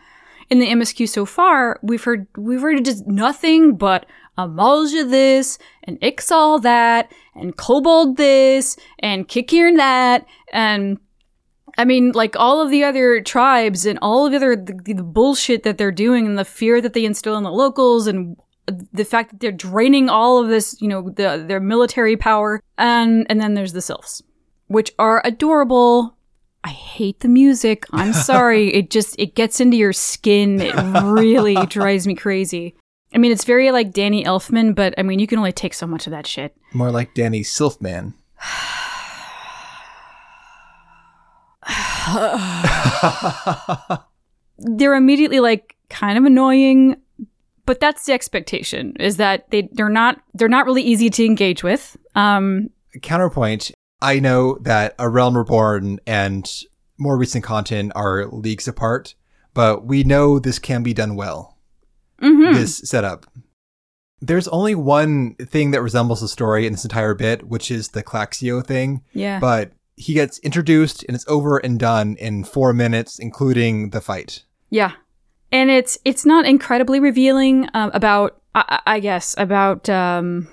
in 0.49 0.59
the 0.59 0.67
MSQ 0.67 1.07
so 1.07 1.25
far, 1.25 1.79
we've 1.81 2.03
heard 2.03 2.27
we've 2.38 2.62
heard 2.62 2.83
just 2.83 3.07
nothing 3.07 3.75
but 3.75 4.05
Amalj'aa 4.38 5.09
this 5.09 5.57
and 5.83 5.99
Ixal 6.01 6.62
that 6.63 7.12
and 7.35 7.55
Kobold 7.55 8.17
this 8.17 8.77
and 8.99 9.27
Qiqirn 9.27 9.77
that 9.77 10.25
and 10.51 10.97
I 11.77 11.85
mean, 11.85 12.12
like 12.12 12.35
all 12.35 12.62
of 12.62 12.71
the 12.71 12.83
other 12.83 13.21
tribes 13.21 13.85
and 13.85 13.99
all 14.01 14.25
of 14.25 14.31
the 14.31 14.38
other 14.38 14.55
the, 14.55 14.93
the 14.93 15.03
bullshit 15.03 15.63
that 15.63 15.77
they're 15.77 15.91
doing 15.91 16.25
and 16.25 16.38
the 16.38 16.45
fear 16.45 16.81
that 16.81 16.93
they 16.93 17.05
instill 17.05 17.38
in 17.38 17.43
the 17.43 17.51
locals 17.51 18.07
and 18.07 18.35
the 18.93 19.05
fact 19.05 19.31
that 19.31 19.39
they're 19.39 19.51
draining 19.51 20.09
all 20.09 20.38
of 20.38 20.49
this, 20.49 20.79
you 20.81 20.88
know, 20.88 21.09
the, 21.09 21.43
their 21.47 21.59
military 21.59 22.17
power, 22.17 22.62
and 22.77 23.25
and 23.29 23.39
then 23.39 23.53
there's 23.53 23.73
the 23.73 23.81
sylphs, 23.81 24.21
which 24.67 24.91
are 24.99 25.21
adorable. 25.25 26.15
I 26.63 26.69
hate 26.69 27.22
the 27.22 27.30
music. 27.30 27.86
I'm 27.91 28.13
sorry. 28.13 28.67
it 28.74 28.89
just 28.89 29.17
it 29.19 29.36
gets 29.36 29.60
into 29.60 29.78
your 29.78 29.93
skin. 29.93 30.62
It 30.62 30.76
really 31.04 31.56
drives 31.67 32.06
me 32.06 32.15
crazy. 32.15 32.76
I 33.13 33.17
mean, 33.17 33.32
it's 33.32 33.45
very 33.45 33.72
like 33.72 33.91
Danny 33.91 34.24
Elfman, 34.24 34.76
but 34.76 34.93
I 34.98 35.04
mean, 35.04 35.19
you 35.19 35.28
can 35.28 35.39
only 35.39 35.52
take 35.52 35.74
so 35.74 35.88
much 35.88 36.06
of 36.06 36.12
that 36.12 36.28
shit. 36.28 36.56
More 36.74 36.91
like 36.91 37.13
Danny 37.13 37.41
Sylphman. 37.41 38.13
They're 44.58 44.95
immediately 44.95 45.39
like 45.39 45.76
kind 45.89 46.17
of 46.17 46.26
annoying, 46.26 46.98
but 47.65 47.80
that's 47.80 48.06
the 48.06 48.13
expectation 48.13 48.93
is 49.00 49.17
that 49.17 49.50
they 49.52 49.69
they're 49.72 49.89
not 49.89 50.22
they're 50.34 50.48
not 50.48 50.65
really 50.65 50.84
easy 50.84 51.10
to 51.10 51.26
engage 51.26 51.63
with. 51.63 51.98
Um, 52.15 52.69
Counterpoint, 53.02 53.72
I 54.01 54.19
know 54.19 54.57
that 54.62 54.95
A 54.97 55.09
Realm 55.09 55.38
Reborn 55.38 55.99
and 56.07 56.49
more 56.97 57.17
recent 57.17 57.43
content 57.43 57.91
are 57.95 58.27
leagues 58.27 58.67
apart, 58.67 59.15
but 59.53 59.85
we 59.85 60.03
know 60.03 60.39
this 60.39 60.59
can 60.59 60.83
be 60.83 60.93
done 60.93 61.15
well. 61.15 61.57
mhm. 62.21 62.53
This 62.53 62.79
setup. 62.79 63.25
There's 64.21 64.49
only 64.49 64.75
one 64.75 65.35
thing 65.35 65.71
that 65.71 65.81
resembles 65.81 66.19
the 66.19 66.27
story 66.27 66.67
in 66.67 66.73
this 66.73 66.83
entire 66.83 67.13
bit, 67.13 67.47
which 67.47 67.71
is 67.71 67.89
the 67.89 68.03
Claxio 68.03 68.65
thing, 68.65 69.01
yeah. 69.13 69.39
but 69.39 69.71
he 69.95 70.13
gets 70.13 70.39
introduced 70.39 71.03
and 71.05 71.15
it's 71.15 71.27
over 71.27 71.57
and 71.57 71.79
done 71.79 72.17
in 72.19 72.43
four 72.43 72.73
minutes, 72.73 73.17
including 73.19 73.91
the 73.91 74.01
fight. 74.01 74.43
Yeah, 74.69 74.91
and 75.51 75.69
it's 75.69 75.97
it's 76.03 76.25
not 76.25 76.45
incredibly 76.45 76.99
revealing 76.99 77.69
um, 77.73 77.91
about 77.93 78.41
I, 78.53 78.79
I 78.85 78.95
I 78.95 78.99
guess 78.99 79.35
about 79.38 79.89
um, 79.89 80.47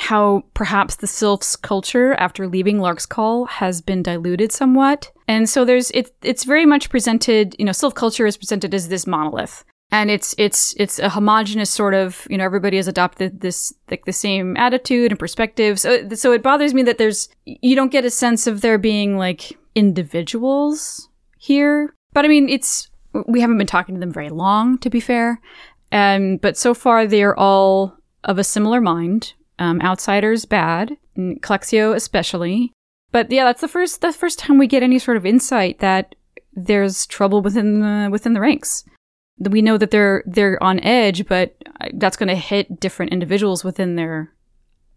how 0.00 0.42
perhaps 0.54 0.96
the 0.96 1.06
sylphs 1.06 1.56
culture 1.56 2.14
after 2.14 2.48
leaving 2.48 2.78
Lark's 2.78 3.06
Call 3.06 3.44
has 3.46 3.80
been 3.80 4.02
diluted 4.02 4.52
somewhat, 4.52 5.10
and 5.28 5.48
so 5.48 5.64
there's 5.64 5.90
it's 5.92 6.10
it's 6.22 6.44
very 6.44 6.66
much 6.66 6.90
presented. 6.90 7.54
You 7.58 7.64
know, 7.64 7.72
sylph 7.72 7.94
culture 7.94 8.26
is 8.26 8.36
presented 8.36 8.74
as 8.74 8.88
this 8.88 9.06
monolith. 9.06 9.64
And 9.92 10.08
it's 10.08 10.36
it's 10.38 10.72
it's 10.78 11.00
a 11.00 11.08
homogenous 11.08 11.68
sort 11.68 11.94
of 11.94 12.24
you 12.30 12.38
know 12.38 12.44
everybody 12.44 12.76
has 12.76 12.86
adopted 12.86 13.40
this 13.40 13.72
like 13.90 14.04
the 14.04 14.12
same 14.12 14.56
attitude 14.56 15.10
and 15.10 15.18
perspective 15.18 15.80
so 15.80 16.08
so 16.10 16.30
it 16.30 16.44
bothers 16.44 16.72
me 16.72 16.84
that 16.84 16.96
there's 16.96 17.28
you 17.44 17.74
don't 17.74 17.90
get 17.90 18.04
a 18.04 18.10
sense 18.10 18.46
of 18.46 18.60
there 18.60 18.78
being 18.78 19.18
like 19.18 19.58
individuals 19.74 21.08
here 21.38 21.92
but 22.12 22.24
I 22.24 22.28
mean 22.28 22.48
it's 22.48 22.88
we 23.12 23.40
haven't 23.40 23.58
been 23.58 23.66
talking 23.66 23.94
to 23.94 24.00
them 24.00 24.12
very 24.12 24.30
long, 24.30 24.78
to 24.78 24.90
be 24.90 25.00
fair. 25.00 25.40
Um, 25.92 26.36
but 26.36 26.56
so 26.56 26.74
far, 26.74 27.06
they're 27.06 27.38
all 27.38 27.96
of 28.24 28.38
a 28.38 28.44
similar 28.44 28.80
mind. 28.80 29.34
Um, 29.60 29.80
outsiders 29.82 30.46
bad, 30.46 30.96
Clexio 31.16 31.94
especially. 31.94 32.72
But 33.12 33.30
yeah, 33.30 33.44
that's 33.44 33.60
the 33.60 33.68
first 33.68 34.00
the 34.00 34.12
first 34.12 34.38
time 34.38 34.58
we 34.58 34.66
get 34.66 34.82
any 34.82 34.98
sort 34.98 35.16
of 35.16 35.26
insight 35.26 35.80
that 35.80 36.14
there's 36.54 37.06
trouble 37.06 37.42
within 37.42 37.80
the 37.80 38.08
within 38.10 38.32
the 38.32 38.40
ranks. 38.40 38.84
We 39.38 39.62
know 39.62 39.78
that 39.78 39.90
they're 39.90 40.22
they're 40.26 40.62
on 40.62 40.80
edge, 40.80 41.26
but 41.26 41.56
uh, 41.80 41.88
that's 41.94 42.16
going 42.16 42.28
to 42.28 42.34
hit 42.34 42.80
different 42.80 43.12
individuals 43.12 43.62
within 43.62 43.96
their 43.96 44.32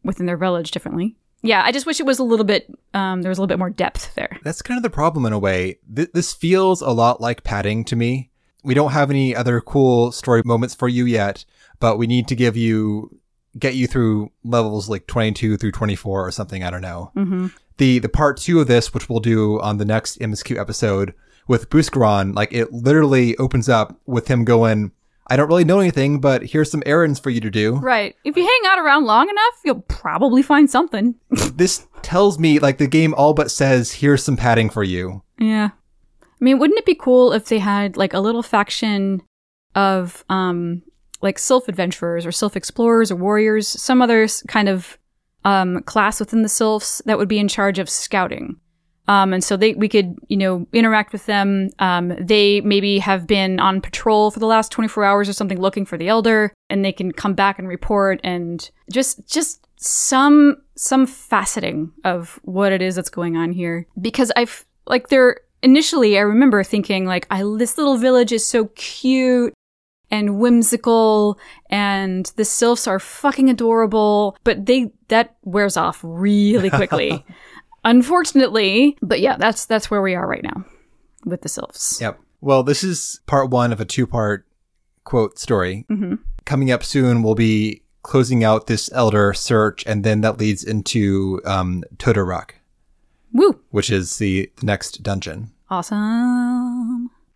within 0.03 0.25
their 0.25 0.37
village 0.37 0.71
differently. 0.71 1.15
Yeah, 1.41 1.61
I 1.63 1.73
just 1.73 1.85
wish 1.85 1.99
it 1.99 2.05
was 2.05 2.19
a 2.19 2.23
little 2.23 2.45
bit 2.45 2.73
um, 2.93 3.21
there 3.21 3.29
was 3.29 3.37
a 3.37 3.41
little 3.41 3.53
bit 3.53 3.59
more 3.59 3.69
depth 3.69 4.15
there. 4.15 4.37
That's 4.43 4.61
kind 4.61 4.77
of 4.77 4.83
the 4.83 4.89
problem 4.89 5.25
in 5.25 5.33
a 5.33 5.39
way. 5.39 5.79
Th- 5.93 6.11
this 6.13 6.33
feels 6.33 6.81
a 6.81 6.91
lot 6.91 7.19
like 7.19 7.43
padding 7.43 7.83
to 7.85 7.95
me. 7.95 8.29
We 8.63 8.73
don't 8.73 8.93
have 8.93 9.09
any 9.09 9.35
other 9.35 9.59
cool 9.59 10.13
story 10.13 10.41
moments 10.45 10.73
for 10.73 10.87
you 10.87 11.05
yet, 11.05 11.43
but 11.81 11.97
we 11.97 12.07
need 12.07 12.29
to 12.29 12.35
give 12.35 12.55
you 12.55 13.19
get 13.59 13.75
you 13.75 13.87
through 13.87 14.31
levels 14.43 14.89
like 14.89 15.07
22 15.07 15.57
through 15.57 15.71
24 15.71 16.27
or 16.27 16.31
something, 16.31 16.63
I 16.63 16.69
don't 16.69 16.81
know. 16.81 17.11
hmm 17.13 17.47
The 17.77 17.99
the 17.99 18.09
part 18.09 18.37
2 18.37 18.59
of 18.59 18.67
this 18.67 18.93
which 18.93 19.09
we'll 19.09 19.19
do 19.19 19.59
on 19.61 19.77
the 19.77 19.85
next 19.85 20.19
MSQ 20.19 20.59
episode 20.59 21.13
with 21.47 21.69
Buscarron, 21.69 22.33
like 22.35 22.53
it 22.53 22.71
literally 22.71 23.35
opens 23.37 23.67
up 23.69 23.99
with 24.05 24.27
him 24.29 24.45
going, 24.45 24.91
I 25.27 25.35
don't 25.35 25.47
really 25.47 25.65
know 25.65 25.79
anything, 25.79 26.19
but 26.19 26.43
here's 26.43 26.71
some 26.71 26.83
errands 26.85 27.19
for 27.19 27.29
you 27.29 27.41
to 27.41 27.49
do. 27.51 27.75
Right. 27.75 28.15
If 28.23 28.35
you 28.37 28.43
hang 28.43 28.71
out 28.71 28.79
around 28.79 29.05
long 29.05 29.29
enough, 29.29 29.53
you'll 29.65 29.81
probably 29.81 30.41
find 30.41 30.69
something. 30.69 31.15
this 31.55 31.85
tells 32.01 32.37
me 32.39 32.59
like 32.59 32.77
the 32.77 32.87
game 32.87 33.13
all 33.13 33.33
but 33.33 33.51
says, 33.51 33.91
here's 33.93 34.23
some 34.23 34.37
padding 34.37 34.69
for 34.69 34.83
you. 34.83 35.21
yeah. 35.39 35.69
I 36.21 36.43
mean, 36.43 36.59
wouldn't 36.59 36.79
it 36.79 36.85
be 36.85 36.95
cool 36.95 37.31
if 37.31 37.45
they 37.45 37.59
had 37.59 37.95
like 37.95 38.13
a 38.13 38.19
little 38.19 38.43
faction 38.43 39.21
of 39.75 40.25
um, 40.27 40.81
like 41.23 41.39
sylph 41.39 41.67
adventurers 41.67 42.25
or 42.25 42.31
sylph 42.31 42.55
explorers 42.55 43.09
or 43.09 43.15
warriors, 43.15 43.67
some 43.67 44.01
other 44.01 44.27
kind 44.47 44.69
of 44.69 44.99
um, 45.45 45.81
class 45.83 46.19
within 46.19 46.43
the 46.43 46.49
sylphs 46.49 47.01
that 47.05 47.17
would 47.17 47.29
be 47.29 47.39
in 47.39 47.47
charge 47.47 47.79
of 47.79 47.89
scouting. 47.89 48.57
Um, 49.07 49.33
and 49.33 49.43
so 49.43 49.57
they, 49.57 49.73
we 49.73 49.89
could, 49.89 50.15
you 50.29 50.37
know, 50.37 50.65
interact 50.71 51.11
with 51.11 51.25
them. 51.25 51.69
Um, 51.79 52.15
they 52.19 52.61
maybe 52.61 52.99
have 52.99 53.27
been 53.27 53.59
on 53.59 53.81
patrol 53.81 54.31
for 54.31 54.39
the 54.39 54.45
last 54.45 54.71
24 54.71 55.03
hours 55.03 55.27
or 55.27 55.33
something 55.33 55.59
looking 55.59 55.85
for 55.85 55.97
the 55.97 56.07
elder 56.07 56.53
and 56.69 56.85
they 56.85 56.93
can 56.93 57.11
come 57.11 57.33
back 57.33 57.59
and 57.59 57.67
report 57.67 58.21
and 58.23 58.69
just, 58.91 59.27
just 59.27 59.67
some, 59.75 60.57
some 60.75 61.05
faceting 61.05 61.91
of 62.05 62.39
what 62.43 62.71
it 62.71 62.81
is 62.81 62.95
that's 62.95 63.09
going 63.09 63.35
on 63.35 63.51
here. 63.51 63.87
Because 63.99 64.31
I've, 64.37 64.65
like, 64.87 65.09
they're, 65.09 65.41
initially 65.61 66.17
I 66.17 66.21
remember 66.21 66.63
thinking, 66.63 67.05
like, 67.05 67.27
I, 67.29 67.43
this 67.57 67.77
little 67.77 67.97
village 67.97 68.31
is 68.31 68.45
so 68.45 68.65
cute 68.75 69.53
and 70.11 70.39
whimsical 70.39 71.39
and 71.69 72.31
the 72.35 72.45
sylphs 72.45 72.87
are 72.87 72.99
fucking 72.99 73.49
adorable, 73.49 74.37
but 74.43 74.65
they, 74.65 74.91
that 75.07 75.35
wears 75.43 75.77
off 75.77 75.99
really 76.03 76.69
quickly. 76.69 77.25
Unfortunately, 77.85 78.97
but 79.01 79.19
yeah, 79.19 79.35
that's 79.37 79.65
that's 79.65 79.91
where 79.91 80.01
we 80.01 80.15
are 80.15 80.25
right 80.27 80.43
now 80.43 80.63
with 81.25 81.41
the 81.41 81.49
sylphs. 81.49 81.99
Yep. 81.99 82.19
Well, 82.39 82.63
this 82.63 82.83
is 82.83 83.19
part 83.25 83.49
one 83.49 83.73
of 83.73 83.81
a 83.81 83.85
two 83.85 84.07
part 84.07 84.45
quote 85.03 85.37
story. 85.37 85.85
Mhm. 85.89 86.19
Coming 86.45 86.71
up 86.71 86.83
soon, 86.83 87.23
we'll 87.23 87.35
be 87.35 87.81
closing 88.03 88.43
out 88.43 88.67
this 88.67 88.89
elder 88.93 89.33
search, 89.33 89.85
and 89.85 90.03
then 90.03 90.21
that 90.21 90.37
leads 90.37 90.63
into 90.63 91.41
um, 91.45 91.83
Toto-Rak, 91.97 92.55
Woo! 93.31 93.59
which 93.71 93.89
is 93.89 94.17
the, 94.17 94.51
the 94.57 94.65
next 94.65 95.01
dungeon. 95.03 95.51
Awesome. 95.69 96.72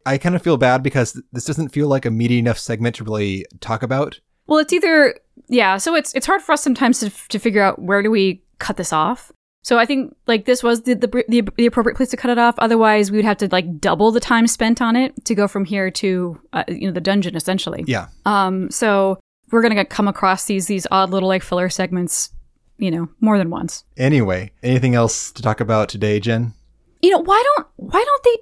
I 0.07 0.17
kind 0.17 0.35
of 0.35 0.41
feel 0.41 0.57
bad 0.57 0.83
because 0.83 1.21
this 1.33 1.45
doesn't 1.45 1.69
feel 1.69 1.87
like 1.87 2.05
a 2.05 2.11
meaty 2.11 2.39
enough 2.39 2.57
segment 2.57 2.95
to 2.95 3.03
really 3.03 3.45
talk 3.59 3.83
about. 3.83 4.19
Well, 4.47 4.59
it's 4.59 4.71
either 4.71 5.19
yeah, 5.49 5.77
so 5.77 5.95
it's 5.95 6.15
it's 6.15 6.25
hard 6.25 6.41
for 6.41 6.53
us 6.53 6.63
sometimes 6.63 6.99
to 7.01 7.11
to 7.29 7.39
figure 7.39 7.61
out 7.61 7.79
where 7.79 8.01
do 8.01 8.09
we 8.09 8.41
cut 8.59 8.77
this 8.77 8.93
off. 8.93 9.31
So 9.63 9.77
I 9.77 9.85
think 9.85 10.15
like 10.25 10.45
this 10.45 10.63
was 10.63 10.83
the 10.83 10.93
the, 10.93 11.25
the, 11.27 11.41
the 11.57 11.65
appropriate 11.65 11.97
place 11.97 12.09
to 12.09 12.17
cut 12.17 12.31
it 12.31 12.37
off. 12.37 12.55
Otherwise, 12.57 13.11
we 13.11 13.17
would 13.17 13.25
have 13.25 13.37
to 13.39 13.49
like 13.51 13.79
double 13.79 14.11
the 14.11 14.21
time 14.21 14.47
spent 14.47 14.81
on 14.81 14.95
it 14.95 15.13
to 15.25 15.35
go 15.35 15.47
from 15.47 15.65
here 15.65 15.91
to 15.91 16.39
uh, 16.53 16.63
you 16.69 16.87
know 16.87 16.93
the 16.93 17.01
dungeon 17.01 17.35
essentially. 17.35 17.83
Yeah. 17.85 18.07
Um, 18.25 18.71
so 18.71 19.19
we're 19.51 19.61
gonna 19.61 19.83
come 19.83 20.07
across 20.07 20.45
these 20.45 20.67
these 20.67 20.87
odd 20.89 21.09
little 21.09 21.27
like 21.27 21.43
filler 21.43 21.69
segments, 21.69 22.29
you 22.77 22.91
know, 22.91 23.09
more 23.19 23.37
than 23.37 23.49
once. 23.49 23.83
Anyway, 23.97 24.51
anything 24.63 24.95
else 24.95 25.33
to 25.33 25.41
talk 25.41 25.59
about 25.59 25.89
today, 25.89 26.21
Jen? 26.21 26.53
You 27.01 27.11
know, 27.11 27.19
why 27.19 27.43
don't 27.45 27.67
why 27.75 28.03
don't 28.03 28.23
they 28.23 28.37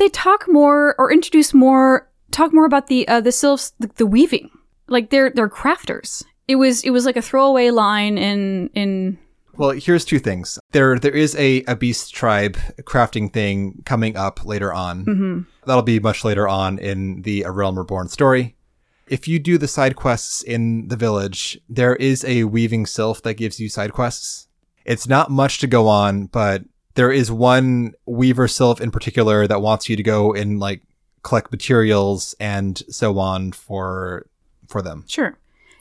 they 0.00 0.08
talk 0.08 0.46
more 0.48 0.96
or 0.98 1.12
introduce 1.12 1.54
more 1.54 2.10
talk 2.32 2.52
more 2.52 2.66
about 2.66 2.88
the 2.88 3.06
uh, 3.06 3.20
the 3.20 3.30
sylphs 3.30 3.72
the, 3.78 3.88
the 3.96 4.06
weaving 4.06 4.50
like 4.88 5.10
they're 5.10 5.30
they're 5.30 5.48
crafters. 5.48 6.24
It 6.48 6.56
was 6.56 6.82
it 6.82 6.90
was 6.90 7.06
like 7.06 7.16
a 7.16 7.22
throwaway 7.22 7.70
line 7.70 8.18
in 8.18 8.70
in 8.74 9.18
Well, 9.56 9.70
here's 9.70 10.04
two 10.04 10.18
things. 10.18 10.58
There, 10.72 10.98
there 10.98 11.14
is 11.14 11.36
a, 11.36 11.62
a 11.68 11.76
beast 11.76 12.14
tribe 12.14 12.56
crafting 12.82 13.32
thing 13.32 13.82
coming 13.84 14.16
up 14.16 14.44
later 14.44 14.72
on. 14.72 15.04
mhm. 15.04 15.46
That'll 15.66 15.82
be 15.82 16.00
much 16.00 16.24
later 16.24 16.48
on 16.48 16.78
in 16.78 17.22
the 17.22 17.42
A 17.42 17.50
Realm 17.50 17.78
Reborn 17.78 18.08
story. 18.08 18.56
If 19.06 19.28
you 19.28 19.38
do 19.38 19.58
the 19.58 19.68
side 19.68 19.96
quests 19.96 20.42
in 20.42 20.88
the 20.88 20.96
village, 20.96 21.60
there 21.68 21.96
is 21.96 22.24
a 22.24 22.44
weaving 22.44 22.86
sylph 22.86 23.22
that 23.22 23.34
gives 23.34 23.60
you 23.60 23.68
side 23.68 23.92
quests. 23.92 24.48
It's 24.84 25.06
not 25.06 25.30
much 25.30 25.58
to 25.58 25.66
go 25.66 25.88
on, 25.88 26.26
but 26.26 26.64
there 26.94 27.12
is 27.12 27.30
one 27.30 27.92
weaver 28.06 28.48
sylph 28.48 28.80
in 28.80 28.90
particular 28.90 29.46
that 29.46 29.62
wants 29.62 29.88
you 29.88 29.96
to 29.96 30.02
go 30.02 30.32
and 30.34 30.58
like 30.58 30.82
collect 31.22 31.50
materials 31.52 32.34
and 32.40 32.78
so 32.88 33.18
on 33.18 33.52
for 33.52 34.26
for 34.68 34.82
them. 34.82 35.04
Sure. 35.08 35.36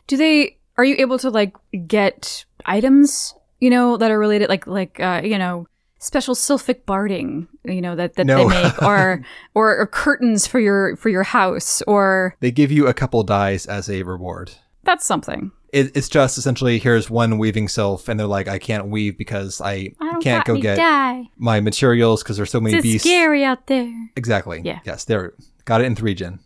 Do 0.07 0.18
they 0.18 0.57
are 0.78 0.84
you 0.86 0.95
able 0.99 1.18
to 1.20 1.30
like 1.30 1.53
get 1.88 2.45
items, 2.66 3.34
you 3.60 3.70
know, 3.70 3.97
that 3.97 4.12
are 4.12 4.20
related 4.20 4.49
like 4.49 4.68
like 4.68 4.99
uh, 4.99 5.22
you 5.24 5.38
know, 5.38 5.68
special 5.99 6.34
sylphic 6.36 6.86
barding, 6.86 7.47
you 7.66 7.82
know, 7.82 7.95
that, 7.95 8.16
that 8.16 8.26
No. 8.26 8.47
they 8.49 8.64
make 8.64 8.82
or, 8.84 9.24
or 9.53 9.78
or 9.80 9.88
curtains 9.88 10.47
for 10.47 10.60
your 10.60 10.95
for 10.95 11.10
your 11.10 11.24
house 11.24 11.82
or 11.84 12.36
They 12.39 12.51
give 12.51 12.72
you 12.72 12.88
a 12.88 12.93
couple 12.93 13.22
dies 13.24 13.66
as 13.66 13.89
a 13.89 14.03
reward. 14.03 14.51
that's 14.84 15.05
something. 15.05 15.51
It, 15.74 15.95
it's 15.95 16.09
just 16.09 16.38
essentially 16.38 16.80
here's 16.80 17.09
one 17.09 17.38
weaving 17.38 17.67
sylph 17.67 18.07
and 18.09 18.20
they're 18.20 18.28
like 18.28 18.47
i 18.47 18.57
can't 18.59 18.88
weave 18.88 19.17
because 19.17 19.61
i, 19.61 19.89
I 19.99 20.20
can't 20.22 20.45
go 20.45 20.57
get 20.59 20.78
dye. 20.78 21.30
my 21.38 21.59
materials 21.59 22.24
because 22.24 22.38
there's 22.38 22.49
so 22.51 22.59
many 22.59 22.78
It's 22.78 22.84
beasts 22.84 23.07
scary 23.07 23.43
out 23.43 23.67
there. 23.67 23.91
exactly 24.15 24.61
Yeah. 24.63 24.80
yes 24.86 25.05
there 25.05 25.34
got 25.65 25.82
it 25.82 25.86
in 25.86 25.95
three 25.95 26.15
gen 26.15 26.39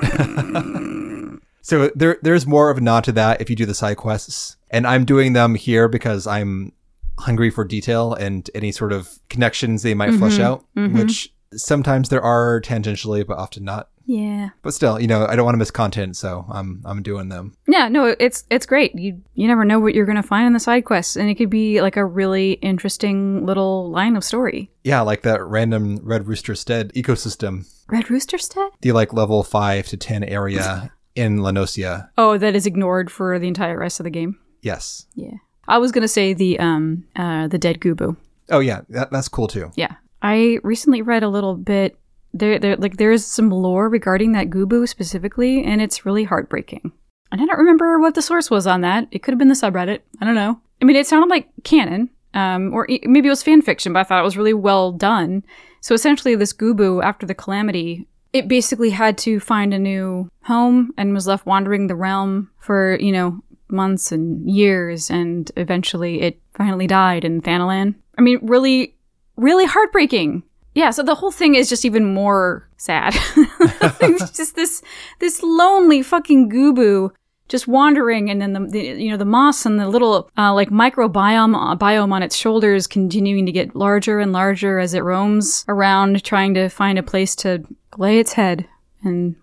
so 1.62 1.90
there 1.94 2.18
there's 2.22 2.46
more 2.46 2.70
of 2.70 2.78
a 2.78 2.80
nod 2.80 3.04
to 3.04 3.12
that 3.12 3.40
if 3.40 3.50
you 3.50 3.56
do 3.56 3.66
the 3.66 3.74
side 3.74 3.96
quests 3.96 4.56
and 4.70 4.86
i'm 4.86 5.04
doing 5.04 5.32
them 5.34 5.54
here 5.54 5.88
because 5.88 6.26
i'm 6.26 6.72
hungry 7.18 7.50
for 7.50 7.64
detail 7.64 8.14
and 8.14 8.48
any 8.54 8.72
sort 8.72 8.92
of 8.92 9.18
connections 9.28 9.82
they 9.82 9.92
might 9.94 10.14
flesh 10.14 10.38
Mhm, 10.38 10.40
out 10.40 10.64
mhm. 10.76 10.94
which 10.98 11.32
sometimes 11.52 12.08
there 12.08 12.22
are 12.22 12.60
tangentially 12.62 13.26
but 13.26 13.36
often 13.36 13.64
not 13.64 13.88
Yeah. 14.10 14.50
but 14.62 14.74
still 14.74 14.98
you 15.00 15.06
know 15.06 15.24
i 15.26 15.36
don't 15.36 15.44
want 15.44 15.54
to 15.54 15.58
miss 15.58 15.70
content 15.70 16.16
so 16.16 16.44
i'm 16.50 16.82
i'm 16.84 17.00
doing 17.02 17.28
them 17.28 17.54
Yeah, 17.68 17.88
no, 17.88 18.16
it's 18.18 18.44
it's 18.50 18.66
great. 18.66 18.90
You 18.98 19.20
you 19.34 19.46
never 19.46 19.64
know 19.64 19.78
what 19.78 19.94
you're 19.94 20.06
gonna 20.06 20.22
find 20.34 20.46
in 20.48 20.52
the 20.52 20.58
side 20.68 20.84
quests, 20.84 21.14
and 21.16 21.30
it 21.30 21.36
could 21.36 21.50
be 21.50 21.80
like 21.80 21.96
a 21.96 22.04
really 22.04 22.52
interesting 22.72 23.46
little 23.46 23.90
line 23.90 24.16
of 24.16 24.24
story. 24.24 24.70
yeah 24.82 25.00
like 25.02 25.22
that 25.22 25.40
random 25.44 26.00
red 26.02 26.26
rooster 26.26 26.54
stead 26.56 26.92
ecosystem 26.94 27.64
Red 27.88 28.10
Rooster 28.10 28.38
Stead? 28.38 28.70
the 28.82 28.92
like 28.92 29.12
level 29.12 29.42
5 29.42 29.86
to 29.88 29.96
10 29.96 30.22
area 30.24 30.92
in 31.16 31.38
La 31.38 31.50
Noscea. 31.50 32.08
Oh, 32.16 32.38
that 32.38 32.54
is 32.54 32.64
ignored 32.66 33.10
for 33.10 33.38
the 33.38 33.48
entire 33.48 33.78
rest 33.78 33.98
of 34.00 34.04
the 34.04 34.10
game. 34.10 34.38
Yes. 34.62 35.06
Yeah. 35.14 35.34
I 35.66 35.78
was 35.78 35.90
gonna 35.92 36.08
say 36.08 36.32
the 36.34 36.58
um 36.58 37.04
uh 37.16 37.48
the 37.48 37.58
dead 37.58 37.80
Goobbue. 37.80 38.16
Oh 38.50 38.60
yeah, 38.60 38.80
that, 38.90 39.10
that's 39.10 39.28
cool 39.28 39.46
too. 39.48 39.70
Yeah. 39.76 39.94
I 40.22 40.58
recently 40.62 41.02
read 41.02 41.22
a 41.22 41.28
little 41.28 41.54
bit 41.56 41.96
there 42.32 42.58
there 42.58 42.76
like 42.76 42.96
there 42.96 43.12
is 43.12 43.26
some 43.26 43.50
lore 43.50 43.88
regarding 43.88 44.32
that 44.32 44.50
Goobbue 44.50 44.88
specifically, 44.88 45.64
and 45.64 45.80
it's 45.80 46.06
really 46.06 46.24
heartbreaking. 46.24 46.92
And 47.32 47.40
I 47.40 47.46
don't 47.46 47.58
remember 47.58 47.98
what 47.98 48.14
the 48.14 48.22
source 48.22 48.50
was 48.50 48.66
on 48.66 48.80
that. 48.80 49.06
It 49.10 49.22
could 49.22 49.32
have 49.32 49.38
been 49.38 49.48
the 49.48 49.54
subreddit. 49.54 50.00
I 50.20 50.24
don't 50.24 50.34
know. 50.34 50.60
I 50.82 50.84
mean, 50.84 50.96
it 50.96 51.06
sounded 51.06 51.30
like 51.30 51.48
canon, 51.62 52.10
um, 52.34 52.72
or 52.74 52.90
e- 52.90 53.02
maybe 53.04 53.28
it 53.28 53.30
was 53.30 53.42
fan 53.42 53.62
fiction, 53.62 53.92
but 53.92 54.00
I 54.00 54.04
thought 54.04 54.20
it 54.20 54.24
was 54.24 54.36
really 54.36 54.54
well 54.54 54.92
done. 54.92 55.44
So 55.80 55.94
essentially, 55.94 56.34
this 56.34 56.52
Goobbue, 56.52 57.02
after 57.02 57.26
the 57.26 57.34
calamity, 57.34 58.08
it 58.32 58.48
basically 58.48 58.90
had 58.90 59.18
to 59.18 59.40
find 59.40 59.74
a 59.74 59.78
new 59.78 60.30
home 60.44 60.92
and 60.96 61.14
was 61.14 61.26
left 61.26 61.46
wandering 61.46 61.86
the 61.86 61.96
realm 61.96 62.50
for 62.58 62.96
you 63.00 63.12
know 63.12 63.42
months 63.68 64.12
and 64.12 64.48
years, 64.50 65.10
and 65.10 65.50
eventually 65.56 66.22
it 66.22 66.40
finally 66.54 66.86
died 66.86 67.24
in 67.24 67.40
Thanalan. 67.40 67.94
I 68.18 68.22
mean, 68.22 68.38
really, 68.42 68.96
really 69.36 69.66
heartbreaking. 69.66 70.42
Yeah, 70.74 70.90
so 70.90 71.02
the 71.02 71.16
whole 71.16 71.32
thing 71.32 71.54
is 71.54 71.68
just 71.68 71.84
even 71.84 72.14
more 72.14 72.68
sad. 72.76 73.14
it's 73.36 74.30
just 74.36 74.54
this 74.54 74.82
this 75.18 75.42
lonely 75.42 76.02
fucking 76.02 76.50
goobbue 76.50 77.10
just 77.48 77.66
wandering, 77.66 78.30
and 78.30 78.40
then 78.40 78.52
the, 78.52 78.60
the 78.60 78.80
you 79.02 79.10
know 79.10 79.16
the 79.16 79.24
moss 79.24 79.66
and 79.66 79.78
the 79.78 79.88
little 79.88 80.30
uh, 80.38 80.54
like 80.54 80.70
microbiome 80.70 81.54
uh, 81.54 81.76
biome 81.76 82.12
on 82.12 82.22
its 82.22 82.36
shoulders 82.36 82.86
continuing 82.86 83.44
to 83.44 83.52
get 83.52 83.74
larger 83.74 84.20
and 84.20 84.32
larger 84.32 84.78
as 84.78 84.94
it 84.94 85.02
roams 85.02 85.64
around, 85.68 86.22
trying 86.24 86.54
to 86.54 86.68
find 86.68 86.98
a 86.98 87.02
place 87.02 87.34
to 87.36 87.64
lay 87.98 88.20
its 88.20 88.34
head. 88.34 88.66
And 89.02 89.36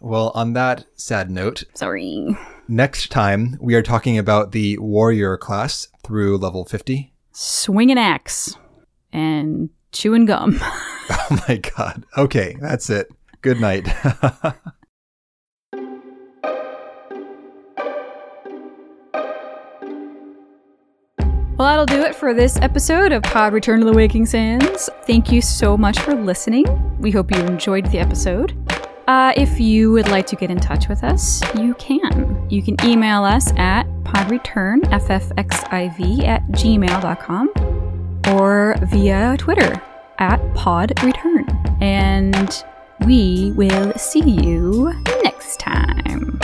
Well, 0.00 0.32
on 0.34 0.54
that 0.54 0.86
sad 0.96 1.30
note, 1.30 1.64
sorry, 1.74 2.34
next 2.66 3.10
time 3.10 3.58
we 3.60 3.74
are 3.74 3.82
talking 3.82 4.16
about 4.16 4.52
the 4.52 4.78
warrior 4.78 5.36
class 5.36 5.88
through 6.02 6.38
level 6.38 6.64
50. 6.64 7.12
swing 7.32 7.90
an 7.90 7.98
axe 7.98 8.56
and 9.12 9.68
chewing 9.92 10.26
gum. 10.26 10.60
Oh 11.10 11.44
my 11.48 11.56
god. 11.56 12.04
Okay, 12.16 12.56
that's 12.60 12.88
it. 12.88 13.10
Good 13.42 13.60
night. 13.60 13.88
Well, 21.58 21.68
that'll 21.68 21.86
do 21.86 22.02
it 22.02 22.16
for 22.16 22.34
this 22.34 22.56
episode 22.56 23.12
of 23.12 23.22
Pod 23.22 23.52
Return 23.52 23.78
to 23.80 23.86
the 23.86 23.92
Waking 23.92 24.26
Sands. 24.26 24.90
Thank 25.06 25.30
you 25.30 25.40
so 25.40 25.76
much 25.76 26.00
for 26.00 26.12
listening. 26.12 26.64
We 26.98 27.12
hope 27.12 27.30
you 27.30 27.40
enjoyed 27.40 27.86
the 27.92 27.98
episode. 27.98 28.56
Uh, 29.06 29.32
if 29.36 29.60
you 29.60 29.92
would 29.92 30.08
like 30.08 30.26
to 30.28 30.34
get 30.34 30.50
in 30.50 30.58
touch 30.58 30.88
with 30.88 31.04
us, 31.04 31.40
you 31.54 31.74
can. 31.74 32.48
You 32.50 32.64
can 32.64 32.74
email 32.84 33.22
us 33.22 33.52
at 33.56 33.84
podreturnffxiv 34.02 36.26
at 36.26 36.42
gmail.com 36.48 37.71
or 38.32 38.76
via 38.82 39.36
Twitter 39.38 39.80
at 40.18 40.38
Pod 40.54 40.92
Return. 41.02 41.46
And 41.80 42.64
we 43.06 43.52
will 43.56 43.92
see 43.94 44.20
you 44.20 44.92
next 45.22 45.58
time. 45.60 46.38